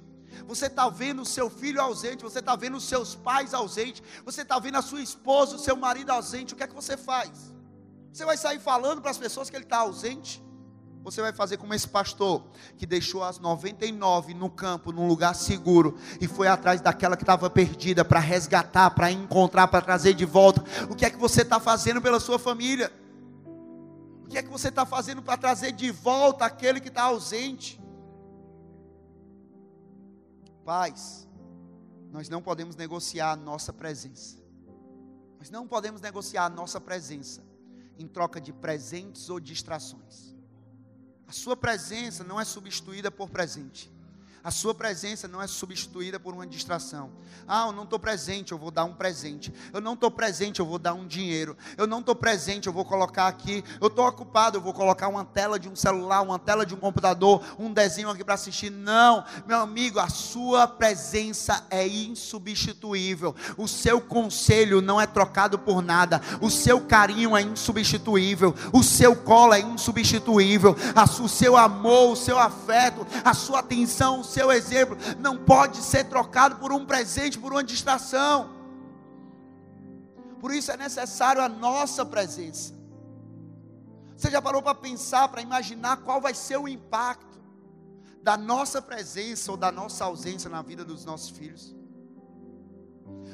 você 0.46 0.66
está 0.66 0.88
vendo 0.88 1.22
o 1.22 1.26
seu 1.26 1.48
filho 1.48 1.80
ausente, 1.80 2.22
você 2.22 2.38
está 2.38 2.54
vendo 2.56 2.76
os 2.76 2.84
seus 2.84 3.14
pais 3.14 3.54
ausentes, 3.54 4.02
você 4.24 4.42
está 4.42 4.58
vendo 4.58 4.76
a 4.76 4.82
sua 4.82 5.00
esposa, 5.00 5.56
o 5.56 5.58
seu 5.58 5.76
marido 5.76 6.10
ausente, 6.10 6.54
o 6.54 6.56
que 6.56 6.62
é 6.62 6.66
que 6.66 6.74
você 6.74 6.96
faz? 6.96 7.54
Você 8.12 8.24
vai 8.24 8.36
sair 8.36 8.58
falando 8.58 9.02
para 9.02 9.10
as 9.10 9.18
pessoas 9.18 9.50
que 9.50 9.56
ele 9.56 9.64
está 9.64 9.78
ausente? 9.78 10.42
Você 11.06 11.22
vai 11.22 11.32
fazer 11.32 11.56
como 11.56 11.72
esse 11.72 11.86
pastor 11.86 12.42
que 12.76 12.84
deixou 12.84 13.22
as 13.22 13.38
99 13.38 14.34
no 14.34 14.50
campo, 14.50 14.90
num 14.90 15.06
lugar 15.06 15.34
seguro, 15.34 15.96
e 16.20 16.26
foi 16.26 16.48
atrás 16.48 16.80
daquela 16.80 17.16
que 17.16 17.22
estava 17.22 17.48
perdida 17.48 18.04
para 18.04 18.18
resgatar, 18.18 18.90
para 18.90 19.12
encontrar, 19.12 19.68
para 19.68 19.80
trazer 19.80 20.14
de 20.14 20.24
volta. 20.24 20.64
O 20.90 20.96
que 20.96 21.04
é 21.04 21.10
que 21.10 21.16
você 21.16 21.42
está 21.42 21.60
fazendo 21.60 22.02
pela 22.02 22.18
sua 22.18 22.40
família? 22.40 22.92
O 24.24 24.28
que 24.28 24.36
é 24.36 24.42
que 24.42 24.48
você 24.48 24.66
está 24.66 24.84
fazendo 24.84 25.22
para 25.22 25.36
trazer 25.36 25.70
de 25.70 25.92
volta 25.92 26.44
aquele 26.44 26.80
que 26.80 26.88
está 26.88 27.04
ausente? 27.04 27.80
Pais, 30.66 31.28
nós 32.10 32.28
não 32.28 32.42
podemos 32.42 32.74
negociar 32.74 33.30
a 33.30 33.36
nossa 33.36 33.72
presença. 33.72 34.36
Nós 35.38 35.48
não 35.48 35.64
podemos 35.68 36.00
negociar 36.00 36.46
a 36.46 36.50
nossa 36.50 36.80
presença 36.80 37.40
em 37.96 38.08
troca 38.08 38.40
de 38.40 38.52
presentes 38.52 39.30
ou 39.30 39.38
distrações. 39.38 40.34
A 41.24 41.30
sua 41.30 41.56
presença 41.56 42.24
não 42.24 42.40
é 42.40 42.44
substituída 42.44 43.12
por 43.12 43.30
presente. 43.30 43.95
A 44.46 44.52
sua 44.52 44.72
presença 44.72 45.26
não 45.26 45.42
é 45.42 45.48
substituída 45.48 46.20
por 46.20 46.32
uma 46.32 46.46
distração. 46.46 47.10
Ah, 47.48 47.66
eu 47.66 47.72
não 47.72 47.82
estou 47.82 47.98
presente, 47.98 48.52
eu 48.52 48.58
vou 48.58 48.70
dar 48.70 48.84
um 48.84 48.92
presente. 48.92 49.52
Eu 49.72 49.80
não 49.80 49.94
estou 49.94 50.08
presente, 50.08 50.60
eu 50.60 50.66
vou 50.66 50.78
dar 50.78 50.94
um 50.94 51.04
dinheiro. 51.04 51.56
Eu 51.76 51.84
não 51.84 51.98
estou 51.98 52.14
presente, 52.14 52.68
eu 52.68 52.72
vou 52.72 52.84
colocar 52.84 53.26
aqui. 53.26 53.64
Eu 53.80 53.88
estou 53.88 54.06
ocupado, 54.06 54.56
eu 54.56 54.60
vou 54.60 54.72
colocar 54.72 55.08
uma 55.08 55.24
tela 55.24 55.58
de 55.58 55.68
um 55.68 55.74
celular, 55.74 56.22
uma 56.22 56.38
tela 56.38 56.64
de 56.64 56.72
um 56.72 56.76
computador, 56.76 57.42
um 57.58 57.72
desenho 57.72 58.08
aqui 58.08 58.22
para 58.22 58.34
assistir. 58.34 58.70
Não, 58.70 59.24
meu 59.48 59.58
amigo, 59.58 59.98
a 59.98 60.08
sua 60.08 60.68
presença 60.68 61.66
é 61.68 61.84
insubstituível. 61.84 63.34
O 63.56 63.66
seu 63.66 64.00
conselho 64.00 64.80
não 64.80 65.00
é 65.00 65.08
trocado 65.08 65.58
por 65.58 65.82
nada. 65.82 66.20
O 66.40 66.52
seu 66.52 66.82
carinho 66.82 67.36
é 67.36 67.42
insubstituível. 67.42 68.54
O 68.72 68.84
seu 68.84 69.16
colo 69.16 69.54
é 69.54 69.60
insubstituível. 69.60 70.76
O 71.20 71.28
seu 71.28 71.56
amor, 71.56 72.12
o 72.12 72.16
seu 72.16 72.38
afeto, 72.38 73.04
a 73.24 73.34
sua 73.34 73.58
atenção, 73.58 74.22
seu 74.36 74.52
exemplo 74.52 74.98
não 75.18 75.38
pode 75.38 75.78
ser 75.78 76.04
trocado 76.04 76.56
por 76.56 76.70
um 76.70 76.84
presente, 76.84 77.38
por 77.38 77.52
uma 77.52 77.64
distração. 77.64 78.50
Por 80.38 80.52
isso 80.52 80.70
é 80.70 80.76
necessário 80.76 81.40
a 81.40 81.48
nossa 81.48 82.04
presença. 82.04 82.74
Você 84.14 84.30
já 84.30 84.42
parou 84.42 84.60
para 84.62 84.74
pensar, 84.74 85.28
para 85.28 85.40
imaginar 85.40 85.96
qual 85.98 86.20
vai 86.20 86.34
ser 86.34 86.58
o 86.58 86.68
impacto 86.68 87.40
da 88.22 88.36
nossa 88.36 88.82
presença 88.82 89.50
ou 89.50 89.56
da 89.56 89.72
nossa 89.72 90.04
ausência 90.04 90.50
na 90.50 90.60
vida 90.60 90.84
dos 90.84 91.04
nossos 91.06 91.30
filhos? 91.30 91.74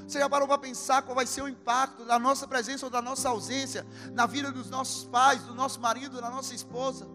Você 0.07 0.21
já 0.21 0.29
parou 0.29 0.47
para 0.47 0.59
pensar 0.59 1.03
qual 1.03 1.17
vai 1.17 1.27
ser 1.27 1.43
o 1.43 1.49
impacto 1.49 2.05
da 2.05 2.19
nossa 2.19 2.47
presença 2.47 2.87
ou 2.87 2.91
da 2.91 3.03
nossa 3.03 3.29
ausência 3.29 3.85
na 4.13 4.27
vida 4.27 4.53
dos 4.53 4.71
nossos 4.71 5.05
pais, 5.05 5.43
do 5.43 5.55
nosso 5.55 5.81
marido, 5.81 6.21
da 6.21 6.31
nossa 6.31 6.55
esposa? 6.55 7.07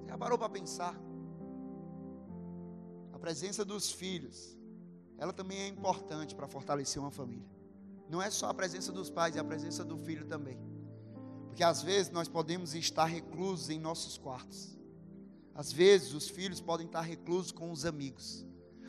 Você 0.00 0.08
já 0.08 0.16
parou 0.16 0.38
para 0.38 0.48
pensar? 0.48 0.94
Presença 3.22 3.64
dos 3.64 3.92
filhos, 3.92 4.58
ela 5.16 5.32
também 5.32 5.60
é 5.60 5.68
importante 5.68 6.34
para 6.34 6.48
fortalecer 6.48 7.00
uma 7.00 7.12
família. 7.12 7.46
Não 8.10 8.20
é 8.20 8.28
só 8.28 8.48
a 8.48 8.54
presença 8.54 8.90
dos 8.90 9.08
pais, 9.08 9.36
é 9.36 9.38
a 9.38 9.44
presença 9.44 9.84
do 9.84 9.96
filho 9.96 10.26
também. 10.26 10.58
Porque 11.46 11.62
às 11.62 11.82
vezes 11.82 12.10
nós 12.10 12.26
podemos 12.26 12.74
estar 12.74 13.04
reclusos 13.04 13.70
em 13.70 13.78
nossos 13.78 14.18
quartos. 14.18 14.76
Às 15.54 15.72
vezes 15.72 16.12
os 16.14 16.28
filhos 16.28 16.60
podem 16.60 16.86
estar 16.86 17.02
reclusos 17.02 17.52
com 17.52 17.70
os 17.70 17.86
amigos. 17.86 18.44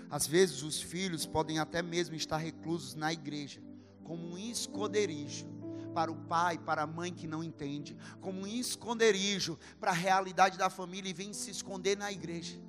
Às 0.10 0.26
vezes 0.26 0.64
os 0.64 0.82
filhos 0.82 1.28
podem 1.28 1.60
até 1.60 1.84
mesmo 1.84 2.16
estar 2.16 2.38
reclusos 2.38 2.96
na 2.96 3.14
igreja, 3.14 3.62
como 4.04 4.30
um 4.30 4.38
esconderijo 4.38 5.46
para 5.94 6.12
o 6.12 6.16
pai, 6.16 6.58
para 6.58 6.82
a 6.82 6.88
mãe 6.88 7.14
que 7.14 7.28
não 7.28 7.44
entende, 7.44 7.96
como 8.20 8.42
um 8.42 8.48
esconderijo 8.48 9.60
para 9.80 9.92
a 9.92 9.94
realidade 9.94 10.58
da 10.58 10.72
família 10.72 11.12
e 11.12 11.14
vem 11.14 11.34
se 11.34 11.52
esconder 11.52 11.96
na 11.96 12.12
igreja. 12.12 12.60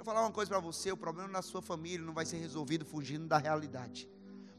Deixa 0.00 0.10
eu 0.10 0.14
falar 0.14 0.26
uma 0.26 0.32
coisa 0.32 0.48
para 0.48 0.60
você: 0.60 0.90
o 0.90 0.96
problema 0.96 1.28
da 1.28 1.42
sua 1.42 1.60
família 1.60 2.06
não 2.06 2.14
vai 2.14 2.24
ser 2.24 2.38
resolvido 2.38 2.86
fugindo 2.86 3.26
da 3.26 3.36
realidade. 3.36 4.08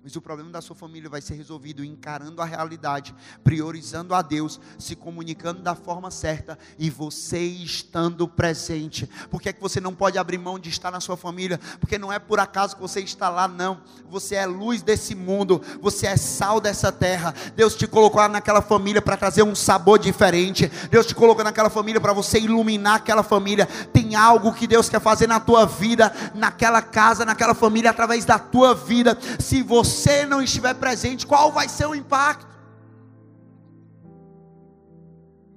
Mas 0.03 0.15
o 0.15 0.21
problema 0.21 0.49
da 0.49 0.61
sua 0.61 0.75
família 0.75 1.07
vai 1.07 1.21
ser 1.21 1.35
resolvido 1.35 1.85
encarando 1.85 2.41
a 2.41 2.45
realidade, 2.45 3.13
priorizando 3.43 4.15
a 4.15 4.23
Deus, 4.23 4.59
se 4.79 4.95
comunicando 4.95 5.61
da 5.61 5.75
forma 5.75 6.09
certa 6.09 6.57
e 6.79 6.89
você 6.89 7.37
estando 7.39 8.27
presente. 8.27 9.07
Por 9.29 9.39
que 9.39 9.49
é 9.49 9.53
que 9.53 9.61
você 9.61 9.79
não 9.79 9.93
pode 9.93 10.17
abrir 10.17 10.39
mão 10.39 10.57
de 10.57 10.69
estar 10.69 10.89
na 10.89 10.99
sua 10.99 11.15
família? 11.15 11.59
Porque 11.79 11.99
não 11.99 12.11
é 12.11 12.17
por 12.17 12.39
acaso 12.39 12.75
que 12.75 12.81
você 12.81 12.99
está 13.01 13.29
lá, 13.29 13.47
não. 13.47 13.79
Você 14.09 14.33
é 14.33 14.45
luz 14.47 14.81
desse 14.81 15.13
mundo, 15.13 15.61
você 15.79 16.07
é 16.07 16.17
sal 16.17 16.59
dessa 16.59 16.91
terra. 16.91 17.35
Deus 17.55 17.75
te 17.75 17.85
colocou 17.85 18.27
naquela 18.27 18.63
família 18.63 19.03
para 19.03 19.15
trazer 19.15 19.43
um 19.43 19.53
sabor 19.53 19.99
diferente. 19.99 20.65
Deus 20.89 21.05
te 21.05 21.13
colocou 21.13 21.43
naquela 21.43 21.69
família 21.69 22.01
para 22.01 22.11
você 22.11 22.39
iluminar 22.39 22.95
aquela 22.95 23.21
família. 23.21 23.67
Tem 23.93 24.15
algo 24.15 24.51
que 24.51 24.65
Deus 24.65 24.89
quer 24.89 24.99
fazer 24.99 25.27
na 25.27 25.39
tua 25.39 25.67
vida, 25.67 26.11
naquela 26.33 26.81
casa, 26.81 27.23
naquela 27.23 27.53
família, 27.53 27.91
através 27.91 28.25
da 28.25 28.39
tua 28.39 28.73
vida. 28.73 29.15
Se 29.39 29.61
você 29.61 29.90
você 29.91 30.25
não 30.25 30.41
estiver 30.41 30.73
presente, 30.75 31.27
qual 31.27 31.51
vai 31.51 31.67
ser 31.67 31.85
o 31.85 31.93
impacto? 31.93 32.49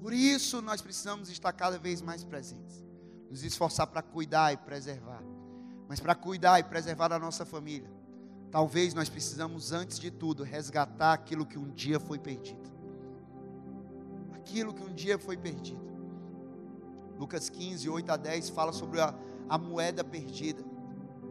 Por 0.00 0.12
isso 0.12 0.60
nós 0.60 0.82
precisamos 0.82 1.30
estar 1.30 1.52
cada 1.52 1.78
vez 1.78 2.02
mais 2.02 2.24
presentes, 2.24 2.84
nos 3.30 3.42
esforçar 3.42 3.86
para 3.86 4.02
cuidar 4.02 4.52
e 4.52 4.56
preservar. 4.56 5.22
Mas 5.88 6.00
para 6.00 6.14
cuidar 6.14 6.58
e 6.58 6.64
preservar 6.64 7.12
a 7.12 7.18
nossa 7.18 7.44
família, 7.44 7.90
talvez 8.50 8.92
nós 8.92 9.08
precisamos 9.08 9.72
antes 9.72 9.98
de 9.98 10.10
tudo 10.10 10.42
resgatar 10.42 11.12
aquilo 11.12 11.46
que 11.46 11.58
um 11.58 11.70
dia 11.70 12.00
foi 12.00 12.18
perdido. 12.18 12.70
Aquilo 14.34 14.74
que 14.74 14.82
um 14.82 14.92
dia 14.92 15.18
foi 15.18 15.36
perdido. 15.36 15.82
Lucas 17.18 17.48
15, 17.48 17.88
8 17.88 18.10
a 18.10 18.16
10 18.16 18.50
fala 18.50 18.72
sobre 18.72 19.00
a, 19.00 19.14
a 19.48 19.56
moeda 19.56 20.02
perdida. 20.02 20.73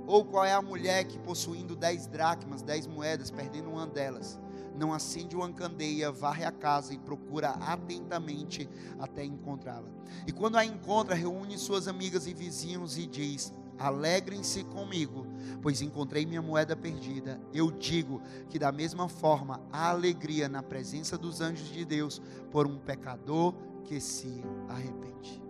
Ou 0.06 0.26
qual 0.26 0.44
é 0.44 0.54
a 0.54 0.62
mulher 0.62 1.06
que 1.06 1.18
possuindo 1.18 1.76
dez 1.76 2.08
dracmas, 2.08 2.62
dez 2.62 2.86
moedas, 2.86 3.32
perdendo 3.32 3.70
uma 3.70 3.88
delas, 3.88 4.40
não 4.76 4.92
acende 4.94 5.36
uma 5.36 5.52
candeia, 5.52 6.12
varre 6.12 6.44
a 6.44 6.52
casa 6.52 6.94
e 6.94 6.98
procura 6.98 7.50
atentamente 7.52 8.70
até 9.00 9.24
encontrá-la. 9.24 9.88
E 10.28 10.32
quando 10.32 10.58
a 10.58 10.66
encontra, 10.66 11.16
reúne 11.16 11.58
suas 11.58 11.88
amigas 11.88 12.28
e 12.28 12.34
vizinhos 12.34 12.98
e 12.98 13.06
diz: 13.06 13.54
Alegrem-se 13.78 14.64
comigo, 14.66 15.26
pois 15.62 15.82
encontrei 15.82 16.26
minha 16.26 16.42
moeda 16.42 16.76
perdida. 16.76 17.40
Eu 17.54 17.72
digo 17.72 18.22
que, 18.50 18.60
da 18.60 18.72
mesma 18.72 19.08
forma, 19.08 19.62
há 19.72 19.90
alegria 19.90 20.48
na 20.48 20.64
presença 20.64 21.18
dos 21.18 21.42
anjos 21.42 21.70
de 21.70 21.86
Deus 21.86 22.22
por 22.52 22.68
um 22.68 22.78
pecador 22.78 23.54
que 23.84 24.00
se 24.00 24.44
arrepende. 24.70 25.42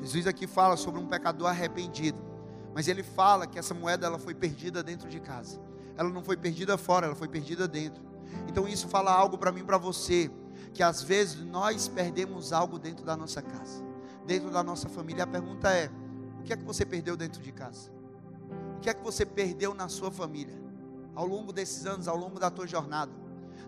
Jesus 0.00 0.26
aqui 0.26 0.46
fala 0.46 0.76
sobre 0.76 1.00
um 1.00 1.06
pecador 1.06 1.48
arrependido, 1.48 2.18
mas 2.74 2.88
ele 2.88 3.02
fala 3.02 3.46
que 3.46 3.58
essa 3.58 3.74
moeda 3.74 4.06
ela 4.06 4.18
foi 4.18 4.34
perdida 4.34 4.82
dentro 4.82 5.08
de 5.08 5.20
casa. 5.20 5.60
Ela 5.96 6.08
não 6.08 6.22
foi 6.22 6.36
perdida 6.36 6.78
fora, 6.78 7.06
ela 7.06 7.14
foi 7.14 7.28
perdida 7.28 7.66
dentro. 7.66 8.02
Então 8.48 8.66
isso 8.68 8.88
fala 8.88 9.12
algo 9.12 9.36
para 9.36 9.52
mim, 9.52 9.64
para 9.64 9.78
você, 9.78 10.30
que 10.72 10.82
às 10.82 11.02
vezes 11.02 11.44
nós 11.44 11.88
perdemos 11.88 12.52
algo 12.52 12.78
dentro 12.78 13.04
da 13.04 13.16
nossa 13.16 13.42
casa, 13.42 13.84
dentro 14.26 14.50
da 14.50 14.62
nossa 14.62 14.88
família. 14.88 15.24
A 15.24 15.26
pergunta 15.26 15.70
é: 15.70 15.90
o 16.38 16.42
que 16.42 16.52
é 16.52 16.56
que 16.56 16.64
você 16.64 16.86
perdeu 16.86 17.16
dentro 17.16 17.42
de 17.42 17.52
casa? 17.52 17.90
O 18.76 18.80
que 18.80 18.88
é 18.88 18.94
que 18.94 19.02
você 19.02 19.26
perdeu 19.26 19.74
na 19.74 19.88
sua 19.88 20.10
família? 20.10 20.58
Ao 21.14 21.26
longo 21.26 21.52
desses 21.52 21.86
anos, 21.86 22.08
ao 22.08 22.16
longo 22.16 22.38
da 22.38 22.50
tua 22.50 22.66
jornada? 22.66 23.12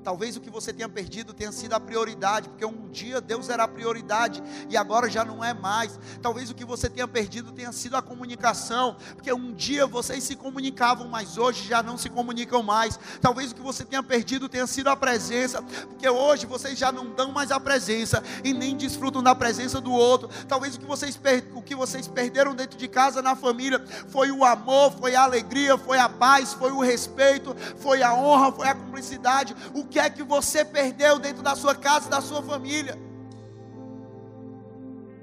Talvez 0.03 0.37
o 0.37 0.41
que 0.41 0.51
você 0.51 0.73
tenha 0.73 0.89
perdido 0.89 1.33
tenha 1.33 1.53
sido 1.53 1.75
a 1.75 1.81
prioridade, 1.81 2.49
porque 2.49 2.65
um 2.65 2.89
dia 2.91 3.21
Deus 3.21 3.49
era 3.49 3.65
a 3.65 3.69
prioridade 3.69 4.43
e 4.69 4.77
agora 4.77 5.09
já 5.09 5.25
não 5.25 5.43
é 5.43 5.55
mais. 5.55 5.99
Talvez 6.21 6.51
o 6.51 6.55
que 6.55 6.65
você 6.65 6.89
tenha 6.89 7.07
perdido 7.07 7.53
tenha 7.53 7.73
sido 7.73 7.97
a 7.97 8.03
comunicação, 8.03 8.97
porque 9.15 9.33
um 9.33 9.53
dia 9.53 9.87
vocês 9.87 10.25
se 10.25 10.37
comunicavam, 10.37 11.09
mas 11.09 11.39
hoje 11.39 11.69
já 11.69 11.83
não 11.83 11.97
se 11.97 12.09
comunicam 12.09 12.63
mais. 12.63 12.99
Talvez 13.21 13.53
o 13.53 13.55
que 13.55 13.61
você 13.61 13.85
tenha 13.85 14.03
perdido 14.03 14.49
tenha 14.49 14.67
sido 14.67 14.89
a 14.89 14.97
presença, 14.97 15.63
porque 15.63 16.09
hoje 16.09 16.47
vocês 16.47 16.79
já 16.79 16.91
não 16.91 17.15
dão 17.15 17.33
mais 17.33 17.51
a 17.51 17.61
presença 17.61 18.23
e 18.43 18.53
nem 18.53 18.77
desfrutam 18.77 19.23
da 19.23 19.35
presença 19.35 19.81
do 19.81 19.93
outro. 19.93 20.29
Talvez 20.49 20.75
o 20.75 20.81
que 20.81 20.87
vocês, 20.87 21.19
o 21.55 21.63
que 21.63 21.75
vocês 21.75 22.09
perderam 22.09 22.55
dentro 22.55 22.79
de 22.79 22.89
casa, 22.89 23.23
na 23.23 23.37
família, 23.37 23.85
foi 24.09 24.31
o 24.31 24.45
amor, 24.45 24.93
foi 24.93 25.15
a 25.15 25.23
alegria, 25.23 25.79
foi 25.79 25.99
a 25.99 26.09
paz, 26.09 26.53
foi 26.53 26.73
o 26.73 26.81
respeito, 26.81 27.55
foi 27.79 28.03
a 28.03 28.15
honra, 28.15 28.53
foi 28.53 28.69
a 28.69 28.75
cumplicidade. 28.75 29.55
O 29.75 29.85
que 29.93 29.99
é 29.99 30.09
que 30.09 30.23
você 30.23 30.65
perdeu 30.65 31.19
dentro 31.19 31.43
da 31.43 31.55
sua 31.55 31.75
casa, 31.75 32.09
da 32.09 32.23
sua 32.23 32.43
família. 32.43 32.99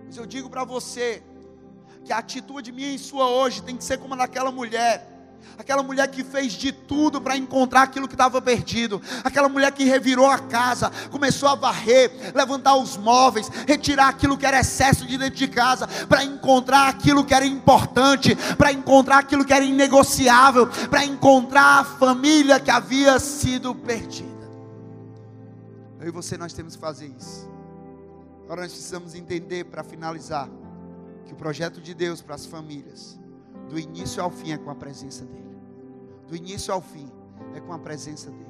Mas 0.06 0.16
eu 0.16 0.26
digo 0.26 0.50
para 0.50 0.64
você 0.64 1.24
que 2.06 2.14
a 2.14 2.20
atitude 2.20 2.72
minha 2.72 2.94
e 2.94 3.00
sua 3.00 3.28
hoje 3.28 3.64
tem 3.64 3.76
que 3.76 3.84
ser 3.84 3.98
como 3.98 4.16
daquela 4.16 4.52
mulher 4.52 5.10
Aquela 5.58 5.84
mulher 5.84 6.08
que 6.08 6.24
fez 6.24 6.54
de 6.54 6.72
tudo 6.72 7.20
para 7.20 7.36
encontrar 7.36 7.84
aquilo 7.84 8.08
que 8.08 8.14
estava 8.14 8.42
perdido. 8.42 9.02
Aquela 9.24 9.50
mulher 9.50 9.72
que 9.72 9.84
revirou 9.84 10.30
a 10.30 10.38
casa, 10.38 10.92
começou 11.12 11.50
a 11.50 11.56
varrer, 11.56 12.12
levantar 12.34 12.76
os 12.76 12.96
móveis, 12.96 13.50
retirar 13.68 14.08
aquilo 14.08 14.38
que 14.38 14.46
era 14.46 14.60
excesso 14.60 15.06
de 15.06 15.18
dentro 15.18 15.36
de 15.36 15.48
casa, 15.48 15.88
para 16.08 16.24
encontrar 16.24 16.88
aquilo 16.88 17.26
que 17.26 17.34
era 17.34 17.46
importante, 17.46 18.36
para 18.58 18.72
encontrar 18.72 19.20
aquilo 19.20 19.44
que 19.44 19.54
era 19.54 19.66
inegociável, 19.66 20.68
para 20.90 21.04
encontrar 21.04 21.80
a 21.80 21.84
família 21.84 22.60
que 22.60 22.72
havia 22.72 23.20
sido 23.20 23.76
perdida. 23.76 24.29
Eu 26.00 26.08
e 26.08 26.12
você 26.12 26.38
nós 26.38 26.54
temos 26.54 26.76
que 26.76 26.82
fazer 26.82 27.08
isso. 27.08 27.50
Agora 28.44 28.62
nós 28.62 28.72
precisamos 28.72 29.14
entender 29.14 29.66
para 29.66 29.84
finalizar 29.84 30.50
que 31.26 31.34
o 31.34 31.36
projeto 31.36 31.80
de 31.80 31.94
Deus 31.94 32.22
para 32.22 32.36
as 32.36 32.46
famílias 32.46 33.20
do 33.70 33.78
início 33.78 34.24
ao 34.24 34.32
fim 34.32 34.52
é 34.52 34.58
com 34.58 34.72
a 34.72 34.76
presença 34.76 35.26
dEle. 35.26 35.60
Do 36.28 36.36
início 36.36 36.74
ao 36.74 36.82
fim 36.82 37.12
é 37.54 37.60
com 37.60 37.74
a 37.74 37.80
presença 37.80 38.32
dEle. 38.32 38.49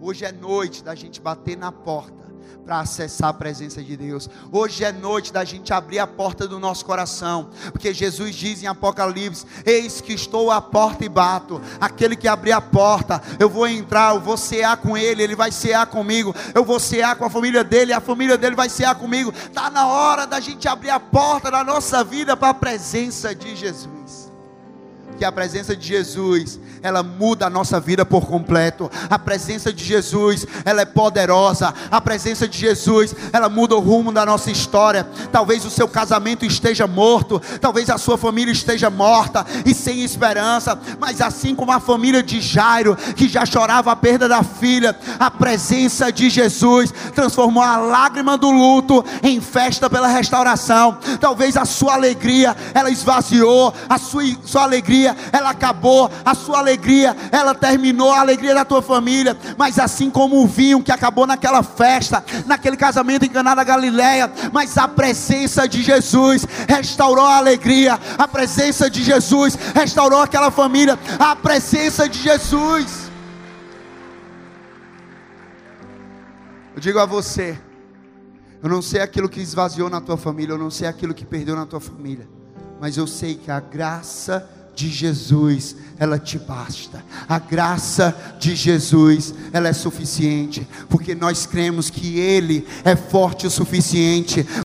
Hoje 0.00 0.24
é 0.24 0.32
noite 0.32 0.84
da 0.84 0.94
gente 0.94 1.20
bater 1.20 1.56
na 1.56 1.72
porta 1.72 2.26
para 2.64 2.80
acessar 2.80 3.30
a 3.30 3.32
presença 3.32 3.82
de 3.82 3.96
Deus. 3.96 4.28
Hoje 4.52 4.84
é 4.84 4.92
noite 4.92 5.32
da 5.32 5.44
gente 5.44 5.72
abrir 5.72 6.00
a 6.00 6.06
porta 6.06 6.46
do 6.46 6.58
nosso 6.58 6.84
coração, 6.84 7.48
porque 7.72 7.94
Jesus 7.94 8.34
diz 8.34 8.62
em 8.62 8.66
Apocalipse: 8.66 9.46
Eis 9.64 10.00
que 10.00 10.12
estou 10.12 10.50
à 10.50 10.60
porta 10.60 11.04
e 11.04 11.08
bato. 11.08 11.60
Aquele 11.80 12.14
que 12.14 12.28
abrir 12.28 12.52
a 12.52 12.60
porta, 12.60 13.22
eu 13.38 13.48
vou 13.48 13.66
entrar, 13.66 14.14
eu 14.14 14.20
vou 14.20 14.36
cear 14.36 14.76
com 14.76 14.98
ele, 14.98 15.22
ele 15.22 15.36
vai 15.36 15.50
cear 15.50 15.86
comigo. 15.86 16.34
Eu 16.54 16.64
vou 16.64 16.78
cear 16.78 17.16
com 17.16 17.24
a 17.24 17.30
família 17.30 17.64
dele, 17.64 17.92
a 17.92 18.00
família 18.00 18.36
dele 18.36 18.56
vai 18.56 18.68
cear 18.68 18.94
comigo. 18.96 19.32
Está 19.32 19.70
na 19.70 19.86
hora 19.86 20.26
da 20.26 20.40
gente 20.40 20.68
abrir 20.68 20.90
a 20.90 21.00
porta 21.00 21.50
da 21.50 21.64
nossa 21.64 22.04
vida 22.04 22.36
para 22.36 22.50
a 22.50 22.54
presença 22.54 23.34
de 23.34 23.56
Jesus. 23.56 24.25
Que 25.18 25.24
a 25.24 25.32
presença 25.32 25.76
de 25.76 25.86
Jesus 25.86 26.58
ela 26.82 27.02
muda 27.02 27.46
a 27.46 27.50
nossa 27.50 27.80
vida 27.80 28.04
por 28.04 28.26
completo. 28.26 28.90
A 29.10 29.18
presença 29.18 29.72
de 29.72 29.84
Jesus, 29.84 30.46
ela 30.64 30.82
é 30.82 30.84
poderosa. 30.84 31.74
A 31.90 32.00
presença 32.00 32.46
de 32.48 32.58
Jesus, 32.58 33.14
ela 33.32 33.48
muda 33.48 33.74
o 33.74 33.80
rumo 33.80 34.12
da 34.12 34.24
nossa 34.24 34.50
história. 34.50 35.06
Talvez 35.32 35.64
o 35.64 35.70
seu 35.70 35.88
casamento 35.88 36.44
esteja 36.44 36.86
morto, 36.86 37.40
talvez 37.60 37.90
a 37.90 37.98
sua 37.98 38.16
família 38.16 38.52
esteja 38.52 38.88
morta 38.88 39.44
e 39.64 39.74
sem 39.74 40.04
esperança, 40.04 40.78
mas 40.98 41.20
assim 41.20 41.54
como 41.54 41.72
a 41.72 41.80
família 41.80 42.22
de 42.22 42.40
Jairo, 42.40 42.96
que 43.16 43.28
já 43.28 43.44
chorava 43.44 43.90
a 43.90 43.96
perda 43.96 44.28
da 44.28 44.42
filha, 44.42 44.96
a 45.18 45.30
presença 45.30 46.12
de 46.12 46.30
Jesus 46.30 46.92
transformou 47.14 47.62
a 47.62 47.76
lágrima 47.76 48.36
do 48.38 48.50
luto 48.50 49.04
em 49.22 49.40
festa 49.40 49.90
pela 49.90 50.08
restauração. 50.08 50.98
Talvez 51.20 51.56
a 51.56 51.64
sua 51.64 51.94
alegria, 51.94 52.56
ela 52.72 52.90
esvaziou, 52.90 53.74
a 53.88 53.98
sua, 53.98 54.22
sua 54.44 54.62
alegria, 54.62 55.05
ela 55.32 55.50
acabou, 55.50 56.10
a 56.24 56.34
sua 56.34 56.58
alegria 56.58 56.76
alegria, 56.76 57.16
ela 57.32 57.54
terminou 57.54 58.12
a 58.12 58.20
alegria 58.20 58.54
da 58.54 58.64
tua 58.64 58.82
família, 58.82 59.36
mas 59.56 59.78
assim 59.78 60.10
como 60.10 60.42
o 60.42 60.46
vinho 60.46 60.82
que 60.82 60.92
acabou 60.92 61.26
naquela 61.26 61.62
festa, 61.62 62.24
naquele 62.46 62.76
casamento 62.76 63.24
em 63.24 63.28
Caná 63.28 63.54
da 63.54 63.64
Galileia, 63.64 64.30
mas 64.52 64.76
a 64.78 64.86
presença 64.86 65.68
de 65.68 65.82
Jesus 65.82 66.46
restaurou 66.68 67.24
a 67.24 67.36
alegria, 67.36 67.98
a 68.16 68.28
presença 68.28 68.88
de 68.88 69.02
Jesus 69.02 69.56
restaurou 69.74 70.20
aquela 70.20 70.50
família, 70.50 70.98
a 71.18 71.34
presença 71.34 72.08
de 72.08 72.20
Jesus. 72.20 73.06
Eu 76.74 76.80
digo 76.80 76.98
a 76.98 77.06
você, 77.06 77.58
eu 78.62 78.68
não 78.68 78.82
sei 78.82 79.00
aquilo 79.00 79.28
que 79.28 79.40
esvaziou 79.40 79.88
na 79.88 80.00
tua 80.00 80.16
família, 80.16 80.52
eu 80.52 80.58
não 80.58 80.70
sei 80.70 80.86
aquilo 80.86 81.14
que 81.14 81.24
perdeu 81.24 81.56
na 81.56 81.64
tua 81.64 81.80
família, 81.80 82.28
mas 82.78 82.98
eu 82.98 83.06
sei 83.06 83.34
que 83.34 83.50
a 83.50 83.60
graça 83.60 84.46
de 84.76 84.90
Jesus, 84.90 85.74
ela 85.98 86.18
te 86.18 86.38
basta. 86.38 87.02
A 87.26 87.38
graça 87.38 88.14
de 88.38 88.54
Jesus, 88.54 89.34
ela 89.50 89.68
é 89.68 89.72
suficiente, 89.72 90.68
porque 90.90 91.14
nós 91.14 91.46
cremos 91.46 91.88
que 91.88 92.18
ele 92.18 92.66
é 92.84 92.94
forte 92.94 93.46
o 93.46 93.50
suficiente 93.50 94.46